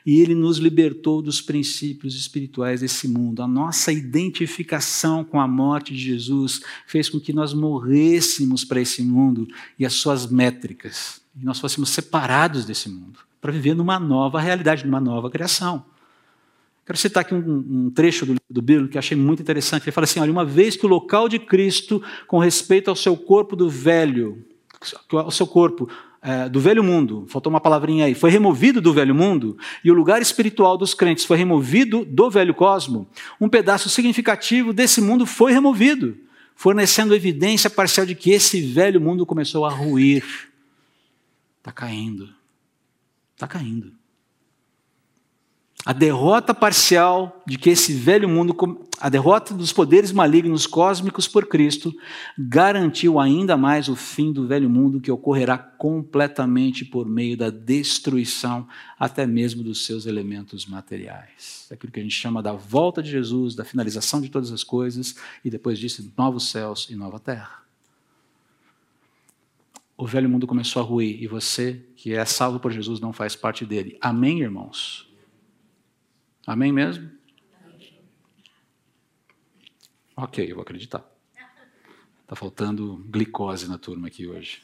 E 0.05 0.18
ele 0.18 0.34
nos 0.34 0.59
libertou 0.59 1.22
dos 1.22 1.40
princípios 1.40 2.16
espirituais 2.16 2.80
desse 2.80 3.07
mundo. 3.07 3.40
A 3.40 3.47
nossa 3.47 3.93
identificação 3.93 5.22
com 5.22 5.40
a 5.40 5.47
morte 5.47 5.95
de 5.95 6.01
Jesus 6.01 6.61
fez 6.88 7.09
com 7.09 7.20
que 7.20 7.32
nós 7.32 7.55
morrêssemos 7.55 8.64
para 8.64 8.80
esse 8.80 9.01
mundo 9.01 9.47
e 9.78 9.86
as 9.86 9.93
suas 9.93 10.26
métricas. 10.26 11.20
E 11.40 11.45
nós 11.45 11.61
fôssemos 11.61 11.90
separados 11.90 12.64
desse 12.64 12.88
mundo 12.88 13.20
para 13.40 13.53
viver 13.53 13.76
numa 13.76 14.01
nova 14.01 14.40
realidade, 14.40 14.84
numa 14.84 15.01
nova 15.01 15.30
criação. 15.30 15.84
Quero 16.85 16.99
citar 16.99 17.20
aqui 17.20 17.35
um, 17.35 17.87
um 17.87 17.91
trecho 17.91 18.26
do, 18.26 18.37
do 18.51 18.61
Bíblia 18.61 18.89
que 18.89 18.99
achei 18.99 19.16
muito 19.16 19.41
interessante. 19.41 19.85
Ele 19.85 19.93
fala 19.93 20.05
assim: 20.05 20.20
olha, 20.20 20.33
uma 20.33 20.45
vez 20.45 20.76
que 20.76 20.85
o 20.85 20.89
local 20.89 21.28
de 21.28 21.39
Cristo, 21.39 22.03
com 22.26 22.39
respeito 22.39 22.89
ao 22.89 22.97
seu 22.97 23.16
corpo 23.16 23.55
do 23.55 23.70
velho, 23.70 24.45
ao 25.12 25.30
seu 25.30 25.47
corpo, 25.47 25.89
é, 26.20 26.49
do 26.49 26.61
velho 26.61 26.83
mundo, 26.83 27.24
faltou 27.28 27.51
uma 27.51 27.61
palavrinha 27.61 28.07
aí, 28.07 28.14
foi 28.14 28.30
removido 28.30 28.80
do 28.80 28.93
velho 28.93 29.14
mundo, 29.14 29.59
e 29.85 29.91
o 29.91 29.95
lugar 29.95 30.22
espiritual 30.22 30.78
dos 30.78 30.95
crentes 30.95 31.24
foi 31.24 31.37
removido 31.37 32.05
do 32.05 32.30
velho 32.30 32.55
cosmo, 32.55 33.09
um 33.41 33.49
pedaço 33.49 33.89
significativo 33.89 34.72
desse 34.72 35.01
mundo 35.01 35.26
foi 35.26 35.53
removido, 35.53 36.16
fornecendo 36.55 37.14
evidência 37.14 37.68
parcial 37.68 38.07
de 38.07 38.14
que 38.14 38.30
esse 38.30 38.61
velho 38.61 39.01
mundo 39.01 39.26
começou 39.26 39.64
a 39.64 39.70
ruir. 39.70 40.24
Está 41.59 41.72
caindo. 41.72 42.28
Está 43.35 43.49
caindo. 43.49 43.93
A 45.85 45.93
derrota 45.93 46.55
parcial 46.55 47.43
de 47.45 47.59
que 47.59 47.68
esse 47.68 47.93
velho 47.93 48.28
mundo, 48.28 48.55
a 49.01 49.09
derrota 49.09 49.53
dos 49.53 49.72
poderes 49.72 50.12
malignos 50.12 50.64
cósmicos 50.64 51.26
por 51.26 51.49
Cristo, 51.49 51.93
garantiu 52.39 53.18
ainda 53.18 53.57
mais 53.57 53.89
o 53.89 53.97
fim 53.97 54.33
do 54.33 54.47
velho 54.47 54.70
mundo 54.70 55.01
que 55.01 55.11
ocorrerá 55.11 55.59
completamente 55.59 56.85
por 56.85 57.05
meio 57.05 57.37
da 57.37 57.51
destruição 57.51 58.68
até 58.97 59.26
mesmo 59.26 59.64
dos 59.64 59.85
seus 59.85 60.07
elementos 60.07 60.66
materiais. 60.66 61.66
Aquilo 61.68 61.93
que 61.93 61.99
a 61.99 62.03
gente 62.05 62.14
chama 62.14 62.41
da 62.41 62.53
volta 62.53 63.03
de 63.03 63.11
Jesus, 63.11 63.57
da 63.57 63.64
finalização 63.64 64.20
de 64.20 64.28
todas 64.28 64.53
as 64.53 64.62
coisas 64.62 65.16
e 65.45 65.51
depois 65.51 65.80
disso, 65.80 66.12
novos 66.16 66.49
céus 66.49 66.87
e 66.91 66.95
nova 66.95 67.18
terra. 67.18 67.61
O 69.97 70.07
velho 70.07 70.28
mundo 70.28 70.47
começou 70.47 70.80
a 70.80 70.85
ruir 70.85 71.20
e 71.20 71.26
você, 71.26 71.85
que 71.97 72.14
é 72.14 72.24
salvo 72.24 72.61
por 72.61 72.70
Jesus, 72.70 73.01
não 73.01 73.12
faz 73.12 73.35
parte 73.35 73.66
dele. 73.66 73.99
Amém, 74.01 74.41
irmãos? 74.41 75.11
Amém 76.47 76.72
mesmo? 76.72 77.11
Ok, 80.16 80.51
eu 80.51 80.57
vou 80.57 80.62
acreditar. 80.62 81.05
Está 82.22 82.34
faltando 82.34 83.05
glicose 83.09 83.68
na 83.68 83.78
turma 83.78 84.09
aqui 84.09 84.26
hoje. 84.26 84.62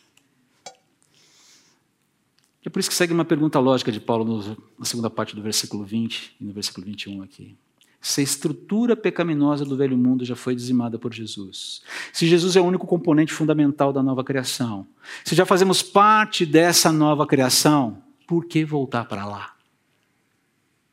É 2.65 2.71
por 2.71 2.81
isso 2.81 2.89
que 2.89 2.95
segue 2.95 3.13
uma 3.13 3.25
pergunta 3.25 3.59
lógica 3.59 3.93
de 3.93 4.01
Paulo 4.01 4.59
na 4.79 4.85
segunda 4.85 5.09
parte 5.09 5.35
do 5.35 5.43
versículo 5.43 5.85
20 5.85 6.37
e 6.41 6.45
no 6.45 6.53
versículo 6.53 6.85
21 6.85 7.23
aqui. 7.23 7.57
Se 8.01 8.21
a 8.21 8.25
estrutura 8.25 8.97
pecaminosa 8.97 9.65
do 9.65 9.77
velho 9.77 9.97
mundo 9.97 10.25
já 10.25 10.37
foi 10.37 10.55
dizimada 10.55 10.99
por 10.99 11.13
Jesus, 11.13 11.83
se 12.13 12.27
Jesus 12.27 12.57
é 12.57 12.61
o 12.61 12.65
único 12.65 12.87
componente 12.87 13.33
fundamental 13.33 13.93
da 13.93 14.03
nova 14.03 14.23
criação, 14.23 14.87
se 15.25 15.35
já 15.35 15.45
fazemos 15.45 15.83
parte 15.83 16.47
dessa 16.47 16.93
nova 16.93 17.27
criação, 17.27 18.03
por 18.27 18.45
que 18.45 18.65
voltar 18.65 19.05
para 19.05 19.25
lá? 19.25 19.58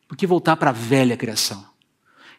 Por 0.07 0.17
que 0.17 0.27
voltar 0.27 0.55
para 0.55 0.69
a 0.69 0.73
velha 0.73 1.17
criação? 1.17 1.65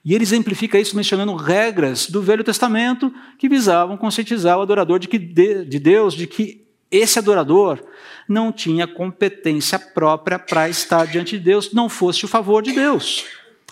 E 0.04 0.14
ele 0.14 0.22
exemplifica 0.22 0.78
isso 0.78 0.94
mencionando 0.94 1.34
regras 1.34 2.08
do 2.08 2.22
Velho 2.22 2.44
Testamento 2.44 3.12
que 3.38 3.48
visavam 3.48 3.96
conscientizar 3.96 4.56
o 4.56 4.62
adorador 4.62 5.00
de, 5.00 5.08
que 5.08 5.18
de 5.18 5.80
Deus 5.80 6.14
de 6.14 6.28
que 6.28 6.64
esse 6.90 7.18
adorador 7.18 7.84
não 8.28 8.52
tinha 8.52 8.86
competência 8.86 9.78
própria 9.78 10.38
para 10.38 10.68
estar 10.68 11.06
diante 11.06 11.36
de 11.36 11.44
Deus, 11.44 11.72
não 11.72 11.88
fosse 11.88 12.24
o 12.24 12.28
favor 12.28 12.62
de 12.62 12.72
Deus. 12.72 13.24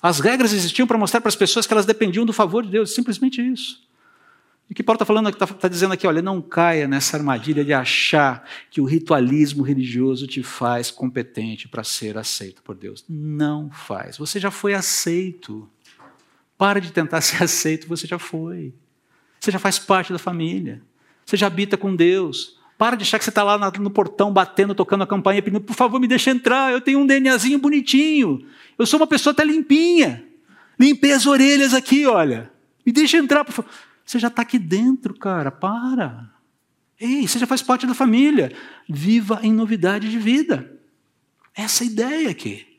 As 0.02 0.18
regras 0.18 0.52
existiam 0.52 0.86
para 0.86 0.98
mostrar 0.98 1.20
para 1.20 1.28
as 1.28 1.36
pessoas 1.36 1.66
que 1.66 1.72
elas 1.72 1.86
dependiam 1.86 2.26
do 2.26 2.32
favor 2.32 2.64
de 2.64 2.70
Deus, 2.70 2.94
simplesmente 2.94 3.40
isso. 3.40 3.83
E 4.68 4.74
que 4.74 4.82
Paulo 4.82 4.96
está 4.96 5.04
falando, 5.04 5.28
está 5.28 5.46
tá 5.46 5.68
dizendo 5.68 5.92
aqui, 5.92 6.06
olha, 6.06 6.22
não 6.22 6.40
caia 6.40 6.88
nessa 6.88 7.16
armadilha 7.16 7.64
de 7.64 7.72
achar 7.72 8.48
que 8.70 8.80
o 8.80 8.84
ritualismo 8.84 9.62
religioso 9.62 10.26
te 10.26 10.42
faz 10.42 10.90
competente 10.90 11.68
para 11.68 11.84
ser 11.84 12.16
aceito 12.16 12.62
por 12.62 12.74
Deus. 12.74 13.04
Não 13.08 13.70
faz. 13.70 14.16
Você 14.16 14.40
já 14.40 14.50
foi 14.50 14.74
aceito. 14.74 15.68
Para 16.56 16.80
de 16.80 16.92
tentar 16.92 17.20
ser 17.22 17.42
aceito, 17.42 17.86
você 17.86 18.06
já 18.06 18.18
foi. 18.18 18.72
Você 19.38 19.50
já 19.50 19.58
faz 19.58 19.78
parte 19.78 20.12
da 20.12 20.18
família. 20.18 20.80
Você 21.26 21.36
já 21.36 21.46
habita 21.46 21.76
com 21.76 21.94
Deus. 21.94 22.58
Para 22.78 22.96
de 22.96 23.02
achar 23.02 23.18
que 23.18 23.24
você 23.24 23.30
está 23.30 23.42
lá 23.42 23.58
no 23.78 23.90
portão 23.90 24.32
batendo, 24.32 24.74
tocando 24.74 25.04
a 25.04 25.06
campainha, 25.06 25.42
pedindo, 25.42 25.60
por 25.60 25.76
favor, 25.76 26.00
me 26.00 26.08
deixe 26.08 26.30
entrar, 26.30 26.72
eu 26.72 26.80
tenho 26.80 26.98
um 26.98 27.06
DNAzinho 27.06 27.58
bonitinho. 27.58 28.44
Eu 28.78 28.86
sou 28.86 28.98
uma 28.98 29.06
pessoa 29.06 29.32
até 29.32 29.44
limpinha. 29.44 30.24
Limpei 30.78 31.12
as 31.12 31.26
orelhas 31.26 31.72
aqui, 31.72 32.06
olha. 32.06 32.50
Me 32.84 32.92
deixe 32.92 33.16
entrar, 33.16 33.44
por 33.44 33.52
favor. 33.52 33.70
Você 34.04 34.18
já 34.18 34.28
está 34.28 34.42
aqui 34.42 34.58
dentro, 34.58 35.14
cara, 35.14 35.50
para. 35.50 36.30
Ei, 37.00 37.26
você 37.26 37.38
já 37.38 37.46
faz 37.46 37.62
parte 37.62 37.86
da 37.86 37.94
família. 37.94 38.52
Viva 38.88 39.40
em 39.42 39.52
novidade 39.52 40.10
de 40.10 40.18
vida. 40.18 40.78
Essa 41.54 41.84
é 41.84 41.86
ideia 41.86 42.30
aqui. 42.30 42.74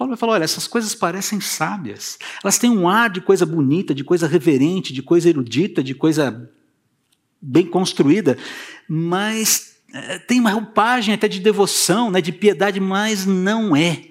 Paulo 0.00 0.12
vai 0.12 0.16
falar: 0.16 0.32
olha, 0.32 0.44
essas 0.44 0.66
coisas 0.66 0.94
parecem 0.94 1.42
sábias. 1.42 2.18
Elas 2.42 2.58
têm 2.58 2.70
um 2.70 2.88
ar 2.88 3.10
de 3.10 3.20
coisa 3.20 3.44
bonita, 3.44 3.94
de 3.94 4.02
coisa 4.02 4.26
reverente, 4.26 4.94
de 4.94 5.02
coisa 5.02 5.28
erudita, 5.28 5.84
de 5.84 5.94
coisa 5.94 6.50
bem 7.40 7.66
construída, 7.66 8.38
mas 8.88 9.76
é, 9.92 10.18
tem 10.18 10.40
uma 10.40 10.50
roupagem 10.50 11.14
até 11.14 11.28
de 11.28 11.38
devoção, 11.38 12.10
né, 12.10 12.22
de 12.22 12.32
piedade, 12.32 12.80
mas 12.80 13.26
não 13.26 13.76
é. 13.76 14.06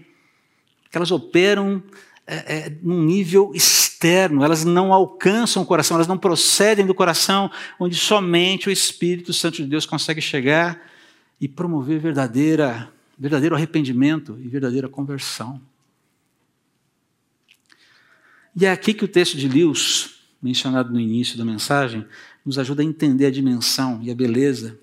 Elas 0.91 1.09
operam 1.09 1.81
é, 2.27 2.35
é, 2.35 2.77
num 2.83 3.03
nível 3.03 3.51
externo, 3.99 4.45
elas 4.45 4.63
não 4.63 4.93
alcançam 4.93 5.61
o 5.61 5.65
coração, 5.65 5.97
elas 5.97 6.07
não 6.07 6.17
procedem 6.17 6.85
do 6.85 6.95
coração, 6.95 7.51
onde 7.77 7.95
somente 7.97 8.69
o 8.69 8.71
Espírito 8.71 9.33
Santo 9.33 9.57
de 9.57 9.65
Deus 9.65 9.85
consegue 9.85 10.21
chegar 10.21 10.81
e 11.39 11.49
promover 11.49 11.99
verdadeira, 11.99 12.89
verdadeiro 13.17 13.55
arrependimento 13.55 14.39
e 14.41 14.47
verdadeira 14.47 14.87
conversão. 14.87 15.61
E 18.55 18.65
é 18.65 18.71
aqui 18.71 18.93
que 18.93 19.03
o 19.03 19.07
texto 19.07 19.37
de 19.37 19.49
Lewis, 19.49 20.11
mencionado 20.41 20.93
no 20.93 20.99
início 20.99 21.37
da 21.37 21.43
mensagem, 21.43 22.05
nos 22.45 22.57
ajuda 22.57 22.81
a 22.81 22.85
entender 22.85 23.25
a 23.25 23.31
dimensão 23.31 23.99
e 24.01 24.09
a 24.09 24.15
beleza 24.15 24.79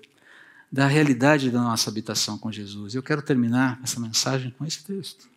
da 0.71 0.85
realidade 0.85 1.49
da 1.49 1.61
nossa 1.61 1.89
habitação 1.89 2.37
com 2.37 2.51
Jesus. 2.51 2.93
Eu 2.93 3.01
quero 3.01 3.23
terminar 3.23 3.79
essa 3.83 3.99
mensagem 3.99 4.51
com 4.51 4.63
esse 4.63 4.83
texto. 4.83 5.27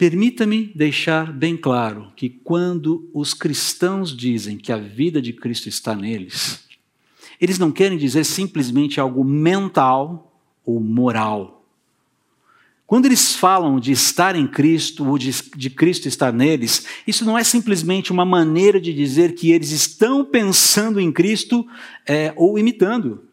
Permita-me 0.00 0.72
deixar 0.74 1.30
bem 1.30 1.58
claro 1.58 2.10
que 2.16 2.30
quando 2.30 3.10
os 3.12 3.34
cristãos 3.34 4.16
dizem 4.16 4.56
que 4.56 4.72
a 4.72 4.78
vida 4.78 5.20
de 5.20 5.30
Cristo 5.30 5.68
está 5.68 5.94
neles, 5.94 6.64
eles 7.38 7.58
não 7.58 7.70
querem 7.70 7.98
dizer 7.98 8.24
simplesmente 8.24 8.98
algo 8.98 9.22
mental 9.22 10.34
ou 10.64 10.80
moral. 10.80 11.66
Quando 12.86 13.04
eles 13.04 13.34
falam 13.34 13.78
de 13.78 13.92
estar 13.92 14.34
em 14.34 14.46
Cristo 14.46 15.06
ou 15.06 15.18
de, 15.18 15.32
de, 15.54 15.68
Cristo 15.68 16.08
estar 16.08 16.32
neles, 16.32 16.86
isso 17.06 17.22
não 17.26 17.36
é 17.36 17.44
simplesmente 17.44 18.10
uma 18.10 18.24
maneira 18.24 18.80
de 18.80 18.94
dizer 18.94 19.34
que 19.34 19.52
eles 19.52 19.70
estão 19.70 20.24
pensando 20.24 20.98
em 20.98 21.12
Cristo 21.12 21.68
é, 22.06 22.32
ou 22.38 22.58
imitando. 22.58 23.28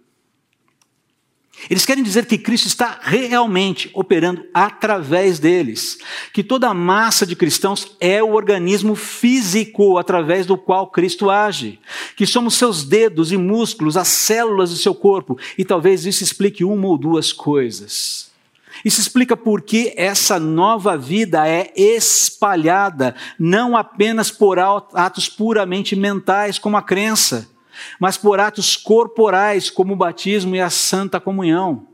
Eles 1.69 1.85
querem 1.85 2.03
dizer 2.03 2.25
que 2.27 2.37
Cristo 2.37 2.67
está 2.67 2.99
realmente 3.01 3.89
operando 3.93 4.45
através 4.53 5.39
deles, 5.39 5.97
que 6.31 6.43
toda 6.43 6.69
a 6.69 6.73
massa 6.73 7.25
de 7.25 7.35
cristãos 7.35 7.95
é 7.99 8.21
o 8.21 8.33
organismo 8.33 8.95
físico 8.95 9.97
através 9.97 10.45
do 10.45 10.55
qual 10.55 10.87
Cristo 10.87 11.29
age, 11.29 11.79
que 12.15 12.27
somos 12.27 12.53
seus 12.53 12.83
dedos 12.83 13.31
e 13.31 13.37
músculos, 13.37 13.97
as 13.97 14.07
células 14.07 14.69
do 14.69 14.77
seu 14.77 14.93
corpo, 14.93 15.37
e 15.57 15.65
talvez 15.65 16.05
isso 16.05 16.23
explique 16.23 16.63
uma 16.63 16.87
ou 16.87 16.97
duas 16.97 17.33
coisas. 17.33 18.27
Isso 18.85 19.01
explica 19.01 19.35
por 19.35 19.63
que 19.63 19.93
essa 19.97 20.39
nova 20.39 20.95
vida 20.95 21.47
é 21.47 21.73
espalhada, 21.75 23.15
não 23.39 23.75
apenas 23.75 24.29
por 24.29 24.59
atos 24.59 25.27
puramente 25.27 25.95
mentais, 25.95 26.59
como 26.59 26.77
a 26.77 26.83
crença 26.83 27.49
mas 27.99 28.17
por 28.17 28.39
atos 28.39 28.75
corporais, 28.75 29.69
como 29.69 29.93
o 29.93 29.97
batismo 29.97 30.55
e 30.55 30.61
a 30.61 30.69
santa 30.69 31.19
comunhão. 31.19 31.87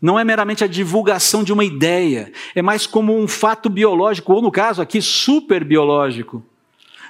Não 0.00 0.18
é 0.18 0.24
meramente 0.24 0.64
a 0.64 0.66
divulgação 0.66 1.44
de 1.44 1.52
uma 1.52 1.64
ideia, 1.64 2.32
é 2.54 2.62
mais 2.62 2.86
como 2.86 3.16
um 3.16 3.28
fato 3.28 3.70
biológico, 3.70 4.32
ou 4.32 4.42
no 4.42 4.50
caso 4.50 4.82
aqui, 4.82 5.00
super 5.00 5.64
biológico. 5.64 6.44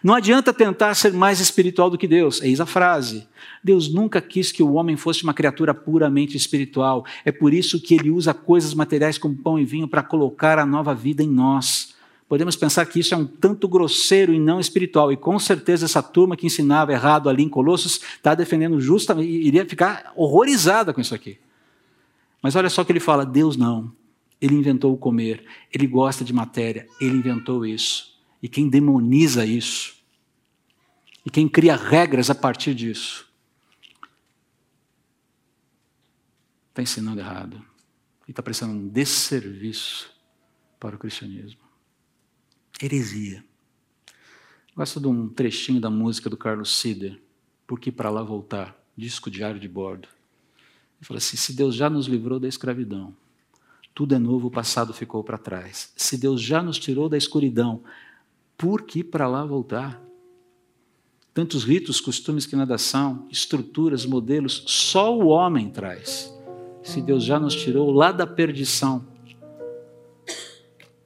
Não 0.03 0.15
adianta 0.15 0.53
tentar 0.53 0.95
ser 0.95 1.13
mais 1.13 1.39
espiritual 1.39 1.89
do 1.89 1.97
que 1.97 2.09
Deus. 2.09 2.43
Eis 2.43 2.61
a 2.61 2.67
frase. 2.67 3.29
Deus 3.63 3.93
nunca 3.93 4.21
quis 4.21 4.51
que 4.51 4.63
o 4.63 4.73
homem 4.73 4.97
fosse 4.97 5.23
uma 5.23 5.33
criatura 5.33 5.73
puramente 5.73 6.37
espiritual. 6.37 7.07
É 7.25 7.31
por 7.31 7.55
isso 7.55 7.81
que 7.81 7.95
ele 7.95 8.11
usa 8.11 8.35
coisas 8.35 8.75
materiais 8.75 9.17
como 9.17 9.37
pão 9.37 9.59
e 9.59 9.65
vinho 9.65 9.87
para 9.87 10.03
colocar 10.03 10.59
a 10.59 10.67
nova 10.67 10.93
vida 10.93 11.23
em 11.23 11.29
nós 11.29 11.95
podemos 12.33 12.57
pensar 12.57 12.87
que 12.87 12.99
isso 12.99 13.13
é 13.13 13.17
um 13.19 13.27
tanto 13.27 13.69
grosseiro 13.69 14.33
e 14.33 14.41
não 14.41 14.59
espiritual. 14.59 15.13
E 15.13 15.19
com 15.19 15.39
certeza 15.39 15.85
essa 15.85 16.03
turma 16.03 16.35
que 16.35 16.47
ensinava 16.47 16.91
errado 16.91 17.29
ali 17.29 17.43
em 17.43 17.49
Colossos 17.49 18.01
está 18.17 18.35
defendendo 18.35 18.81
justamente, 18.81 19.29
iria 19.29 19.69
ficar 19.69 20.15
horrorizada 20.17 20.95
com 20.95 21.01
isso 21.03 21.15
aqui. 21.15 21.39
Mas 22.41 22.57
olha 22.57 22.71
só 22.71 22.81
o 22.81 22.87
que 22.87 22.93
ele 22.93 23.01
fala: 23.01 23.27
Deus 23.27 23.55
não. 23.55 23.93
Ele 24.41 24.55
inventou 24.55 24.95
o 24.95 24.97
comer, 24.97 25.45
ele 25.71 25.87
gosta 25.87 26.25
de 26.25 26.33
matéria, 26.33 26.89
ele 26.99 27.19
inventou 27.19 27.67
isso. 27.67 28.19
E 28.43 28.49
quem 28.49 28.67
demoniza 28.67 29.45
isso, 29.45 29.97
e 31.27 31.31
quem 31.31 31.47
cria 31.47 31.77
regras 31.77 32.31
a 32.31 32.35
partir 32.35 32.75
disso, 32.75 33.29
está 36.71 36.81
ensinando 36.81 37.21
errado. 37.21 37.63
E 38.27 38.31
está 38.31 38.43
prestando 38.43 38.73
um 38.73 38.89
desserviço 38.89 40.11
para 40.81 40.97
o 40.97 40.99
cristianismo 40.99 41.62
heresia. 42.83 43.45
Gosto 44.75 45.01
de 45.01 45.07
um 45.07 45.29
trechinho 45.29 45.81
da 45.81 45.91
música 45.91 46.29
do 46.29 46.37
Carlos 46.37 46.79
Sider, 46.79 47.21
Por 47.67 47.79
que 47.79 47.93
para 47.93 48.11
lá 48.11 48.23
voltar? 48.23 48.77
Disco 48.97 49.31
diário 49.31 49.61
de 49.61 49.69
bordo. 49.69 50.09
Ele 50.99 51.07
fala 51.07 51.19
assim: 51.19 51.37
se 51.37 51.53
Deus 51.55 51.75
já 51.75 51.89
nos 51.89 52.07
livrou 52.07 52.39
da 52.39 52.49
escravidão, 52.49 53.15
tudo 53.95 54.15
é 54.15 54.19
novo, 54.19 54.49
o 54.49 54.51
passado 54.51 54.93
ficou 54.93 55.23
para 55.23 55.39
trás. 55.39 55.93
Se 55.97 56.19
Deus 56.19 56.41
já 56.41 56.63
nos 56.63 56.79
tirou 56.79 57.09
da 57.09 57.17
escuridão, 57.17 57.83
por 58.59 58.83
que 58.83 59.03
para 59.03 59.27
lá 59.27 59.45
voltar? 59.45 60.03
Tantos 61.33 61.65
ritos, 61.65 62.01
costumes 62.01 62.45
que 62.45 62.57
nada 62.57 62.77
são, 62.77 63.27
estruturas, 63.31 64.05
modelos, 64.05 64.65
só 64.67 65.17
o 65.17 65.29
homem 65.29 65.71
traz. 65.71 66.33
Se 66.83 67.01
Deus 67.01 67.25
já 67.25 67.41
nos 67.41 67.55
tirou 67.55 67.91
lá 67.91 68.13
da 68.13 68.27
perdição, 68.27 69.07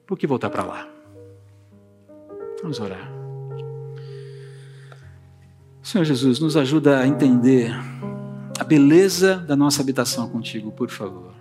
por 0.05 0.17
que 0.17 0.27
voltar 0.27 0.49
para 0.49 0.65
lá? 0.65 0.96
Vamos 2.61 2.79
orar. 2.79 3.11
Senhor 5.81 6.03
Jesus, 6.03 6.39
nos 6.39 6.57
ajuda 6.57 6.99
a 6.99 7.07
entender 7.07 7.71
a 8.59 8.63
beleza 8.63 9.37
da 9.37 9.55
nossa 9.55 9.81
habitação 9.81 10.27
contigo, 10.27 10.71
por 10.71 10.89
favor. 10.89 11.33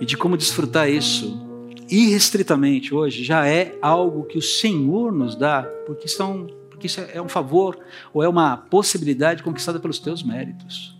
E 0.00 0.06
de 0.06 0.16
como 0.16 0.36
desfrutar 0.36 0.88
isso 0.88 1.46
irrestritamente 1.90 2.94
hoje 2.94 3.24
já 3.24 3.46
é 3.46 3.76
algo 3.82 4.24
que 4.24 4.38
o 4.38 4.42
Senhor 4.42 5.12
nos 5.12 5.34
dá, 5.34 5.64
porque, 5.84 6.06
são, 6.06 6.46
porque 6.70 6.86
isso 6.86 7.00
é 7.00 7.20
um 7.20 7.28
favor 7.28 7.78
ou 8.14 8.22
é 8.22 8.28
uma 8.28 8.56
possibilidade 8.56 9.42
conquistada 9.42 9.80
pelos 9.80 9.98
teus 9.98 10.22
méritos. 10.22 10.96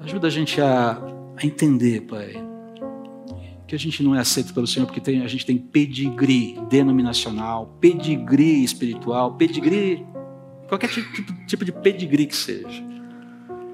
Ajuda 0.00 0.26
a 0.26 0.30
gente 0.30 0.60
a, 0.60 1.00
a 1.36 1.46
entender, 1.46 2.02
Pai, 2.02 2.34
que 3.66 3.74
a 3.74 3.78
gente 3.78 4.02
não 4.02 4.14
é 4.14 4.20
aceito 4.20 4.54
pelo 4.54 4.66
Senhor 4.66 4.86
porque 4.86 5.00
tem, 5.00 5.22
a 5.22 5.28
gente 5.28 5.44
tem 5.44 5.58
pedigree 5.58 6.56
denominacional, 6.70 7.76
pedigree 7.80 8.62
espiritual, 8.62 9.34
pedigree, 9.34 10.06
qualquer 10.68 10.88
tipo, 10.88 11.46
tipo 11.46 11.64
de 11.64 11.72
pedigree 11.72 12.26
que 12.26 12.36
seja. 12.36 12.84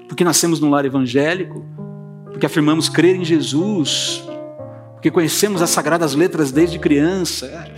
Porque 0.07 0.23
nascemos 0.23 0.59
num 0.59 0.69
lar 0.69 0.85
evangélico, 0.85 1.63
porque 2.31 2.45
afirmamos 2.45 2.89
crer 2.89 3.15
em 3.15 3.23
Jesus, 3.23 4.23
porque 4.93 5.11
conhecemos 5.11 5.61
as 5.61 5.69
sagradas 5.69 6.15
letras 6.15 6.51
desde 6.51 6.79
criança. 6.79 7.71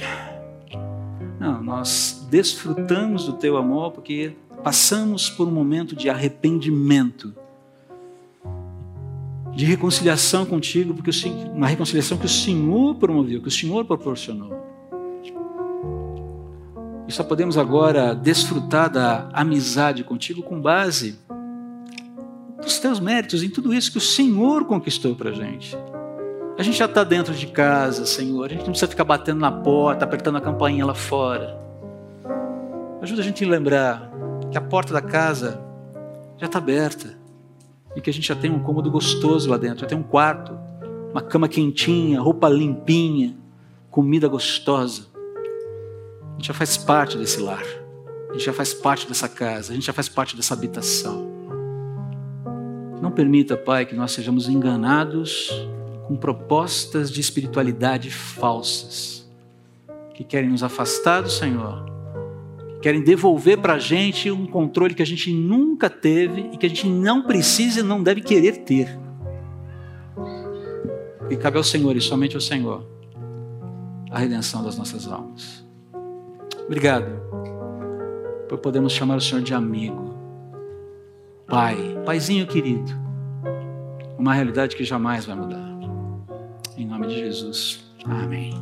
Não, 1.37 1.61
nós 1.61 2.25
desfrutamos 2.29 3.25
do 3.25 3.33
teu 3.33 3.57
amor 3.57 3.91
porque 3.91 4.33
passamos 4.63 5.29
por 5.29 5.47
um 5.47 5.51
momento 5.51 5.95
de 5.95 6.09
arrependimento 6.09 7.35
de 9.55 9.63
reconciliação 9.63 10.45
contigo, 10.45 10.93
porque 10.93 11.11
uma 11.53 11.67
reconciliação 11.67 12.17
que 12.17 12.25
o 12.25 12.29
Senhor 12.29 12.95
promoveu, 12.95 13.41
que 13.41 13.47
o 13.47 13.51
Senhor 13.51 13.85
proporcionou. 13.85 14.53
E 17.07 17.11
só 17.11 17.23
podemos 17.23 17.57
agora 17.57 18.13
desfrutar 18.13 18.89
da 18.89 19.29
amizade 19.31 20.03
contigo 20.03 20.43
com 20.43 20.59
base 20.59 21.17
nos 22.61 22.79
teus 22.79 22.99
méritos, 22.99 23.43
em 23.43 23.49
tudo 23.49 23.73
isso 23.73 23.91
que 23.91 23.97
o 23.97 24.01
Senhor 24.01 24.65
conquistou 24.65 25.15
para 25.15 25.31
gente. 25.31 25.77
A 26.57 26.63
gente 26.63 26.77
já 26.77 26.85
está 26.85 27.03
dentro 27.03 27.33
de 27.33 27.47
casa, 27.47 28.05
Senhor. 28.05 28.45
A 28.45 28.49
gente 28.49 28.59
não 28.59 28.71
precisa 28.71 28.89
ficar 28.89 29.03
batendo 29.03 29.39
na 29.39 29.51
porta, 29.51 30.03
apertando 30.03 30.37
a 30.37 30.41
campainha 30.41 30.85
lá 30.85 30.95
fora. 30.95 31.57
Ajuda 33.01 33.21
a 33.21 33.23
gente 33.23 33.45
a 33.45 33.47
lembrar 33.47 34.11
que 34.51 34.57
a 34.57 34.61
porta 34.61 34.93
da 34.93 35.01
casa 35.01 35.61
já 36.37 36.47
está 36.47 36.57
aberta 36.57 37.14
e 37.95 38.01
que 38.01 38.09
a 38.09 38.13
gente 38.13 38.27
já 38.27 38.35
tem 38.35 38.51
um 38.51 38.59
cômodo 38.59 38.91
gostoso 38.91 39.49
lá 39.49 39.57
dentro, 39.57 39.79
já 39.79 39.87
tem 39.87 39.97
um 39.97 40.03
quarto, 40.03 40.57
uma 41.11 41.21
cama 41.21 41.47
quentinha, 41.47 42.19
roupa 42.19 42.49
limpinha, 42.49 43.35
comida 43.89 44.27
gostosa. 44.27 45.07
A 45.15 46.33
gente 46.33 46.47
já 46.47 46.53
faz 46.53 46.75
parte 46.75 47.17
desse 47.17 47.39
lar, 47.39 47.63
a 48.29 48.33
gente 48.33 48.45
já 48.45 48.53
faz 48.53 48.73
parte 48.73 49.07
dessa 49.07 49.29
casa, 49.29 49.71
a 49.71 49.75
gente 49.75 49.85
já 49.85 49.93
faz 49.93 50.09
parte 50.09 50.35
dessa 50.35 50.53
habitação. 50.53 51.33
Não 53.01 53.11
permita, 53.11 53.55
Pai, 53.55 53.85
que 53.85 53.95
nós 53.95 54.11
sejamos 54.11 54.49
enganados 54.49 55.49
com 56.07 56.15
propostas 56.15 57.09
de 57.09 57.21
espiritualidade 57.21 58.11
falsas, 58.11 59.29
que 60.13 60.23
querem 60.23 60.49
nos 60.49 60.63
afastar 60.63 61.21
do 61.21 61.29
Senhor 61.29 61.94
querem 62.85 63.01
devolver 63.01 63.57
para 63.57 63.73
a 63.73 63.79
gente 63.79 64.29
um 64.29 64.45
controle 64.45 64.93
que 64.93 65.01
a 65.01 65.05
gente 65.07 65.33
nunca 65.33 65.89
teve 65.89 66.51
e 66.53 66.57
que 66.57 66.67
a 66.67 66.69
gente 66.69 66.87
não 66.87 67.23
precisa 67.23 67.79
e 67.79 67.83
não 67.83 68.03
deve 68.03 68.21
querer 68.21 68.57
ter. 68.57 68.95
E 71.27 71.35
cabe 71.35 71.57
ao 71.57 71.63
Senhor 71.63 71.97
e 71.97 72.01
somente 72.01 72.35
ao 72.35 72.41
Senhor 72.41 72.85
a 74.11 74.19
redenção 74.19 74.63
das 74.63 74.77
nossas 74.77 75.07
almas. 75.07 75.65
Obrigado 76.67 77.07
por 78.47 78.59
podermos 78.59 78.93
chamar 78.93 79.15
o 79.15 79.21
Senhor 79.21 79.41
de 79.41 79.55
amigo, 79.55 80.13
Pai, 81.47 81.75
Paizinho 82.05 82.45
querido. 82.45 82.91
Uma 84.15 84.35
realidade 84.35 84.75
que 84.75 84.83
jamais 84.83 85.25
vai 85.25 85.35
mudar. 85.35 85.75
Em 86.77 86.85
nome 86.85 87.07
de 87.07 87.15
Jesus. 87.15 87.83
Amém. 88.05 88.53